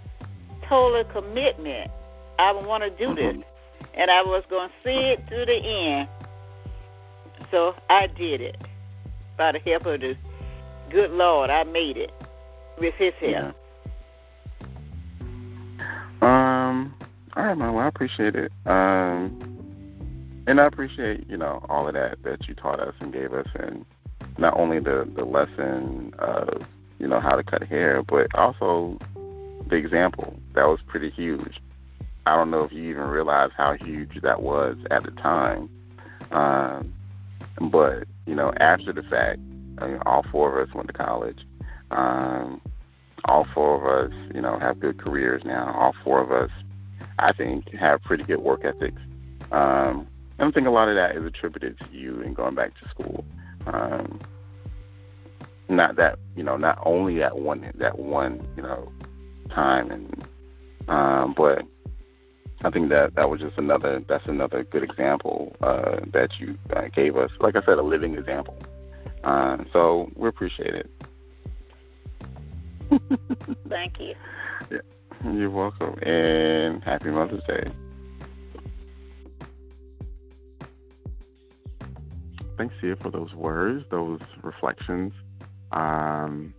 total 0.69 1.05
commitment. 1.05 1.91
I 2.39 2.53
want 2.53 2.83
to 2.83 2.91
do 2.91 3.15
this, 3.15 3.35
Mhm. 3.37 3.45
And 3.97 4.11
I 4.11 4.23
was 4.23 4.45
going 4.49 4.69
to 4.69 4.75
see 4.85 5.11
it 5.11 5.27
to 5.29 5.45
the 5.47 5.57
end. 5.57 6.09
So 7.51 7.75
I 7.89 8.07
did 8.07 8.41
it. 8.41 8.57
By 9.37 9.53
the 9.53 9.59
help 9.59 9.87
of 9.87 10.01
the 10.01 10.17
good 10.91 11.11
Lord, 11.11 11.51
I 11.51 11.65
made 11.65 11.97
it 11.97 12.13
with 12.79 12.95
His 12.95 13.13
help. 13.15 13.33
Yeah. 13.33 13.53
Um. 16.23 16.95
All 17.37 17.45
right, 17.45 17.59
man. 17.59 17.75
Well, 17.75 17.85
I 17.85 17.89
appreciate 17.89 18.37
it. 18.37 18.53
Um. 18.67 19.55
And 20.47 20.61
I 20.61 20.67
appreciate 20.67 21.29
you 21.29 21.37
know 21.37 21.65
all 21.69 21.89
of 21.89 21.95
that 21.95 22.23
that 22.23 22.47
you 22.47 22.55
taught 22.55 22.79
us 22.79 22.95
and 23.01 23.13
gave 23.13 23.33
us, 23.33 23.49
and 23.59 23.85
not 24.39 24.57
only 24.59 24.79
the 24.79 25.09
the 25.17 25.25
lesson 25.25 26.15
of 26.19 26.63
you 26.99 27.09
know 27.09 27.19
how 27.19 27.35
to 27.35 27.43
cut 27.43 27.63
hair, 27.63 28.03
but 28.03 28.29
also 28.35 28.99
the 29.69 29.77
example. 29.77 30.39
That 30.55 30.69
was 30.69 30.81
pretty 30.87 31.11
huge. 31.11 31.61
I 32.27 32.37
don't 32.37 32.51
know 32.51 32.65
if 32.65 32.73
you 32.73 32.83
even 32.91 33.03
realize 33.03 33.51
how 33.57 33.75
huge 33.75 34.21
that 34.23 34.43
was 34.43 34.77
at 34.91 35.05
the 35.05 35.11
time. 35.11 35.69
Um, 36.31 36.95
but 37.61 38.05
you 38.27 38.35
know, 38.35 38.53
after 38.59 38.93
the 38.93 39.03
fact, 39.03 39.41
I 39.79 39.89
mean, 39.89 39.99
all 40.07 40.25
four 40.31 40.59
of 40.59 40.69
us 40.69 40.75
went 40.75 40.89
to 40.89 40.95
college. 40.95 41.47
Um, 41.91 42.61
all 43.27 43.45
four 43.45 43.77
of 43.77 44.11
us, 44.11 44.15
you 44.35 44.41
know, 44.41 44.59
have 44.59 44.81
good 44.81 44.99
careers 44.99 45.45
now. 45.45 45.73
All 45.75 45.95
four 46.05 46.21
of 46.21 46.33
us, 46.33 46.51
I 47.19 47.33
think, 47.33 47.71
have 47.75 48.03
pretty 48.03 48.25
good 48.25 48.41
work 48.41 48.65
ethics. 48.65 49.01
Um, 49.53 50.07
and 50.39 50.49
I 50.49 50.51
think 50.51 50.67
a 50.67 50.71
lot 50.71 50.89
of 50.89 50.95
that 50.97 51.17
is 51.17 51.25
attributed 51.25 51.79
to 51.79 51.87
you 51.93 52.21
and 52.23 52.35
going 52.35 52.55
back 52.55 52.79
to 52.81 52.89
school. 52.89 53.25
Um, 53.67 54.21
not 55.69 55.97
that 55.97 56.19
you 56.37 56.43
know, 56.43 56.57
not 56.57 56.79
only 56.85 57.19
that 57.19 57.39
one 57.39 57.71
that 57.77 57.99
one 57.99 58.47
you 58.57 58.63
know 58.63 58.93
time, 59.49 59.91
and 59.91 60.29
um, 60.89 61.33
but 61.35 61.65
I 62.65 62.71
think 62.71 62.89
that 62.89 63.15
that 63.15 63.29
was 63.29 63.43
just 63.43 63.59
another 63.59 64.03
that's 64.09 64.27
another 64.27 64.65
good 64.65 64.83
example 64.83 65.55
uh, 65.61 66.01
that 66.13 66.41
you 66.41 66.59
uh, 66.75 66.89
gave 66.89 67.15
us. 67.15 67.31
Like 67.39 67.57
I 67.57 67.63
said, 67.63 67.79
a 67.79 67.83
living 67.83 68.15
example. 68.15 68.57
Uh, 69.23 69.59
so 69.71 70.11
we 70.17 70.29
appreciate 70.29 70.75
it. 70.75 70.91
Thank 73.69 74.01
you. 74.01 74.15
You're 75.33 75.51
welcome, 75.51 75.99
and 76.03 76.83
happy 76.83 77.11
Mother's 77.11 77.45
Day. 77.45 77.71
Thanks, 82.57 82.75
Tia, 82.81 82.97
for 82.97 83.11
those 83.11 83.35
words, 83.35 83.85
those 83.91 84.21
reflections. 84.43 85.13
Um, 85.73 86.55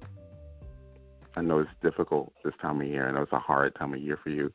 I 1.36 1.42
know 1.42 1.60
it's 1.60 1.70
difficult 1.82 2.34
this 2.44 2.54
time 2.62 2.82
of 2.82 2.88
year. 2.88 3.08
I 3.08 3.12
know 3.12 3.22
it's 3.22 3.32
a 3.32 3.40
hard 3.40 3.74
time 3.76 3.94
of 3.94 4.00
year 4.00 4.20
for 4.22 4.30
you, 4.30 4.52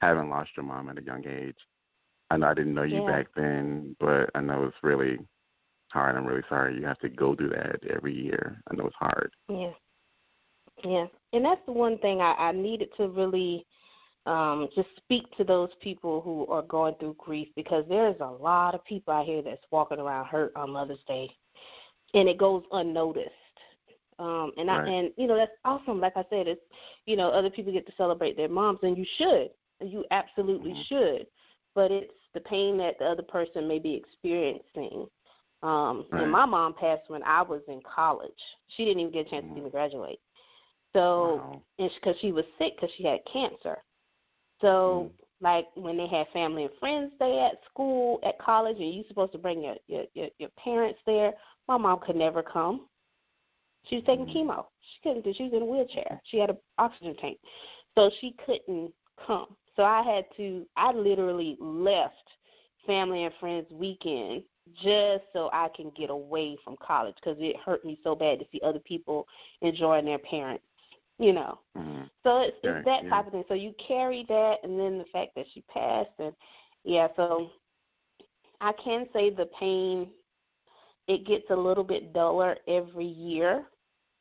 having 0.00 0.30
lost 0.30 0.50
your 0.56 0.64
mom 0.64 0.88
at 0.88 0.98
a 0.98 1.02
young 1.02 1.26
age. 1.26 1.56
I 2.30 2.36
know 2.36 2.48
I 2.48 2.54
didn't 2.54 2.74
know 2.74 2.82
you 2.82 3.00
Yeah. 3.00 3.06
back 3.06 3.28
then, 3.34 3.96
but 3.98 4.30
I 4.34 4.40
know 4.40 4.64
it's 4.64 4.82
really 4.82 5.18
hard. 5.92 6.16
I'm 6.16 6.26
really 6.26 6.44
sorry 6.48 6.76
you 6.76 6.84
have 6.86 6.98
to 6.98 7.08
go 7.08 7.34
through 7.34 7.50
that 7.50 7.82
every 7.88 8.14
year. 8.14 8.60
I 8.70 8.76
know 8.76 8.86
it's 8.86 8.96
hard. 8.96 9.32
Yeah. 9.48 9.72
Yeah. 10.84 11.06
And 11.32 11.44
that's 11.44 11.64
the 11.66 11.72
one 11.72 11.98
thing 11.98 12.20
I, 12.20 12.34
I 12.34 12.52
needed 12.52 12.90
to 12.98 13.08
really 13.08 13.66
um, 14.26 14.68
just 14.74 14.88
speak 14.96 15.24
to 15.36 15.44
those 15.44 15.70
people 15.80 16.20
who 16.20 16.46
are 16.52 16.62
going 16.62 16.94
through 16.96 17.16
grief 17.18 17.48
because 17.56 17.84
there's 17.88 18.20
a 18.20 18.26
lot 18.26 18.74
of 18.74 18.84
people 18.84 19.14
out 19.14 19.24
here 19.26 19.42
that's 19.42 19.64
walking 19.70 19.98
around 19.98 20.26
hurt 20.26 20.52
on 20.54 20.70
Mother's 20.70 21.02
Day 21.06 21.30
and 22.14 22.28
it 22.28 22.38
goes 22.38 22.62
unnoticed. 22.72 23.32
Um 24.18 24.52
and 24.56 24.68
I 24.68 24.84
and 24.84 25.12
you 25.16 25.28
know, 25.28 25.36
that's 25.36 25.52
awesome. 25.64 26.00
Like 26.00 26.16
I 26.16 26.24
said, 26.28 26.48
it's 26.48 26.60
you 27.06 27.16
know, 27.16 27.28
other 27.30 27.50
people 27.50 27.72
get 27.72 27.86
to 27.86 27.92
celebrate 27.96 28.36
their 28.36 28.48
moms 28.48 28.80
and 28.82 28.98
you 28.98 29.06
should. 29.16 29.50
You 29.80 30.04
absolutely 30.10 30.74
Mhm. 30.74 30.84
should. 30.86 31.26
But 31.74 31.90
it's 31.90 32.14
the 32.34 32.40
pain 32.40 32.76
that 32.78 32.98
the 32.98 33.06
other 33.06 33.22
person 33.22 33.68
may 33.68 33.78
be 33.78 33.94
experiencing. 33.94 35.08
Um, 35.62 36.06
Right. 36.10 36.22
and 36.22 36.32
my 36.32 36.46
mom 36.46 36.74
passed 36.74 37.08
when 37.08 37.22
I 37.24 37.42
was 37.42 37.62
in 37.68 37.80
college. 37.82 38.30
She 38.68 38.84
didn't 38.84 39.00
even 39.00 39.12
get 39.12 39.26
a 39.26 39.30
chance 39.30 39.44
Mhm. 39.46 39.54
to 39.54 39.58
even 39.58 39.70
graduate. 39.70 40.20
So, 40.92 41.38
Wow. 41.38 41.62
and 41.78 41.90
because 41.94 42.16
she 42.18 42.32
was 42.32 42.44
sick 42.58 42.76
because 42.76 42.90
she 42.96 43.04
had 43.04 43.24
cancer. 43.24 43.84
So, 44.60 45.12
Mm. 45.14 45.24
like 45.40 45.68
when 45.74 45.96
they 45.96 46.06
had 46.06 46.28
family 46.28 46.64
and 46.64 46.74
friends 46.78 47.12
day 47.18 47.40
at 47.40 47.62
school, 47.64 48.18
at 48.22 48.38
college, 48.38 48.78
and 48.78 48.92
you're 48.94 49.04
supposed 49.06 49.32
to 49.32 49.38
bring 49.38 49.62
your 49.62 49.76
your 49.86 50.04
your, 50.14 50.28
your 50.38 50.50
parents 50.50 51.00
there, 51.06 51.34
my 51.68 51.76
mom 51.76 52.00
could 52.00 52.16
never 52.16 52.42
come. 52.42 52.88
She 53.84 53.96
was 53.96 54.04
taking 54.04 54.26
Mhm. 54.26 54.34
chemo. 54.34 54.66
She 54.80 55.00
couldn't 55.02 55.24
do. 55.24 55.32
She 55.32 55.44
was 55.44 55.52
in 55.52 55.62
a 55.62 55.64
wheelchair. 55.64 56.20
She 56.24 56.38
had 56.38 56.50
an 56.50 56.58
oxygen 56.78 57.16
tank, 57.16 57.38
so 57.96 58.10
she 58.20 58.32
couldn't 58.44 58.92
come. 59.26 59.56
So 59.78 59.84
I 59.84 60.02
had 60.02 60.24
to. 60.36 60.66
I 60.76 60.90
literally 60.92 61.56
left 61.60 62.14
family 62.84 63.24
and 63.24 63.34
friends 63.38 63.66
weekend 63.70 64.42
just 64.74 65.22
so 65.32 65.50
I 65.52 65.68
can 65.74 65.92
get 65.96 66.10
away 66.10 66.56
from 66.64 66.76
college 66.84 67.14
because 67.14 67.38
it 67.38 67.56
hurt 67.64 67.84
me 67.84 68.00
so 68.02 68.16
bad 68.16 68.40
to 68.40 68.44
see 68.50 68.60
other 68.64 68.80
people 68.80 69.24
enjoying 69.62 70.04
their 70.04 70.18
parents. 70.18 70.64
You 71.20 71.32
know. 71.32 71.60
Mhm. 71.76 72.10
So 72.24 72.40
it's, 72.40 72.56
it's 72.64 72.84
that 72.86 73.04
yeah. 73.04 73.10
type 73.10 73.26
of 73.26 73.32
thing. 73.32 73.44
So 73.46 73.54
you 73.54 73.72
carry 73.74 74.26
that, 74.28 74.58
and 74.64 74.78
then 74.78 74.98
the 74.98 75.04
fact 75.12 75.36
that 75.36 75.46
she 75.54 75.60
passed, 75.72 76.10
and 76.18 76.34
yeah. 76.82 77.06
So 77.14 77.48
I 78.60 78.72
can 78.72 79.06
say 79.12 79.30
the 79.30 79.46
pain. 79.58 80.10
It 81.06 81.24
gets 81.24 81.48
a 81.50 81.56
little 81.56 81.84
bit 81.84 82.12
duller 82.12 82.56
every 82.66 83.06
year, 83.06 83.64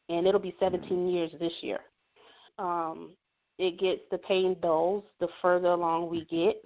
and 0.08 0.28
it'll 0.28 0.40
be 0.40 0.56
17 0.60 1.10
years 1.10 1.32
this 1.40 1.52
year. 1.62 1.80
Um, 2.60 3.10
it 3.58 3.80
gets 3.80 4.02
the 4.12 4.18
pain 4.20 4.56
dulls 4.62 5.04
the 5.20 5.28
further 5.42 5.70
along 5.70 6.10
we 6.10 6.26
get. 6.26 6.58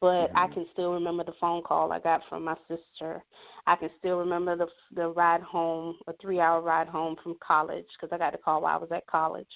but 0.00 0.30
mm-hmm. 0.30 0.34
I 0.34 0.48
can 0.48 0.66
still 0.72 0.92
remember 0.94 1.24
the 1.24 1.32
phone 1.40 1.62
call 1.62 1.92
I 1.92 1.98
got 2.00 2.22
from 2.28 2.44
my 2.44 2.56
sister. 2.68 3.22
I 3.66 3.76
can 3.76 3.90
still 3.98 4.18
remember 4.18 4.56
the 4.56 4.66
the 4.94 5.08
ride 5.08 5.42
home, 5.42 5.96
a 6.06 6.12
three 6.20 6.40
hour 6.40 6.60
ride 6.60 6.88
home 6.88 7.16
from 7.22 7.36
college 7.46 7.86
because 7.94 8.12
I 8.14 8.18
got 8.18 8.32
the 8.32 8.38
call 8.38 8.62
while 8.62 8.76
I 8.76 8.80
was 8.80 8.90
at 8.92 9.06
college, 9.06 9.50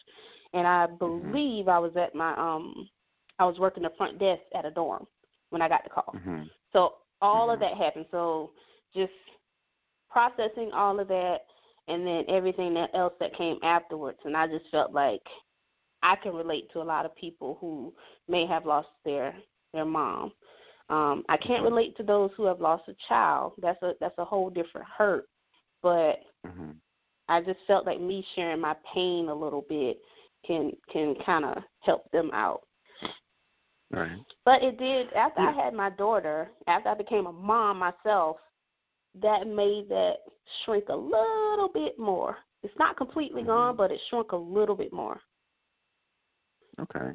and 0.53 0.66
I 0.66 0.87
Mm-hmm. 1.07 1.33
believe 1.33 1.68
I 1.68 1.79
was 1.79 1.97
at 1.97 2.14
my 2.14 2.33
um, 2.37 2.89
I 3.39 3.45
was 3.47 3.59
working 3.59 3.83
the 3.85 3.93
front 3.97 4.18
desk 4.18 4.43
at 4.55 4.66
a 4.66 4.70
dorm 4.70 5.07
when 5.51 5.62
I 5.62 5.68
got 5.68 5.85
the 5.85 5.91
call. 5.91 6.16
Mm-hmm. 6.16 6.43
So 6.72 6.95
all 7.20 7.51
of 7.51 7.59
Mhm. 7.59 7.61
that 7.61 7.75
happened. 7.77 8.07
So 8.11 8.53
just 8.95 9.12
processing 10.11 10.70
all 10.72 11.01
of 11.01 11.09
that, 11.09 11.43
and 11.89 12.07
then 12.07 12.25
everything 12.29 12.75
that 12.75 12.91
else 12.95 13.14
that 13.20 13.35
came 13.35 13.59
afterwards, 13.62 14.18
and 14.25 14.37
I 14.37 14.47
just 14.47 14.68
felt 14.70 14.93
like 14.93 15.22
I 16.05 16.17
can 16.17 16.35
relate 16.35 16.71
to 16.73 16.83
a 16.83 16.85
lot 16.85 17.07
of 17.07 17.17
people 17.17 17.57
who 17.61 17.93
may 18.29 18.47
have 18.47 18.67
lost 18.67 18.89
their 19.05 19.35
their 19.73 19.85
mom. 19.85 20.33
Um, 20.91 21.25
I 21.29 21.37
can't 21.39 21.65
relate 21.65 21.97
to 21.97 22.03
those 22.03 22.31
who 22.37 22.45
have 22.45 22.61
lost 22.61 22.85
a 22.89 22.95
child. 23.09 23.55
That's 23.61 23.83
a 23.83 23.95
that's 24.01 24.19
a 24.19 24.25
whole 24.25 24.51
different 24.51 24.87
hurt. 24.87 25.27
But 25.83 26.21
Mm-hmm. 26.47 26.73
I 27.29 27.41
just 27.41 27.61
felt 27.67 27.87
like 27.87 28.01
me 28.01 28.25
sharing 28.35 28.61
my 28.61 28.77
pain 28.93 29.29
a 29.29 29.35
little 29.35 29.65
bit 29.69 29.99
can 30.47 30.73
can 30.93 31.15
kind 31.25 31.45
of 31.45 31.63
help 31.81 32.11
them 32.11 32.31
out. 32.33 32.63
Right. 33.91 34.19
But 34.45 34.63
it 34.63 34.79
did 34.79 35.13
after 35.15 35.41
I 35.41 35.53
had 35.53 35.73
my 35.73 35.91
daughter, 35.91 36.51
after 36.67 36.91
I 36.91 36.95
became 36.95 37.27
a 37.27 37.33
mom 37.33 37.79
myself, 37.79 38.37
that 39.23 39.47
made 39.47 39.89
that 39.89 40.19
shrink 40.65 40.85
a 40.91 40.97
little 40.97 41.71
bit 41.73 41.99
more. 41.99 42.37
It's 42.63 42.77
not 42.79 42.97
completely 42.97 43.43
Mhm. 43.43 43.47
gone, 43.47 43.77
but 43.77 43.91
it 43.91 44.01
shrunk 44.09 44.33
a 44.33 44.37
little 44.37 44.75
bit 44.75 44.93
more. 44.93 45.21
Okay, 46.81 47.12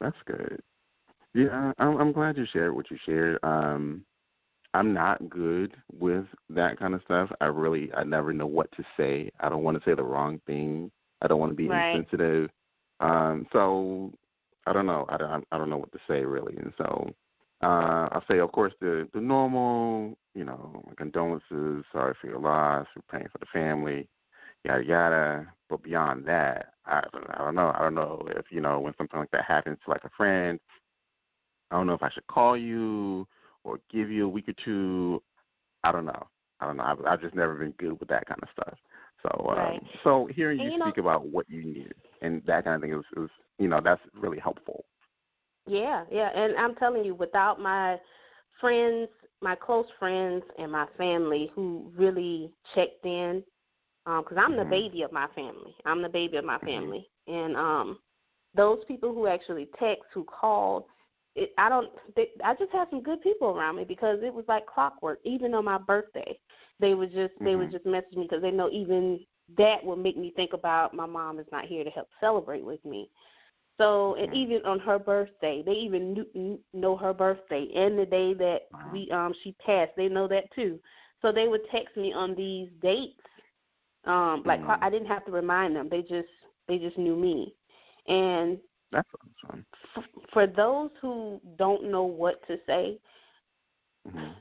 that's 0.00 0.16
good. 0.26 0.60
Yeah, 1.34 1.72
I'm, 1.78 1.96
I'm 1.98 2.12
glad 2.12 2.36
you 2.36 2.46
shared 2.52 2.74
what 2.74 2.90
you 2.90 2.98
shared. 3.04 3.38
Um, 3.42 4.04
I'm 4.74 4.92
not 4.92 5.28
good 5.28 5.74
with 5.98 6.24
that 6.50 6.78
kind 6.78 6.94
of 6.94 7.02
stuff. 7.04 7.30
I 7.40 7.46
really, 7.46 7.92
I 7.94 8.04
never 8.04 8.32
know 8.32 8.46
what 8.46 8.70
to 8.72 8.84
say. 8.96 9.30
I 9.40 9.48
don't 9.48 9.62
want 9.62 9.78
to 9.82 9.88
say 9.88 9.94
the 9.94 10.02
wrong 10.02 10.40
thing. 10.46 10.90
I 11.22 11.26
don't 11.28 11.40
want 11.40 11.50
to 11.52 11.56
be 11.56 11.68
Right. 11.68 11.94
insensitive. 11.94 12.50
Um, 13.00 13.46
so 13.52 14.12
I 14.66 14.72
don't 14.72 14.86
know. 14.86 15.06
I 15.08 15.16
don't, 15.16 15.44
I 15.52 15.58
don't 15.58 15.70
know 15.70 15.78
what 15.78 15.92
to 15.92 15.98
say 16.08 16.24
really. 16.24 16.56
And 16.56 16.72
so 16.78 17.10
uh, 17.62 18.08
I'll 18.12 18.24
say, 18.30 18.38
of 18.38 18.52
course, 18.52 18.72
the 18.80 19.08
the 19.12 19.20
normal, 19.20 20.16
you 20.34 20.44
know, 20.44 20.82
condolences, 20.96 21.84
sorry 21.92 22.14
for 22.20 22.26
your 22.28 22.38
loss, 22.40 22.86
we're 22.96 23.02
praying 23.08 23.28
for 23.32 23.38
the 23.38 23.46
family, 23.52 24.08
yada 24.64 24.84
yada. 24.84 25.52
But 25.68 25.82
beyond 25.82 26.26
that, 26.26 26.74
I 26.86 27.02
I 27.34 27.38
don't 27.38 27.54
know. 27.54 27.72
I 27.74 27.80
don't 27.80 27.94
know 27.94 28.26
if 28.36 28.46
you 28.50 28.60
know 28.60 28.80
when 28.80 28.94
something 28.98 29.18
like 29.18 29.30
that 29.32 29.44
happens 29.44 29.78
to 29.84 29.90
like 29.90 30.04
a 30.04 30.10
friend. 30.16 30.58
I 31.70 31.76
don't 31.76 31.86
know 31.86 31.94
if 31.94 32.02
I 32.02 32.10
should 32.10 32.26
call 32.26 32.56
you 32.56 33.26
or 33.64 33.78
give 33.90 34.10
you 34.10 34.26
a 34.26 34.28
week 34.28 34.48
or 34.48 34.54
two. 34.64 35.22
I 35.84 35.92
don't 35.92 36.04
know. 36.04 36.26
I 36.60 36.66
don't 36.66 36.76
know. 36.76 36.84
I've, 36.84 37.04
I've 37.06 37.20
just 37.20 37.34
never 37.34 37.54
been 37.54 37.72
good 37.72 37.98
with 37.98 38.08
that 38.10 38.26
kind 38.26 38.40
of 38.42 38.48
stuff. 38.52 38.78
So, 39.22 39.48
um, 39.50 39.56
Right. 39.56 39.82
so 40.04 40.26
hearing 40.26 40.60
And 40.60 40.66
you 40.66 40.72
you 40.72 40.78
know- 40.78 40.86
speak 40.86 40.98
about 40.98 41.26
what 41.26 41.48
you 41.48 41.64
need 41.64 41.94
and 42.20 42.42
that 42.46 42.64
kind 42.64 42.76
of 42.76 42.82
thing 42.82 42.92
is, 42.98 43.04
is, 43.24 43.30
you 43.58 43.68
know, 43.68 43.80
that's 43.82 44.02
really 44.14 44.38
helpful. 44.38 44.84
Yeah, 45.66 46.04
yeah, 46.10 46.28
and 46.34 46.56
I'm 46.56 46.74
telling 46.74 47.04
you, 47.04 47.14
without 47.14 47.60
my 47.60 47.98
friends, 48.60 49.08
my 49.40 49.54
close 49.54 49.86
friends, 49.98 50.44
and 50.58 50.70
my 50.70 50.86
family 50.98 51.50
who 51.54 51.90
really 51.96 52.52
checked 52.74 53.04
in, 53.06 53.42
because 54.04 54.36
I'm 54.38 54.56
the 54.56 54.64
Mhm. 54.64 54.70
baby 54.70 55.02
of 55.02 55.12
my 55.12 55.28
family. 55.34 55.74
I'm 55.84 56.02
the 56.02 56.08
baby 56.08 56.36
of 56.36 56.44
my 56.44 56.58
family, 56.60 57.08
and 57.26 57.56
um, 57.56 57.98
those 58.54 58.84
people 58.86 59.14
who 59.14 59.26
actually 59.26 59.68
text, 59.78 60.04
who 60.12 60.24
called, 60.24 60.84
it, 61.34 61.52
I 61.58 61.68
don't. 61.68 61.90
They, 62.16 62.28
I 62.44 62.54
just 62.54 62.72
had 62.72 62.88
some 62.90 63.02
good 63.02 63.22
people 63.22 63.48
around 63.48 63.76
me 63.76 63.84
because 63.84 64.20
it 64.22 64.34
was 64.34 64.44
like 64.48 64.66
clockwork. 64.66 65.20
Even 65.24 65.54
on 65.54 65.64
my 65.64 65.78
birthday, 65.78 66.38
they 66.80 66.94
would 66.94 67.12
just 67.12 67.34
they 67.42 67.56
would 67.56 67.70
Mhm. 67.70 67.72
just 67.72 67.86
message 67.86 68.16
me 68.16 68.24
because 68.28 68.42
they 68.42 68.50
know 68.50 68.68
even 68.70 69.20
that 69.56 69.84
would 69.84 69.98
make 69.98 70.16
me 70.16 70.32
think 70.34 70.52
about 70.52 70.94
my 70.94 71.06
mom 71.06 71.38
is 71.38 71.46
not 71.52 71.64
here 71.64 71.84
to 71.84 71.90
help 71.90 72.08
celebrate 72.20 72.64
with 72.64 72.84
me. 72.84 73.08
So, 73.78 74.14
and 74.16 74.32
even 74.32 74.64
on 74.64 74.78
her 74.80 74.98
birthday, 74.98 75.62
they 75.64 75.72
even 75.72 76.12
knew, 76.12 76.60
know 76.74 76.96
her 76.96 77.12
birthday 77.14 77.68
and 77.74 77.98
the 77.98 78.06
day 78.06 78.34
that 78.34 78.62
we 78.92 79.10
um 79.10 79.34
she 79.42 79.52
passed. 79.64 79.92
They 79.96 80.08
know 80.08 80.28
that 80.28 80.52
too. 80.54 80.78
So 81.22 81.32
they 81.32 81.48
would 81.48 81.62
text 81.70 81.96
me 81.96 82.12
on 82.12 82.34
these 82.34 82.68
dates. 82.80 83.20
Um, 84.04 84.42
like 84.44 84.60
Mhm. 84.62 84.78
I 84.82 84.90
didn't 84.90 85.08
have 85.08 85.24
to 85.26 85.32
remind 85.32 85.76
them. 85.76 85.88
They 85.88 86.02
just 86.02 86.28
they 86.68 86.78
just 86.78 86.98
knew 86.98 87.16
me. 87.16 87.54
And 88.08 88.58
That's 88.90 89.08
awesome. 89.44 89.64
f- 89.96 90.08
for 90.32 90.46
those 90.46 90.90
who 91.00 91.40
don't 91.56 91.84
know 91.84 92.04
what 92.04 92.44
to 92.48 92.58
say, 92.66 92.98
hmm 94.06 94.32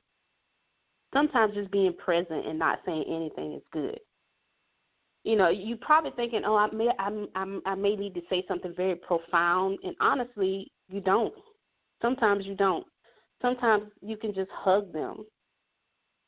sometimes 1.14 1.54
just 1.54 1.72
being 1.72 1.94
present 1.94 2.46
and 2.46 2.58
not 2.58 2.80
saying 2.86 3.04
anything 3.04 3.54
is 3.54 3.64
good. 3.72 4.00
You 5.24 5.36
know, 5.36 5.50
you 5.50 5.76
probably 5.78 6.12
thinking, 6.12 6.44
"Oh, 6.46 6.56
I 6.56 6.70
may, 6.72 6.90
I'm, 6.98 7.28
I'm, 7.36 7.62
I 7.66 7.76
may 7.76 7.96
need 7.96 8.16
to 8.16 8.22
say 8.30 8.44
something 8.48 8.74
very 8.74 8.96
profound," 8.96 9.78
and 9.84 9.96
honestly, 10.00 10.72
you 10.90 11.00
don't. 11.02 11.34
Sometimes 12.02 12.46
you 12.48 12.56
don't. 12.56 12.86
Sometimes 13.42 13.92
you 14.02 14.18
can 14.18 14.34
just 14.34 14.50
hug 14.52 14.92
them. 14.92 15.26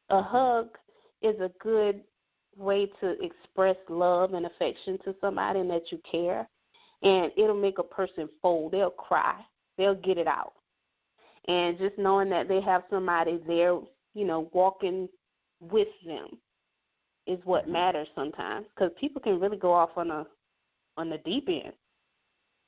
A 0.09 0.21
hug 0.21 0.77
is 1.21 1.39
a 1.39 1.49
good 1.59 2.03
way 2.57 2.87
to 3.01 3.23
express 3.23 3.75
love 3.89 4.33
and 4.33 4.45
affection 4.45 4.97
to 5.05 5.15
somebody 5.21 5.59
and 5.59 5.69
that 5.69 5.91
you 5.91 5.99
care, 6.09 6.47
and 7.01 7.31
it'll 7.37 7.55
make 7.55 7.79
a 7.79 7.83
person 7.83 8.29
fold. 8.41 8.71
They'll 8.71 8.89
cry. 8.89 9.41
They'll 9.77 9.95
get 9.95 10.17
it 10.17 10.27
out. 10.27 10.53
And 11.47 11.77
just 11.77 11.97
knowing 11.97 12.29
that 12.29 12.47
they 12.47 12.61
have 12.61 12.83
somebody 12.89 13.37
there 13.45 13.79
you 14.13 14.25
know, 14.25 14.49
walking 14.53 15.09
with 15.59 15.87
them 16.05 16.39
is 17.25 17.39
what 17.45 17.67
Mhm. 17.67 17.71
matters 17.71 18.09
sometimes 18.15 18.67
because 18.69 18.91
people 18.99 19.21
can 19.21 19.39
really 19.39 19.57
go 19.57 19.71
off 19.71 19.97
on 19.97 20.11
a 20.11 20.27
on 20.97 21.09
the 21.09 21.17
deep 21.19 21.49
end. 21.49 21.73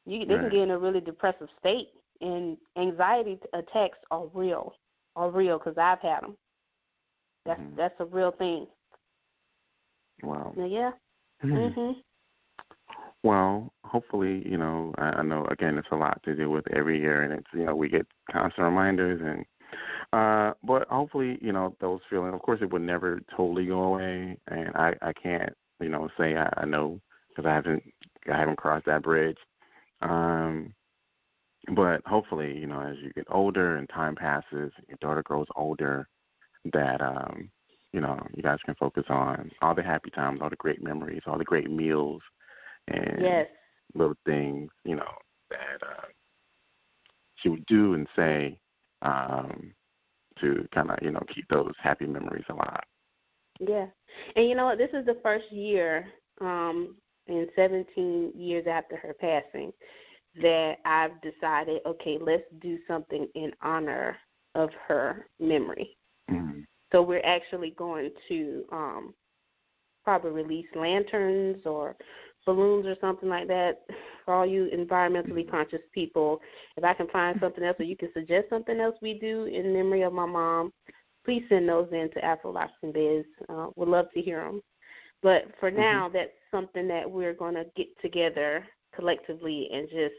You 0.05 0.25
they 0.25 0.37
can 0.37 0.49
get 0.49 0.61
in 0.61 0.71
a 0.71 0.79
really 0.79 1.01
depressive 1.01 1.49
state, 1.59 1.93
and 2.21 2.57
anxiety 2.75 3.39
attacks 3.53 3.99
are 4.11 4.27
real, 4.27 4.75
are 5.15 5.29
real 5.29 5.57
because 5.59 5.77
I've 5.77 5.99
had 5.99 6.23
them. 6.23 6.37
That's 7.45 7.59
Mhm. 7.59 7.75
that's 7.75 7.99
a 7.99 8.05
real 8.05 8.31
thing. 8.31 8.67
Wow. 10.23 10.53
Yeah. 10.55 10.91
Mhm. 11.43 11.75
Mhm. 11.77 12.03
Well, 13.23 13.73
hopefully, 13.83 14.47
you 14.47 14.57
know, 14.57 14.93
I, 14.97 15.19
I 15.19 15.23
know 15.23 15.45
again 15.45 15.77
it's 15.77 15.89
a 15.91 15.95
lot 15.95 16.21
to 16.23 16.35
deal 16.35 16.49
with 16.49 16.67
every 16.71 16.99
year, 16.99 17.21
and 17.23 17.33
it's 17.33 17.47
you 17.53 17.65
know 17.65 17.75
we 17.75 17.89
get 17.89 18.07
constant 18.31 18.65
reminders, 18.65 19.21
and 19.21 19.45
uh, 20.13 20.53
but 20.63 20.87
hopefully, 20.89 21.37
you 21.41 21.51
know, 21.51 21.75
those 21.79 22.01
feelings. 22.09 22.33
Of 22.33 22.41
course, 22.41 22.61
it 22.61 22.71
would 22.71 22.81
never 22.81 23.21
totally 23.35 23.65
go 23.65 23.81
away, 23.83 24.37
and 24.47 24.75
I 24.75 24.95
I 25.01 25.13
can't 25.13 25.53
you 25.79 25.89
know 25.89 26.09
say 26.17 26.35
I, 26.37 26.49
I 26.57 26.65
know 26.65 26.99
because 27.29 27.45
I 27.49 27.53
haven't 27.53 27.83
I 28.31 28.37
haven't 28.37 28.57
crossed 28.57 28.85
that 28.85 29.03
bridge. 29.03 29.37
Um, 30.01 30.73
but 31.75 32.01
hopefully, 32.05 32.57
you 32.57 32.67
know, 32.67 32.81
as 32.81 32.97
you 33.01 33.11
get 33.13 33.25
older 33.29 33.75
and 33.77 33.89
time 33.89 34.15
passes, 34.15 34.71
your 34.87 34.97
daughter 35.01 35.23
grows 35.23 35.47
older, 35.55 36.07
that 36.73 37.01
um, 37.01 37.49
you 37.95 38.01
know, 38.01 38.19
you 38.35 38.43
guys 38.43 38.59
can 38.65 38.75
focus 38.75 39.05
on 39.07 39.49
all 39.61 39.73
the 39.73 39.81
happy 39.81 40.09
times, 40.09 40.41
all 40.41 40.49
the 40.49 40.57
great 40.57 40.83
memories, 40.83 41.21
all 41.25 41.37
the 41.37 41.45
great 41.45 41.71
meals, 41.71 42.21
and 42.89 43.21
Yes. 43.21 43.47
little 43.93 44.17
things, 44.25 44.69
you 44.83 44.97
know, 44.97 45.13
that 45.49 45.81
uh, 45.81 46.07
she 47.35 47.47
would 47.47 47.65
do 47.67 47.93
and 47.93 48.05
say 48.13 48.59
um, 49.01 49.73
to 50.41 50.67
kind 50.73 50.91
of, 50.91 50.97
you 51.01 51.11
know, 51.11 51.23
keep 51.33 51.47
those 51.47 51.71
happy 51.79 52.05
memories 52.05 52.43
alive. 52.49 52.83
Yeah. 53.61 53.85
And 54.35 54.49
you 54.49 54.55
know 54.55 54.65
what? 54.65 54.77
This 54.77 54.91
is 54.91 55.05
the 55.05 55.17
first 55.23 55.49
year 55.49 56.05
um, 56.41 56.97
in 57.27 57.47
17 57.55 58.33
years 58.35 58.65
after 58.67 58.97
her 58.97 59.13
passing 59.13 59.71
that 60.41 60.79
I've 60.83 61.13
decided, 61.21 61.79
okay, 61.85 62.17
let's 62.19 62.43
do 62.59 62.77
something 62.89 63.25
in 63.35 63.53
honor 63.61 64.17
of 64.53 64.69
her 64.85 65.27
memory. 65.39 65.95
Mm-hmm. 66.93 66.97
So 66.97 67.01
we're 67.01 67.21
actually 67.25 67.71
going 67.71 68.11
to 68.29 68.63
um, 68.71 69.13
probably 70.03 70.31
release 70.31 70.67
lanterns 70.75 71.65
or 71.65 71.95
balloons 72.45 72.85
or 72.85 72.95
something 73.01 73.29
like 73.29 73.47
that 73.47 73.81
for 74.23 74.33
all 74.33 74.45
you 74.45 74.69
environmentally 74.75 75.49
conscious 75.49 75.81
people. 75.93 76.39
If 76.77 76.83
I 76.83 76.93
can 76.93 77.07
find 77.07 77.37
something 77.39 77.63
else 77.63 77.77
or 77.79 77.83
you 77.85 77.97
can 77.97 78.09
suggest 78.13 78.49
something 78.49 78.79
else 78.79 78.95
we 79.01 79.19
do 79.19 79.45
in 79.45 79.73
memory 79.73 80.03
of 80.03 80.13
my 80.13 80.25
mom, 80.25 80.71
please 81.25 81.43
send 81.49 81.67
those 81.67 81.87
in 81.91 82.09
to 82.11 82.23
Afro 82.23 82.51
Locks 82.51 82.73
and 82.83 82.93
Biz. 82.93 83.25
Uh, 83.49 83.67
we'd 83.75 83.89
love 83.89 84.07
to 84.13 84.21
hear 84.21 84.43
them. 84.43 84.61
But 85.23 85.45
for 85.59 85.71
Mhm. 85.71 85.77
now, 85.77 86.09
that's 86.09 86.33
something 86.51 86.87
that 86.87 87.09
we're 87.09 87.33
going 87.33 87.55
to 87.55 87.65
get 87.75 87.87
together 87.99 88.67
collectively 88.93 89.69
and 89.71 89.89
just, 89.89 90.15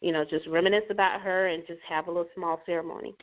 you 0.00 0.12
know, 0.12 0.24
just 0.24 0.46
reminisce 0.46 0.88
about 0.90 1.20
her 1.20 1.48
and 1.48 1.66
just 1.66 1.82
have 1.82 2.08
a 2.08 2.10
little 2.10 2.30
small 2.34 2.60
ceremony. 2.64 3.14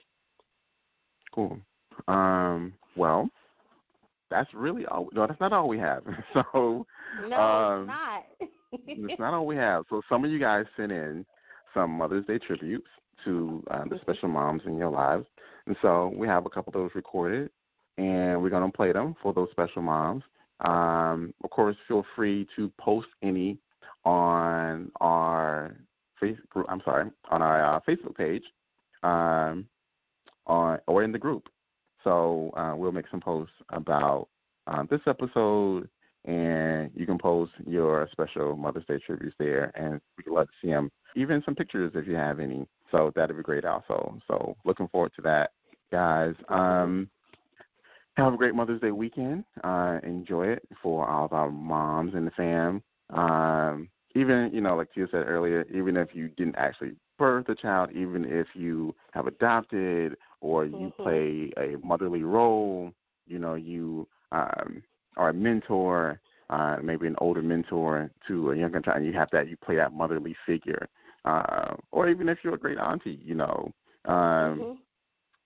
Cool. 1.31 1.59
Um, 2.07 2.73
well, 2.95 3.29
that's 4.29 4.53
really 4.53 4.85
all. 4.85 5.09
No, 5.13 5.27
that's 5.27 5.39
not 5.39 5.53
all 5.53 5.67
we 5.67 5.79
have. 5.79 6.03
So 6.33 6.85
No, 7.27 7.39
Um, 7.39 7.81
it's 7.81 7.87
not. 7.87 9.09
it's 9.11 9.19
not 9.19 9.33
all 9.33 9.45
we 9.45 9.55
have. 9.55 9.85
So 9.89 10.01
some 10.09 10.23
of 10.23 10.31
you 10.31 10.39
guys 10.39 10.65
sent 10.77 10.91
in 10.91 11.25
some 11.73 11.91
Mother's 11.91 12.25
Day 12.25 12.37
tributes 12.39 12.87
to 13.25 13.63
uh, 13.71 13.83
the 13.89 13.99
special 13.99 14.29
moms 14.29 14.61
in 14.65 14.77
your 14.77 14.89
lives. 14.89 15.25
And 15.65 15.75
so 15.81 16.13
we 16.15 16.27
have 16.27 16.45
a 16.45 16.49
couple 16.49 16.71
of 16.71 16.81
those 16.81 16.95
recorded, 16.95 17.49
and 17.97 18.41
we're 18.41 18.49
going 18.49 18.69
to 18.69 18.75
play 18.75 18.91
them 18.91 19.15
for 19.21 19.33
those 19.33 19.49
special 19.51 19.81
moms. 19.81 20.23
Um, 20.61 21.33
of 21.43 21.49
course, 21.49 21.75
feel 21.87 22.05
free 22.15 22.47
to 22.55 22.71
post 22.79 23.07
any 23.21 23.57
on 24.05 24.91
our 25.01 25.75
Facebook. 26.21 26.65
I'm 26.69 26.81
sorry, 26.83 27.09
on 27.29 27.41
our 27.41 27.63
uh, 27.75 27.79
Facebook 27.87 28.15
page, 28.15 28.43
um, 29.03 29.67
on 30.47 30.79
or 30.87 31.03
in 31.03 31.11
the 31.11 31.19
group. 31.19 31.49
So 32.03 32.51
uh, 32.55 32.73
we'll 32.75 32.91
make 32.91 33.07
some 33.09 33.21
posts 33.21 33.55
about 33.69 34.29
uh, 34.67 34.83
this 34.89 35.01
episode, 35.07 35.89
and 36.25 36.91
you 36.95 37.05
can 37.05 37.17
post 37.17 37.51
your 37.65 38.07
special 38.11 38.55
Mother's 38.55 38.85
Day 38.85 38.99
tributes 38.99 39.35
there, 39.39 39.71
and 39.75 39.99
we 40.17 40.23
would 40.27 40.37
love 40.37 40.47
to 40.47 40.53
see 40.61 40.69
them. 40.69 40.91
Even 41.15 41.43
some 41.43 41.55
pictures 41.55 41.91
if 41.95 42.07
you 42.07 42.15
have 42.15 42.39
any. 42.39 42.67
So 42.91 43.11
that'd 43.15 43.35
be 43.35 43.43
great 43.43 43.65
also. 43.65 44.19
So 44.27 44.55
looking 44.65 44.87
forward 44.87 45.11
to 45.15 45.21
that, 45.23 45.51
guys. 45.91 46.35
Um, 46.49 47.09
have 48.17 48.33
a 48.33 48.37
great 48.37 48.55
Mother's 48.55 48.81
Day 48.81 48.91
weekend. 48.91 49.45
Uh, 49.63 49.99
enjoy 50.03 50.47
it 50.47 50.67
for 50.81 51.07
all 51.07 51.25
of 51.25 51.33
our 51.33 51.49
moms 51.49 52.13
and 52.13 52.27
the 52.27 52.31
fam. 52.31 52.83
Um, 53.11 53.89
even 54.15 54.51
you 54.53 54.61
know, 54.61 54.75
like 54.75 54.93
Tia 54.93 55.07
said 55.09 55.27
earlier, 55.27 55.65
even 55.73 55.95
if 55.97 56.13
you 56.13 56.29
didn't 56.29 56.55
actually 56.57 56.95
birth 57.17 57.49
a 57.49 57.55
child, 57.55 57.91
even 57.93 58.25
if 58.25 58.47
you 58.53 58.95
have 59.11 59.27
adopted 59.27 60.15
or 60.41 60.65
you 60.65 60.91
Mhm. 60.99 61.01
play 61.01 61.51
a 61.57 61.75
motherly 61.85 62.23
role, 62.23 62.91
you 63.27 63.39
know, 63.39 63.55
you 63.55 64.07
um, 64.31 64.81
are 65.17 65.29
a 65.29 65.33
mentor, 65.33 66.19
uh, 66.49 66.77
maybe 66.81 67.07
an 67.07 67.15
older 67.19 67.41
mentor 67.41 68.09
to 68.27 68.51
a 68.51 68.55
younger 68.57 68.79
child, 68.81 68.97
and 68.97 69.05
you 69.05 69.13
have 69.13 69.29
that, 69.31 69.47
you 69.47 69.57
play 69.57 69.75
that 69.75 69.93
motherly 69.93 70.35
figure. 70.45 70.87
Uh, 71.25 71.75
or 71.91 72.07
even 72.09 72.29
if 72.29 72.39
you're 72.43 72.55
a 72.55 72.59
great 72.59 72.77
auntie, 72.77 73.19
you 73.23 73.35
know, 73.35 73.71
um, 74.05 74.67
Mhm. 74.67 74.87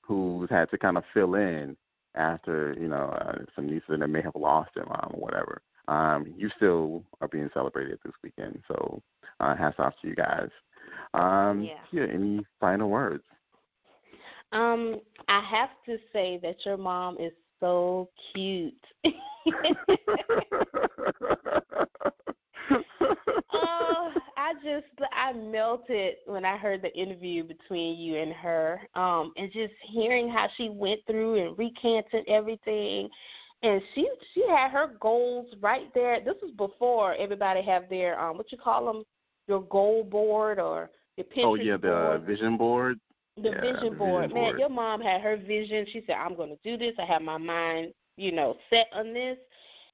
who's 0.02 0.50
had 0.50 0.70
to 0.72 0.78
kind 0.78 0.98
of 0.98 1.04
fill 1.14 1.36
in 1.36 1.76
after, 2.16 2.76
you 2.80 2.88
know, 2.88 3.06
uh, 3.22 3.38
some 3.56 3.68
nieces 3.68 4.00
that 4.00 4.08
may 4.08 4.22
have 4.22 4.36
lost 4.36 4.72
their 4.76 4.86
mom 4.86 5.12
or 5.14 5.20
whatever. 5.22 5.62
Um, 5.88 6.34
you 6.38 6.50
still 6.56 7.04
are 7.22 7.28
being 7.28 7.50
celebrated 7.54 8.00
this 8.04 8.14
weekend. 8.24 8.62
So 8.68 9.02
uh, 9.39 9.56
hats 9.56 9.76
off 9.80 9.94
to 10.02 10.08
you 10.08 10.16
guys. 10.16 10.50
Um, 11.14 11.72
Yeah. 11.72 11.86
yeah, 11.91 12.06
any 12.06 12.46
final 12.60 12.89
words? 12.89 13.24
Um, 14.54 15.01
I 15.28 15.41
have 15.41 15.70
to 15.88 15.97
say 16.14 16.39
that 16.43 16.64
your 16.64 16.78
mom 16.78 17.18
is 17.20 17.34
so 17.60 18.10
cute. 18.34 18.76
oh, 23.51 24.12
I 24.38 24.54
just 24.64 24.86
I 25.12 25.34
melted 25.34 26.18
when 26.28 26.45
I 26.45 26.56
heard 26.58 26.84
the 26.84 26.95
interview 26.95 27.43
between 27.43 27.97
you 27.97 28.18
and 28.18 28.32
her. 28.34 28.82
Um, 28.93 29.34
and 29.38 29.51
just 29.51 29.74
hearing 29.82 30.30
how 30.30 30.47
she 30.56 30.70
went 30.70 30.99
through 31.08 31.43
and 31.43 31.58
recanted 31.58 32.24
everything. 32.28 33.10
And 33.64 33.82
she 33.95 34.08
she 34.36 34.47
had 34.47 34.70
her 34.70 34.91
goals 34.99 35.47
right 35.62 35.91
there. 35.95 36.20
This 36.20 36.36
was 36.43 36.51
before 36.58 37.16
everybody 37.16 37.64
have 37.64 37.89
their 37.89 38.20
um 38.20 38.38
what 38.38 38.51
you 38.51 38.60
call 38.60 38.86
them, 38.86 39.04
your 39.47 39.62
goal 39.62 40.04
board 40.04 40.60
or 40.60 40.91
your 41.18 41.26
Pinterest 41.26 41.45
oh 41.45 41.56
yeah, 41.56 41.78
the 41.78 41.89
board. 41.89 42.24
vision 42.24 42.56
board. 42.56 42.99
The 43.38 43.52
Yeah, 43.52 43.62
vision 43.62 43.90
the 43.92 43.96
board. 43.96 44.24
vision 44.26 44.36
Man, 44.36 44.46
board. 44.50 44.60
your 44.60 44.70
mom 44.70 45.02
had 45.02 45.22
her 45.22 45.38
vision. 45.38 45.86
She 45.92 46.04
said, 46.06 46.16
I'm 46.16 46.36
going 46.36 46.50
to 46.50 46.58
do 46.64 46.78
this. 46.78 46.94
I 47.00 47.06
have 47.06 47.22
my 47.22 47.38
mind, 47.38 47.94
you 48.16 48.32
know, 48.32 48.56
set 48.70 48.88
on 48.94 49.14
this. 49.14 49.38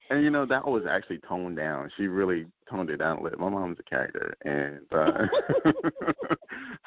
And 0.10 0.24
you 0.24 0.32
know 0.32 0.46
that 0.48 0.66
was 0.66 0.84
actually 0.90 1.20
toned 1.20 1.56
down. 1.56 1.92
She 1.96 2.08
really 2.08 2.48
toned 2.68 2.90
it 2.90 2.98
down 2.98 3.20
a 3.20 3.22
little. 3.22 3.40
My 3.40 3.50
mom's 3.50 3.78
a 3.80 3.84
character, 3.84 4.36
and 4.44 4.82
uh, 4.92 5.28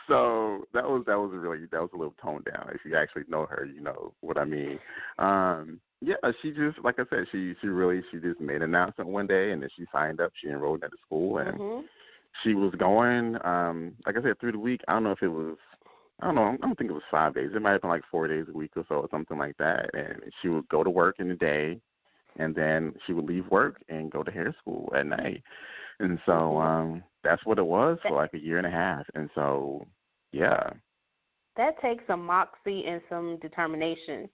so 0.09 0.67
that 0.75 0.83
was 0.89 1.05
that 1.07 1.17
was 1.17 1.31
really 1.33 1.67
that 1.71 1.81
was 1.81 1.91
a 1.95 1.97
little 1.97 2.17
toned 2.21 2.47
down. 2.53 2.71
If 2.75 2.81
you 2.85 2.97
actually 2.97 3.23
know 3.29 3.47
her, 3.47 3.65
you 3.65 3.81
know 3.81 4.13
what 4.23 4.39
I 4.39 4.45
mean. 4.45 4.77
Um, 5.21 5.81
yeah, 6.01 6.17
she 6.43 6.51
just 6.51 6.81
like 6.83 6.99
I 6.99 7.05
said, 7.11 7.27
she 7.31 7.55
she 7.61 7.69
really 7.69 8.03
she 8.11 8.19
just 8.19 8.41
made 8.41 8.57
an 8.57 8.63
announcement 8.63 9.09
one 9.09 9.29
day, 9.29 9.53
and 9.53 9.63
then 9.63 9.69
she 9.77 9.85
signed 9.93 10.21
up. 10.21 10.33
She 10.35 10.49
enrolled 10.49 10.83
at 10.83 10.91
the 10.91 10.97
school, 11.07 11.39
and 11.39 11.57
hmm 11.59 11.81
she 12.43 12.55
was 12.55 12.75
going. 12.75 13.37
Um, 13.45 13.93
like 14.07 14.17
I 14.17 14.23
said, 14.23 14.41
through 14.41 14.53
the 14.53 14.59
week. 14.59 14.81
I 14.89 14.95
don't 14.95 15.05
know 15.05 15.13
if 15.13 15.23
it 15.23 15.29
was. 15.29 15.57
I 16.21 16.27
don't 16.27 16.35
know. 16.37 16.45
I 16.45 16.57
don't 16.57 16.77
think 16.79 16.91
it 16.91 16.95
was 16.95 17.03
five 17.11 17.35
days. 17.35 17.51
It 17.55 17.63
might 17.63 17.73
have 17.73 17.81
been 17.81 17.91
like 17.91 18.05
four 18.11 18.29
days 18.29 18.47
a 18.49 18.57
week 18.57 18.73
or 18.77 18.85
so, 18.89 18.97
or 18.97 19.09
something 19.11 19.39
like 19.39 19.57
that. 19.59 19.91
And 19.95 20.23
she 20.41 20.49
would 20.49 20.69
go 20.69 20.85
to 20.85 20.91
work 20.91 21.17
in 21.19 21.29
the 21.29 21.35
day, 21.35 21.81
and 22.39 22.55
then 22.55 22.95
she 23.07 23.13
would 23.13 23.25
leave 23.27 23.47
work 23.51 23.83
and 23.89 24.11
go 24.11 24.23
to 24.23 24.31
hair 24.31 24.55
school 24.61 24.93
at 24.95 25.07
night. 25.07 25.43
And 26.01 26.21
so 26.27 26.33
Mhm. 26.33 26.61
um 26.65 27.05
that's 27.23 27.45
what 27.47 27.59
it 27.59 27.67
was 27.67 27.99
for 28.03 28.17
like 28.17 28.35
a 28.35 28.39
year 28.39 28.59
and 28.59 28.67
a 28.67 28.71
half. 28.71 29.07
And 29.15 29.31
so 29.35 29.87
yeah. 30.33 30.71
That 31.57 31.79
takes 31.81 32.07
some 32.07 32.25
moxie 32.25 32.87
and 32.87 33.03
some 33.09 33.37
determination. 33.39 34.29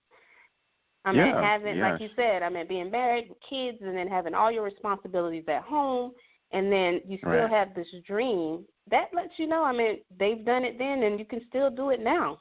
I 1.04 1.12
mean, 1.12 1.20
Yeah, 1.20 1.40
having, 1.42 1.78
like 1.80 2.00
you 2.00 2.08
said, 2.16 2.42
I 2.42 2.48
mean, 2.48 2.66
being 2.66 2.90
married 2.90 3.28
with 3.28 3.40
kids 3.40 3.78
and 3.82 3.96
then 3.96 4.08
having 4.08 4.34
all 4.34 4.50
your 4.50 4.62
responsibilities 4.62 5.44
at 5.48 5.62
home, 5.62 6.12
and 6.52 6.72
then 6.72 7.00
you 7.06 7.18
still 7.18 7.30
Right. 7.30 7.50
have 7.50 7.74
this 7.74 7.88
dream. 8.06 8.64
That 8.90 9.12
lets 9.12 9.38
you 9.38 9.46
know, 9.46 9.62
I 9.64 9.72
mean, 9.72 9.98
they've 10.18 10.44
done 10.44 10.64
it 10.64 10.78
then, 10.78 11.02
and 11.02 11.18
you 11.18 11.24
can 11.24 11.42
still 11.48 11.70
do 11.70 11.90
it 11.90 12.00
now. 12.00 12.38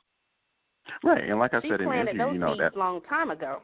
Right. 1.04 1.24
And 1.26 1.40
like 1.40 1.54
I 1.54 1.62
she 1.62 1.70
said 1.70 1.82
in 1.82 1.88
the 1.90 1.92
planted 1.92 2.16
interview, 2.16 2.26
those 2.26 2.34
you 2.34 2.40
know, 2.40 2.56
that 2.58 2.78
long 2.78 3.02
time 3.02 3.32
ago. 3.32 3.62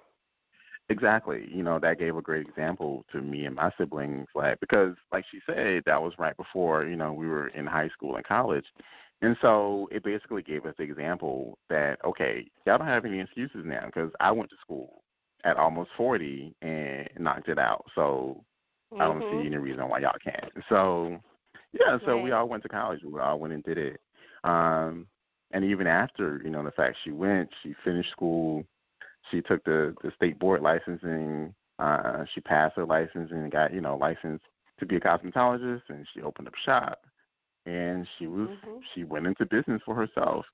Exactly. 0.89 1.47
You 1.51 1.63
know, 1.63 1.79
that 1.79 1.97
gave 1.99 2.17
a 2.17 2.21
great 2.21 2.47
example 2.47 3.05
to 3.11 3.21
me 3.21 3.45
and 3.45 3.55
my 3.55 3.71
siblings, 3.77 4.27
like 4.35 4.59
because 4.59 4.95
like 5.11 5.25
she 5.31 5.39
said, 5.45 5.83
that 5.85 6.01
was 6.01 6.13
right 6.19 6.35
before, 6.35 6.85
you 6.85 6.95
know, 6.97 7.13
we 7.13 7.27
were 7.27 7.47
in 7.49 7.65
high 7.65 7.89
school 7.89 8.15
and 8.15 8.25
college. 8.25 8.65
And 9.21 9.37
so 9.41 9.87
it 9.91 10.03
basically 10.03 10.41
gave 10.41 10.65
us 10.65 10.75
the 10.77 10.83
example 10.83 11.57
that, 11.69 12.03
okay, 12.03 12.45
y'all 12.65 12.77
don't 12.77 12.87
have 12.87 13.05
any 13.05 13.21
excuses 13.21 13.63
now 13.63 13.85
because 13.85 14.11
I 14.19 14.31
went 14.31 14.49
to 14.49 14.57
school 14.59 15.01
at 15.45 15.55
almost 15.55 15.91
40 15.95 16.53
and 16.61 17.07
knocked 17.17 17.47
it 17.47 17.57
out. 17.57 17.85
So 17.95 18.43
I 18.99 19.05
don't 19.05 19.23
see 19.29 19.45
any 19.47 19.57
reason 19.57 19.87
why 19.89 19.99
y'all 19.99 20.13
can't. 20.23 20.51
So, 20.69 21.17
yeah, 21.73 21.97
so 22.05 22.21
we 22.21 22.31
all 22.31 22.47
went 22.47 22.63
to 22.63 22.69
college. 22.69 23.01
We 23.03 23.19
all 23.19 23.39
went 23.39 23.53
and 23.53 23.63
did 23.63 23.77
it. 23.77 23.99
Um, 24.43 25.07
and 25.51 25.63
even 25.63 25.87
after, 25.87 26.41
you 26.43 26.49
know, 26.49 26.63
the 26.63 26.71
fact 26.71 26.97
she 27.03 27.11
went, 27.11 27.49
she 27.61 27.73
finished 27.83 28.11
school, 28.11 28.65
she 29.31 29.41
took 29.41 29.63
the 29.63 29.95
the 30.03 30.11
state 30.15 30.39
board 30.39 30.61
licensing, 30.61 31.53
uh, 31.79 32.25
she 32.33 32.41
passed 32.41 32.75
her 32.75 32.85
licensing 32.85 33.37
and 33.37 33.51
got, 33.51 33.73
you 33.73 33.81
know, 33.81 33.97
licensed 33.97 34.45
to 34.79 34.85
be 34.85 34.95
a 34.95 34.99
cosmetologist 34.99 35.83
and 35.89 36.05
she 36.13 36.21
opened 36.21 36.47
up 36.47 36.55
shop 36.55 36.99
and 37.65 38.07
she 38.17 38.27
was 38.27 38.49
Mhm. 38.49 38.83
she 38.93 39.03
went 39.03 39.27
into 39.27 39.45
business 39.45 39.81
for 39.83 39.95
herself. 39.95 40.45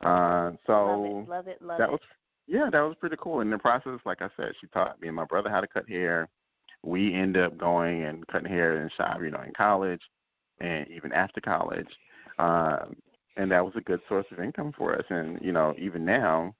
Uh 0.00 0.52
so 0.66 0.86
love 0.86 1.04
it, 1.04 1.28
love 1.28 1.48
it, 1.48 1.62
love 1.62 1.78
that 1.78 1.88
it. 1.88 1.92
was 1.92 2.00
yeah, 2.46 2.68
that 2.70 2.80
was 2.80 2.96
pretty 2.96 3.16
cool. 3.18 3.40
And 3.40 3.48
In 3.48 3.56
the 3.56 3.58
process, 3.58 3.98
like 4.04 4.20
I 4.22 4.28
said, 4.36 4.54
she 4.60 4.66
taught 4.68 5.00
me 5.00 5.08
and 5.08 5.16
my 5.16 5.24
brother 5.24 5.50
how 5.50 5.60
to 5.60 5.66
cut 5.66 5.88
hair. 5.88 6.28
We 6.84 7.14
end 7.14 7.36
up 7.36 7.56
going 7.56 8.02
and 8.02 8.26
cutting 8.26 8.48
hair 8.50 8.82
in 8.82 8.90
shop, 8.90 9.20
you 9.22 9.30
know, 9.30 9.42
in 9.42 9.52
college 9.52 10.02
and 10.60 10.86
even 10.88 11.12
after 11.12 11.40
college. 11.40 11.98
Um 12.38 12.96
and 13.36 13.50
that 13.50 13.64
was 13.64 13.74
a 13.76 13.80
good 13.80 14.00
source 14.08 14.26
of 14.30 14.38
income 14.38 14.72
for 14.76 14.94
us. 14.94 15.04
And, 15.10 15.40
you 15.42 15.50
know, 15.50 15.74
even 15.78 16.04
now 16.04 16.54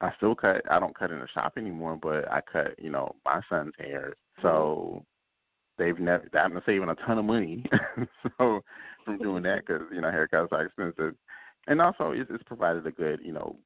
I 0.00 0.12
still 0.16 0.34
cut 0.34 0.62
I 0.70 0.78
don't 0.78 0.96
cut 0.96 1.10
in 1.10 1.20
the 1.20 1.28
shop 1.28 1.54
anymore, 1.56 1.96
but 2.00 2.30
I 2.30 2.40
cut, 2.40 2.74
you 2.78 2.90
know, 2.90 3.14
my 3.24 3.40
son's 3.48 3.74
hair. 3.78 4.14
So 4.42 5.04
they've 5.78 5.98
never 5.98 6.28
I'm 6.34 6.60
saving 6.66 6.88
a 6.88 6.94
ton 6.94 7.18
of 7.18 7.24
money. 7.24 7.64
so 8.38 8.62
from 9.04 9.18
doing 9.18 9.42
that 9.44 9.66
because 9.66 9.82
you 9.92 10.00
know 10.00 10.10
haircuts 10.10 10.52
are 10.52 10.64
expensive, 10.64 11.14
and 11.66 11.80
also 11.80 12.12
it's, 12.12 12.30
it's 12.30 12.42
provided 12.44 12.86
a 12.86 12.90
good 12.90 13.20
you 13.22 13.32
know 13.32 13.56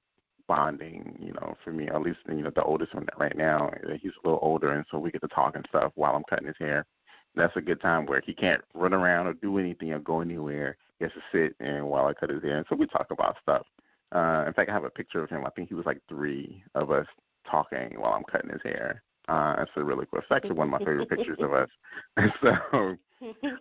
bonding 0.48 1.16
you 1.20 1.32
know 1.34 1.54
for 1.62 1.70
me 1.70 1.86
at 1.88 2.00
least 2.00 2.18
you 2.26 2.42
know 2.42 2.50
the 2.50 2.64
oldest 2.64 2.94
one 2.94 3.06
right 3.18 3.36
now 3.36 3.70
he's 4.00 4.12
a 4.24 4.26
little 4.26 4.40
older 4.42 4.72
and 4.72 4.84
so 4.90 4.98
we 4.98 5.10
get 5.10 5.20
to 5.20 5.28
talk 5.28 5.54
and 5.54 5.66
stuff 5.68 5.92
while 5.94 6.16
I'm 6.16 6.24
cutting 6.28 6.46
his 6.46 6.56
hair. 6.58 6.86
That's 7.34 7.56
a 7.56 7.60
good 7.60 7.80
time 7.80 8.06
where 8.06 8.20
he 8.24 8.34
can't 8.34 8.62
run 8.74 8.94
around 8.94 9.26
or 9.26 9.34
do 9.34 9.58
anything 9.58 9.92
or 9.92 9.98
go 9.98 10.20
anywhere. 10.20 10.76
He 10.98 11.04
has 11.04 11.12
to 11.12 11.20
sit 11.30 11.54
and 11.60 11.86
while 11.86 12.06
I 12.06 12.14
cut 12.14 12.30
his 12.30 12.42
hair, 12.42 12.56
and 12.56 12.66
so 12.68 12.74
we 12.74 12.86
talk 12.86 13.10
about 13.10 13.36
stuff. 13.42 13.66
Uh, 14.10 14.44
in 14.46 14.52
fact, 14.54 14.70
I 14.70 14.72
have 14.72 14.84
a 14.84 14.90
picture 14.90 15.22
of 15.22 15.30
him. 15.30 15.44
I 15.44 15.50
think 15.50 15.68
he 15.68 15.74
was 15.74 15.86
like 15.86 16.00
three 16.08 16.64
of 16.74 16.90
us 16.90 17.06
talking 17.48 17.94
while 17.98 18.14
I'm 18.14 18.24
cutting 18.24 18.50
his 18.50 18.62
hair. 18.64 19.02
Uh, 19.28 19.56
that's 19.56 19.70
a 19.76 19.84
really 19.84 20.06
cool. 20.06 20.20
It's 20.20 20.28
actually 20.30 20.52
one 20.52 20.72
of 20.72 20.72
my 20.72 20.78
favorite 20.78 21.10
pictures 21.10 21.38
of 21.40 21.52
us. 21.52 21.68
so, 22.42 22.96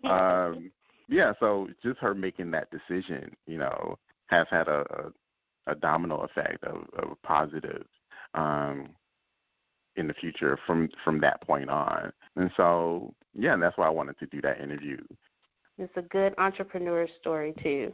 um, 0.09 0.71
yeah, 1.09 1.33
so 1.39 1.67
just 1.83 1.99
her 1.99 2.15
making 2.15 2.51
that 2.51 2.69
decision, 2.71 3.35
you 3.45 3.57
know, 3.57 3.99
has 4.27 4.47
had 4.49 4.69
a, 4.69 5.11
a, 5.67 5.75
domino 5.75 6.17
effect 6.21 6.63
of, 6.63 6.83
of 6.97 7.21
positive 7.23 7.85
um, 8.33 8.89
in 9.95 10.07
the 10.07 10.13
future 10.13 10.57
from 10.65 10.89
from 11.03 11.19
that 11.21 11.41
point 11.41 11.69
on. 11.69 12.11
And 12.35 12.51
so, 12.55 13.13
yeah, 13.33 13.53
and 13.53 13.61
that's 13.61 13.77
why 13.77 13.87
I 13.87 13.91
wanted 13.91 14.17
to 14.19 14.27
do 14.27 14.41
that 14.41 14.61
interview. 14.61 14.97
It's 15.77 15.95
a 15.95 16.01
good 16.03 16.33
entrepreneur 16.37 17.07
story 17.19 17.53
too. 17.61 17.93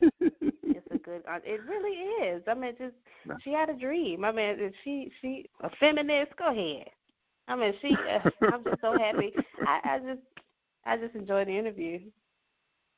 It's 0.00 0.86
a 0.90 0.98
good. 0.98 1.22
It 1.44 1.60
really 1.68 1.96
is. 2.26 2.42
I 2.48 2.54
mean, 2.54 2.74
just 2.78 2.94
she 3.42 3.52
had 3.52 3.68
a 3.68 3.76
dream. 3.76 4.24
I 4.24 4.32
mean, 4.32 4.72
she 4.84 5.10
she 5.20 5.48
a 5.62 5.70
feminist. 5.80 6.36
Go 6.36 6.50
ahead. 6.50 6.88
I 7.48 7.56
mean, 7.56 7.74
she. 7.80 7.96
Uh, 8.08 8.20
I'm 8.52 8.64
just 8.64 8.80
so 8.80 8.96
happy. 8.96 9.32
I, 9.66 9.80
I 9.84 9.98
just 9.98 10.20
I 10.84 10.96
just 10.96 11.14
enjoyed 11.14 11.48
the 11.48 11.56
interview. 11.56 12.00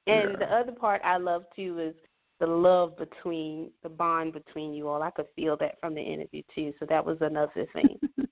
And 0.06 0.30
Yeah. 0.32 0.36
the 0.38 0.52
other 0.54 0.72
part 0.72 1.00
I 1.04 1.16
love 1.16 1.44
too 1.56 1.78
is 1.78 1.94
the 2.40 2.46
love 2.46 2.96
between 2.96 3.70
the 3.82 3.88
bond 3.88 4.32
between 4.32 4.74
you 4.74 4.88
all. 4.88 5.02
I 5.02 5.10
could 5.10 5.26
feel 5.36 5.56
that 5.58 5.78
from 5.80 5.94
the 5.94 6.02
interview 6.02 6.42
too. 6.54 6.72
So 6.78 6.86
that 6.86 7.04
was 7.04 7.18
another 7.20 7.66
thing. 7.72 7.98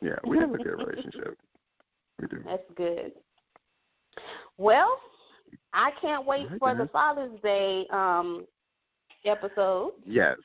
yeah, 0.00 0.16
we 0.26 0.38
have 0.38 0.52
a 0.54 0.58
good 0.58 0.78
relationship. 0.78 1.38
We 2.20 2.28
do. 2.28 2.42
That's 2.46 2.62
good. 2.76 3.12
Well, 4.56 4.98
I 5.72 5.90
can't 6.00 6.26
wait 6.26 6.48
for 6.58 6.74
the 6.74 6.88
Father's 6.92 7.38
Day 7.42 7.86
um, 7.92 8.46
episode. 9.24 9.92
Yes, 10.04 10.36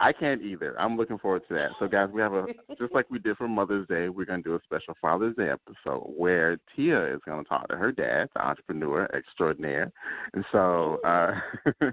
I 0.00 0.12
can't 0.12 0.42
either. 0.42 0.78
I'm 0.80 0.96
looking 0.96 1.18
forward 1.18 1.42
to 1.48 1.54
that. 1.54 1.72
So, 1.78 1.88
guys, 1.88 2.08
we 2.12 2.20
have 2.20 2.32
a 2.32 2.46
just 2.78 2.94
like 2.94 3.10
we 3.10 3.18
did 3.18 3.36
for 3.36 3.48
Mother's 3.48 3.86
Day, 3.88 4.08
we're 4.08 4.24
going 4.24 4.42
to 4.42 4.48
do 4.48 4.54
a 4.54 4.60
special 4.64 4.94
Father's 5.00 5.36
Day 5.36 5.50
episode 5.50 6.12
where 6.16 6.58
Tia 6.74 7.14
is 7.14 7.20
going 7.24 7.42
to 7.42 7.48
talk 7.48 7.68
to 7.68 7.76
her 7.76 7.92
dad, 7.92 8.28
the 8.34 8.46
entrepreneur 8.46 9.08
extraordinaire, 9.14 9.92
and 10.34 10.44
so 10.52 11.00
uh, 11.04 11.38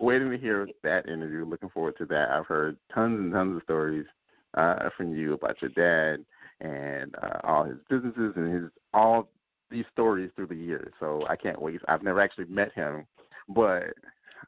waiting 0.00 0.30
to 0.30 0.38
hear 0.38 0.68
that 0.82 1.08
interview. 1.08 1.44
Looking 1.44 1.70
forward 1.70 1.96
to 1.98 2.06
that. 2.06 2.30
I've 2.30 2.46
heard 2.46 2.76
tons 2.92 3.18
and 3.18 3.32
tons 3.32 3.56
of 3.56 3.62
stories 3.62 4.06
uh, 4.54 4.88
from 4.96 5.14
you 5.14 5.34
about 5.34 5.60
your 5.60 5.70
dad 5.70 6.24
and 6.60 7.14
uh, 7.22 7.38
all 7.44 7.64
his 7.64 7.78
businesses 7.88 8.32
and 8.36 8.52
his 8.52 8.70
all 8.94 9.28
these 9.70 9.84
stories 9.92 10.30
through 10.36 10.46
the 10.46 10.56
years. 10.56 10.92
So 11.00 11.22
I 11.28 11.36
can't 11.36 11.60
wait. 11.60 11.80
I've 11.88 12.02
never 12.02 12.20
actually 12.20 12.46
met 12.46 12.72
him, 12.72 13.06
but 13.48 13.94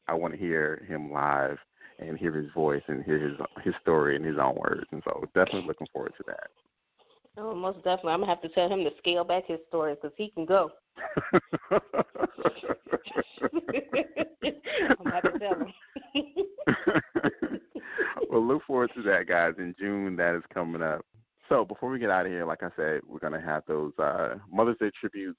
I 0.07 0.15
want 0.15 0.33
to 0.35 0.39
hear 0.39 0.85
him 0.89 1.13
live 1.13 1.59
and 1.99 2.19
hear 2.19 2.33
his 2.33 2.51
voice 2.53 2.83
and 2.87 3.05
hear 3.05 3.19
his 3.19 3.37
his 3.63 3.75
story 3.81 4.17
in 4.17 4.23
his 4.23 4.39
own 4.39 4.57
words. 4.57 4.87
And 4.93 5.03
so 5.05 5.25
definitely 5.35 5.67
looking 5.67 5.89
forward 5.93 6.13
to 6.17 6.25
that. 6.27 6.51
Oh, 7.37 7.55
most 7.55 7.77
definitely. 7.85 8.13
I'm 8.13 8.21
gonna 8.21 8.33
have 8.33 8.43
to 8.43 8.49
tell 8.49 8.69
him 8.69 8.83
to 8.85 8.91
scale 8.99 9.25
back 9.25 9.47
his 9.47 9.61
story 9.69 9.95
because 9.95 10.13
he 10.17 10.31
can 10.31 10.45
go. 10.45 10.71
I'm 11.71 11.81
have 15.07 15.23
to 15.23 15.39
tell 15.39 15.55
him. 15.55 15.73
well, 18.31 18.45
look 18.45 18.65
forward 18.65 18.91
to 18.97 19.03
that, 19.03 19.29
guys. 19.29 19.55
In 19.59 19.75
June, 19.79 20.17
that 20.17 20.35
is 20.35 20.43
coming 20.53 20.83
up. 20.83 21.05
So 21.49 21.65
before 21.65 21.91
we 21.91 22.01
get 22.01 22.11
out 22.11 22.27
of 22.27 22.33
here, 22.33 22.45
like 22.45 22.63
I 22.65 22.71
said, 22.77 23.03
we're 23.07 23.21
gonna 23.21 23.41
have 23.41 23.63
those 23.69 23.93
uh, 23.99 24.35
Mother's 24.51 24.79
Day 24.79 24.91
tributes. 24.99 25.39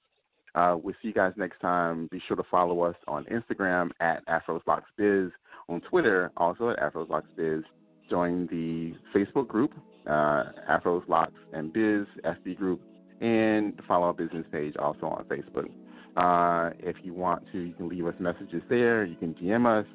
Uh, 0.55 0.78
we'll 0.82 0.95
see 1.01 1.10
you 1.10 1.14
guys 1.14 1.34
next 1.36 1.60
time. 1.60 2.07
Be 2.12 2.22
sure 2.28 2.38
to 2.38 2.43
follow 2.49 2.82
us 2.82 2.95
on 3.07 3.26
Instagram 3.26 3.91
at 3.99 4.26
AfrosLocksBiz, 4.28 5.32
on 5.70 5.82
Twitter 5.82 6.32
also 6.38 6.70
at 6.70 6.80
AfrosLocksBiz. 6.80 7.63
Join 8.09 8.47
the 8.47 8.95
Facebook 9.15 9.47
group, 9.47 9.74
uh, 10.07 10.45
Afros 10.70 11.07
Locks 11.07 11.39
and 11.53 11.72
Biz 11.72 12.07
FB 12.26 12.57
group, 12.57 12.82
and 13.22 13.78
the 13.78 13.84
follow 13.84 14.07
our 14.07 14.13
business 14.13 14.45
page 14.51 14.76
also 14.78 15.05
on 15.05 15.24
Facebook. 15.26 15.70
Uh, 16.17 16.74
if 16.80 16.95
you 17.03 17.13
want 17.13 17.43
to, 17.51 17.59
you 17.59 17.74
can 17.74 17.88
leave 17.88 18.05
us 18.07 18.15
messages 18.20 18.63
there. 18.67 19.05
You 19.05 19.15
can 19.15 19.36
DM 19.36 19.67
us, 19.67 19.86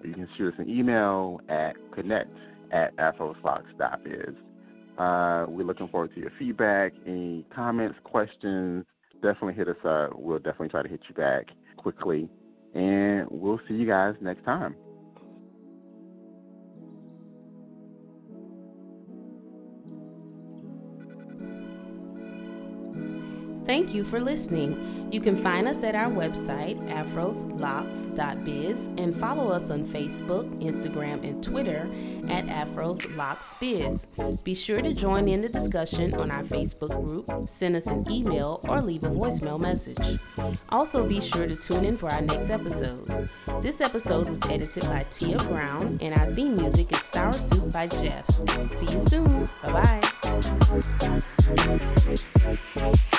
or 0.00 0.06
you 0.08 0.14
can 0.14 0.28
shoot 0.36 0.52
us 0.52 0.58
an 0.58 0.68
email 0.68 1.40
at 1.48 1.76
connect 1.92 2.36
at 2.72 2.94
afroslocks.biz. 2.96 4.34
Uh, 4.98 5.46
we're 5.48 5.64
looking 5.64 5.88
forward 5.88 6.12
to 6.14 6.20
your 6.20 6.32
feedback, 6.38 6.92
any 7.06 7.46
comments, 7.54 7.98
questions. 8.02 8.84
Definitely 9.22 9.54
hit 9.54 9.68
us 9.68 9.76
up. 9.84 10.18
We'll 10.18 10.38
definitely 10.38 10.70
try 10.70 10.82
to 10.82 10.88
hit 10.88 11.00
you 11.08 11.14
back 11.14 11.50
quickly. 11.76 12.28
And 12.74 13.26
we'll 13.30 13.60
see 13.68 13.74
you 13.74 13.86
guys 13.86 14.14
next 14.20 14.44
time. 14.44 14.74
Thank 23.70 23.94
you 23.94 24.02
for 24.02 24.18
listening. 24.18 25.06
You 25.12 25.20
can 25.20 25.36
find 25.36 25.68
us 25.68 25.84
at 25.84 25.94
our 25.94 26.10
website, 26.10 26.76
afroslocks.biz, 26.88 28.94
and 28.98 29.14
follow 29.14 29.48
us 29.48 29.70
on 29.70 29.84
Facebook, 29.84 30.50
Instagram, 30.60 31.22
and 31.22 31.40
Twitter 31.40 31.88
at 32.28 32.46
afroslocksbiz. 32.46 34.42
Be 34.42 34.56
sure 34.56 34.82
to 34.82 34.92
join 34.92 35.28
in 35.28 35.40
the 35.40 35.48
discussion 35.48 36.12
on 36.14 36.32
our 36.32 36.42
Facebook 36.42 36.90
group, 37.06 37.30
send 37.48 37.76
us 37.76 37.86
an 37.86 38.10
email, 38.10 38.60
or 38.64 38.82
leave 38.82 39.04
a 39.04 39.08
voicemail 39.08 39.60
message. 39.60 40.18
Also, 40.70 41.08
be 41.08 41.20
sure 41.20 41.46
to 41.46 41.54
tune 41.54 41.84
in 41.84 41.96
for 41.96 42.10
our 42.10 42.22
next 42.22 42.50
episode. 42.50 43.30
This 43.62 43.80
episode 43.80 44.28
was 44.28 44.42
edited 44.46 44.82
by 44.82 45.06
Tia 45.12 45.38
Brown, 45.44 45.96
and 46.02 46.12
our 46.18 46.26
theme 46.34 46.56
music 46.56 46.90
is 46.90 47.02
Sour 47.02 47.34
Soup 47.34 47.72
by 47.72 47.86
Jeff. 47.86 48.28
See 48.72 48.92
you 48.92 49.00
soon. 49.02 49.48
Bye 49.62 50.00
bye. 52.82 53.10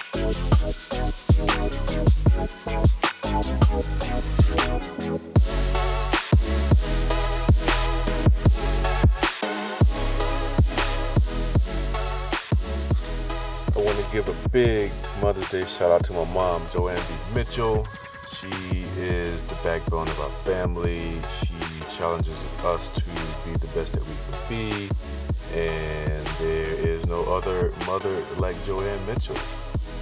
Give 14.11 14.27
a 14.27 14.49
big 14.49 14.91
Mother's 15.21 15.47
Day 15.49 15.63
shout 15.65 15.91
out 15.91 16.03
to 16.03 16.13
my 16.13 16.25
mom, 16.33 16.61
Joanne 16.71 16.97
B. 16.97 17.35
Mitchell. 17.35 17.87
She 18.29 18.47
is 18.97 19.43
the 19.43 19.55
backbone 19.63 20.07
of 20.07 20.19
our 20.19 20.29
family. 20.29 21.13
She 21.39 21.55
challenges 21.95 22.43
us 22.65 22.89
to 22.89 23.05
be 23.45 23.55
the 23.57 23.71
best 23.73 23.93
that 23.93 24.03
we 24.03 24.15
can 24.25 24.37
be. 24.49 24.89
And 25.57 26.27
there 26.39 26.73
is 26.85 27.05
no 27.07 27.21
other 27.33 27.71
mother 27.85 28.21
like 28.37 28.55
Joanne 28.65 29.05
Mitchell. 29.05 29.37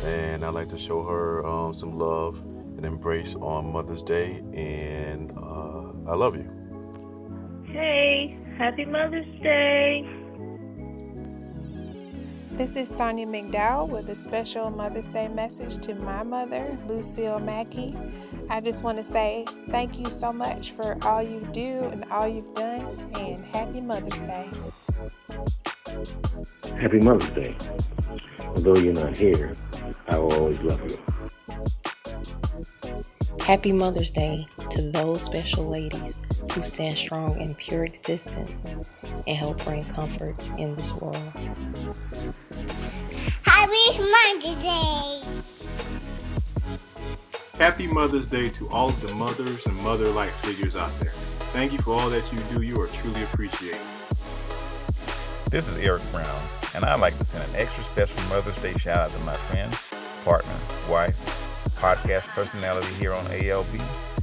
And 0.06 0.46
I 0.46 0.50
like 0.50 0.70
to 0.70 0.78
show 0.78 1.04
her 1.04 1.46
um, 1.46 1.74
some 1.74 1.98
love 1.98 2.40
and 2.78 2.86
embrace 2.86 3.36
on 3.36 3.72
Mother's 3.72 4.02
Day. 4.02 4.42
And 4.54 5.32
uh, 5.38 6.12
I 6.12 6.16
love 6.16 6.36
you. 6.36 6.50
Hey, 7.68 8.38
happy 8.58 8.86
Mother's 8.86 9.28
Day. 9.42 10.08
This 12.54 12.76
is 12.76 12.90
Sonia 12.90 13.26
McDowell 13.26 13.88
with 13.88 14.10
a 14.10 14.16
special 14.16 14.70
Mother's 14.70 15.08
Day 15.08 15.30
message 15.30 15.78
to 15.86 15.96
my 15.96 16.24
mother, 16.24 16.78
Lucille 16.88 17.40
Mackey. 17.40 17.96
I 18.50 18.60
just 18.60 18.84
want 18.84 18.98
to 18.98 19.04
say 19.04 19.46
thank 19.70 19.98
you 19.98 20.10
so 20.10 20.34
much 20.34 20.72
for 20.72 20.98
all 21.04 21.24
you 21.24 21.48
do 21.54 21.84
and 21.92 22.04
all 22.12 22.28
you've 22.28 22.54
done, 22.56 22.82
and 23.16 23.46
happy 23.46 23.80
Mother's 23.80 24.20
Day. 24.22 24.50
Happy 26.82 27.00
Mother's 27.00 27.30
Day. 27.30 27.56
Although 28.40 28.78
you're 28.78 28.94
not 28.94 29.16
here, 29.16 29.56
I 30.10 30.18
will 30.18 30.34
always 30.34 30.60
love 30.60 30.82
you. 30.90 30.98
Happy 33.46 33.72
Mother's 33.72 34.12
Day 34.12 34.46
to 34.70 34.82
those 34.92 35.24
special 35.24 35.64
ladies 35.64 36.20
who 36.52 36.62
stand 36.62 36.98
strong 36.98 37.40
in 37.40 37.56
pure 37.56 37.84
existence 37.86 38.66
and 38.66 39.38
help 39.38 39.64
bring 39.64 39.86
comfort 39.86 40.36
in 40.58 40.76
this 40.76 40.94
world. 40.94 41.18
Happy 43.46 44.00
Mother's 44.00 44.64
Day! 44.64 45.22
Happy 47.58 47.88
Mother's 47.88 48.28
Day 48.28 48.50
to 48.50 48.70
all 48.70 48.90
of 48.90 49.02
the 49.02 49.14
mothers 49.14 49.66
and 49.66 49.76
mother-like 49.78 50.32
figures 50.32 50.76
out 50.76 50.92
there. 51.00 51.12
Thank 51.52 51.72
you 51.74 51.80
for 51.80 51.92
all 51.92 52.10
that 52.10 52.32
you 52.32 52.40
do. 52.56 52.62
You 52.62 52.80
are 52.82 52.88
truly 52.88 53.24
appreciated. 53.24 53.82
This 55.50 55.68
is 55.68 55.76
Eric 55.78 56.04
Brown, 56.12 56.40
and 56.76 56.86
I'd 56.86 57.00
like 57.00 57.18
to 57.18 57.26
send 57.26 57.44
an 57.50 57.56
extra 57.56 57.84
special 57.84 58.22
Mother's 58.30 58.56
Day 58.62 58.74
shout 58.74 59.10
out 59.10 59.12
to 59.12 59.20
my 59.24 59.34
friend, 59.34 59.74
partner, 60.24 60.56
wife, 60.90 61.18
podcast 61.80 62.30
personality 62.30 62.94
here 62.96 63.14
on 63.14 63.26
ALB, 63.26 63.74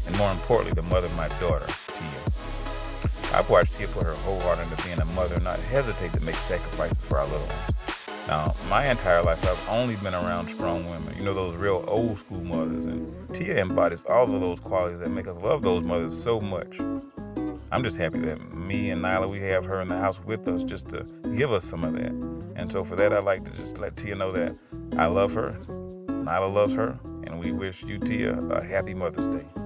and 0.07 0.19
more 0.19 0.31
importantly, 0.31 0.75
the 0.75 0.89
mother 0.89 1.07
of 1.07 1.17
my 1.17 1.29
daughter, 1.41 1.67
Tia. 1.89 3.37
I've 3.37 3.49
watched 3.49 3.77
Tia 3.77 3.89
put 3.89 4.05
her 4.05 4.15
whole 4.15 4.41
heart 4.41 4.59
into 4.59 4.83
being 4.85 5.01
a 5.01 5.05
mother 5.07 5.37
and 5.37 5.45
not 5.45 5.59
hesitate 5.59 6.13
to 6.13 6.25
make 6.25 6.35
sacrifices 6.37 6.99
for 6.99 7.19
our 7.19 7.27
little 7.27 7.47
ones. 7.47 7.77
Now, 8.29 8.53
my 8.69 8.91
entire 8.91 9.23
life, 9.23 9.45
I've 9.45 9.69
only 9.69 9.95
been 9.97 10.15
around 10.15 10.49
strong 10.49 10.89
women. 10.91 11.17
You 11.17 11.25
know, 11.25 11.35
those 11.35 11.55
real 11.55 11.85
old 11.87 12.19
school 12.19 12.43
mothers. 12.43 12.85
And 12.85 13.35
Tia 13.35 13.59
embodies 13.59 14.05
all 14.09 14.25
of 14.25 14.41
those 14.41 14.59
qualities 14.59 14.99
that 14.99 15.11
make 15.11 15.29
us 15.29 15.37
love 15.41 15.63
those 15.63 15.85
mothers 15.85 16.21
so 16.21 16.41
much. 16.41 16.79
I'm 17.73 17.83
just 17.83 17.97
happy 17.97 18.21
that 18.21 18.55
me 18.55 18.91
and 18.91 19.03
Nyla, 19.03 19.29
we 19.29 19.41
have 19.41 19.65
her 19.65 19.81
in 19.81 19.89
the 19.89 19.99
house 19.99 20.21
with 20.21 20.47
us 20.47 20.63
just 20.63 20.89
to 20.91 21.05
give 21.37 21.53
us 21.53 21.65
some 21.65 21.85
of 21.85 21.95
that. 21.95 22.13
And 22.55 22.71
so 22.71 22.85
for 22.85 22.95
that, 22.97 23.13
I'd 23.13 23.25
like 23.25 23.45
to 23.45 23.51
just 23.51 23.79
let 23.79 23.97
Tia 23.97 24.15
know 24.15 24.33
that 24.33 24.57
I 24.97 25.07
love 25.07 25.35
her, 25.35 25.59
Nyla 25.69 26.53
loves 26.53 26.75
her, 26.75 26.99
and 27.25 27.41
we 27.41 27.53
wish 27.53 27.83
you, 27.83 27.99
Tia, 27.99 28.35
a 28.35 28.65
happy 28.65 28.95
Mother's 28.95 29.43
Day. 29.43 29.66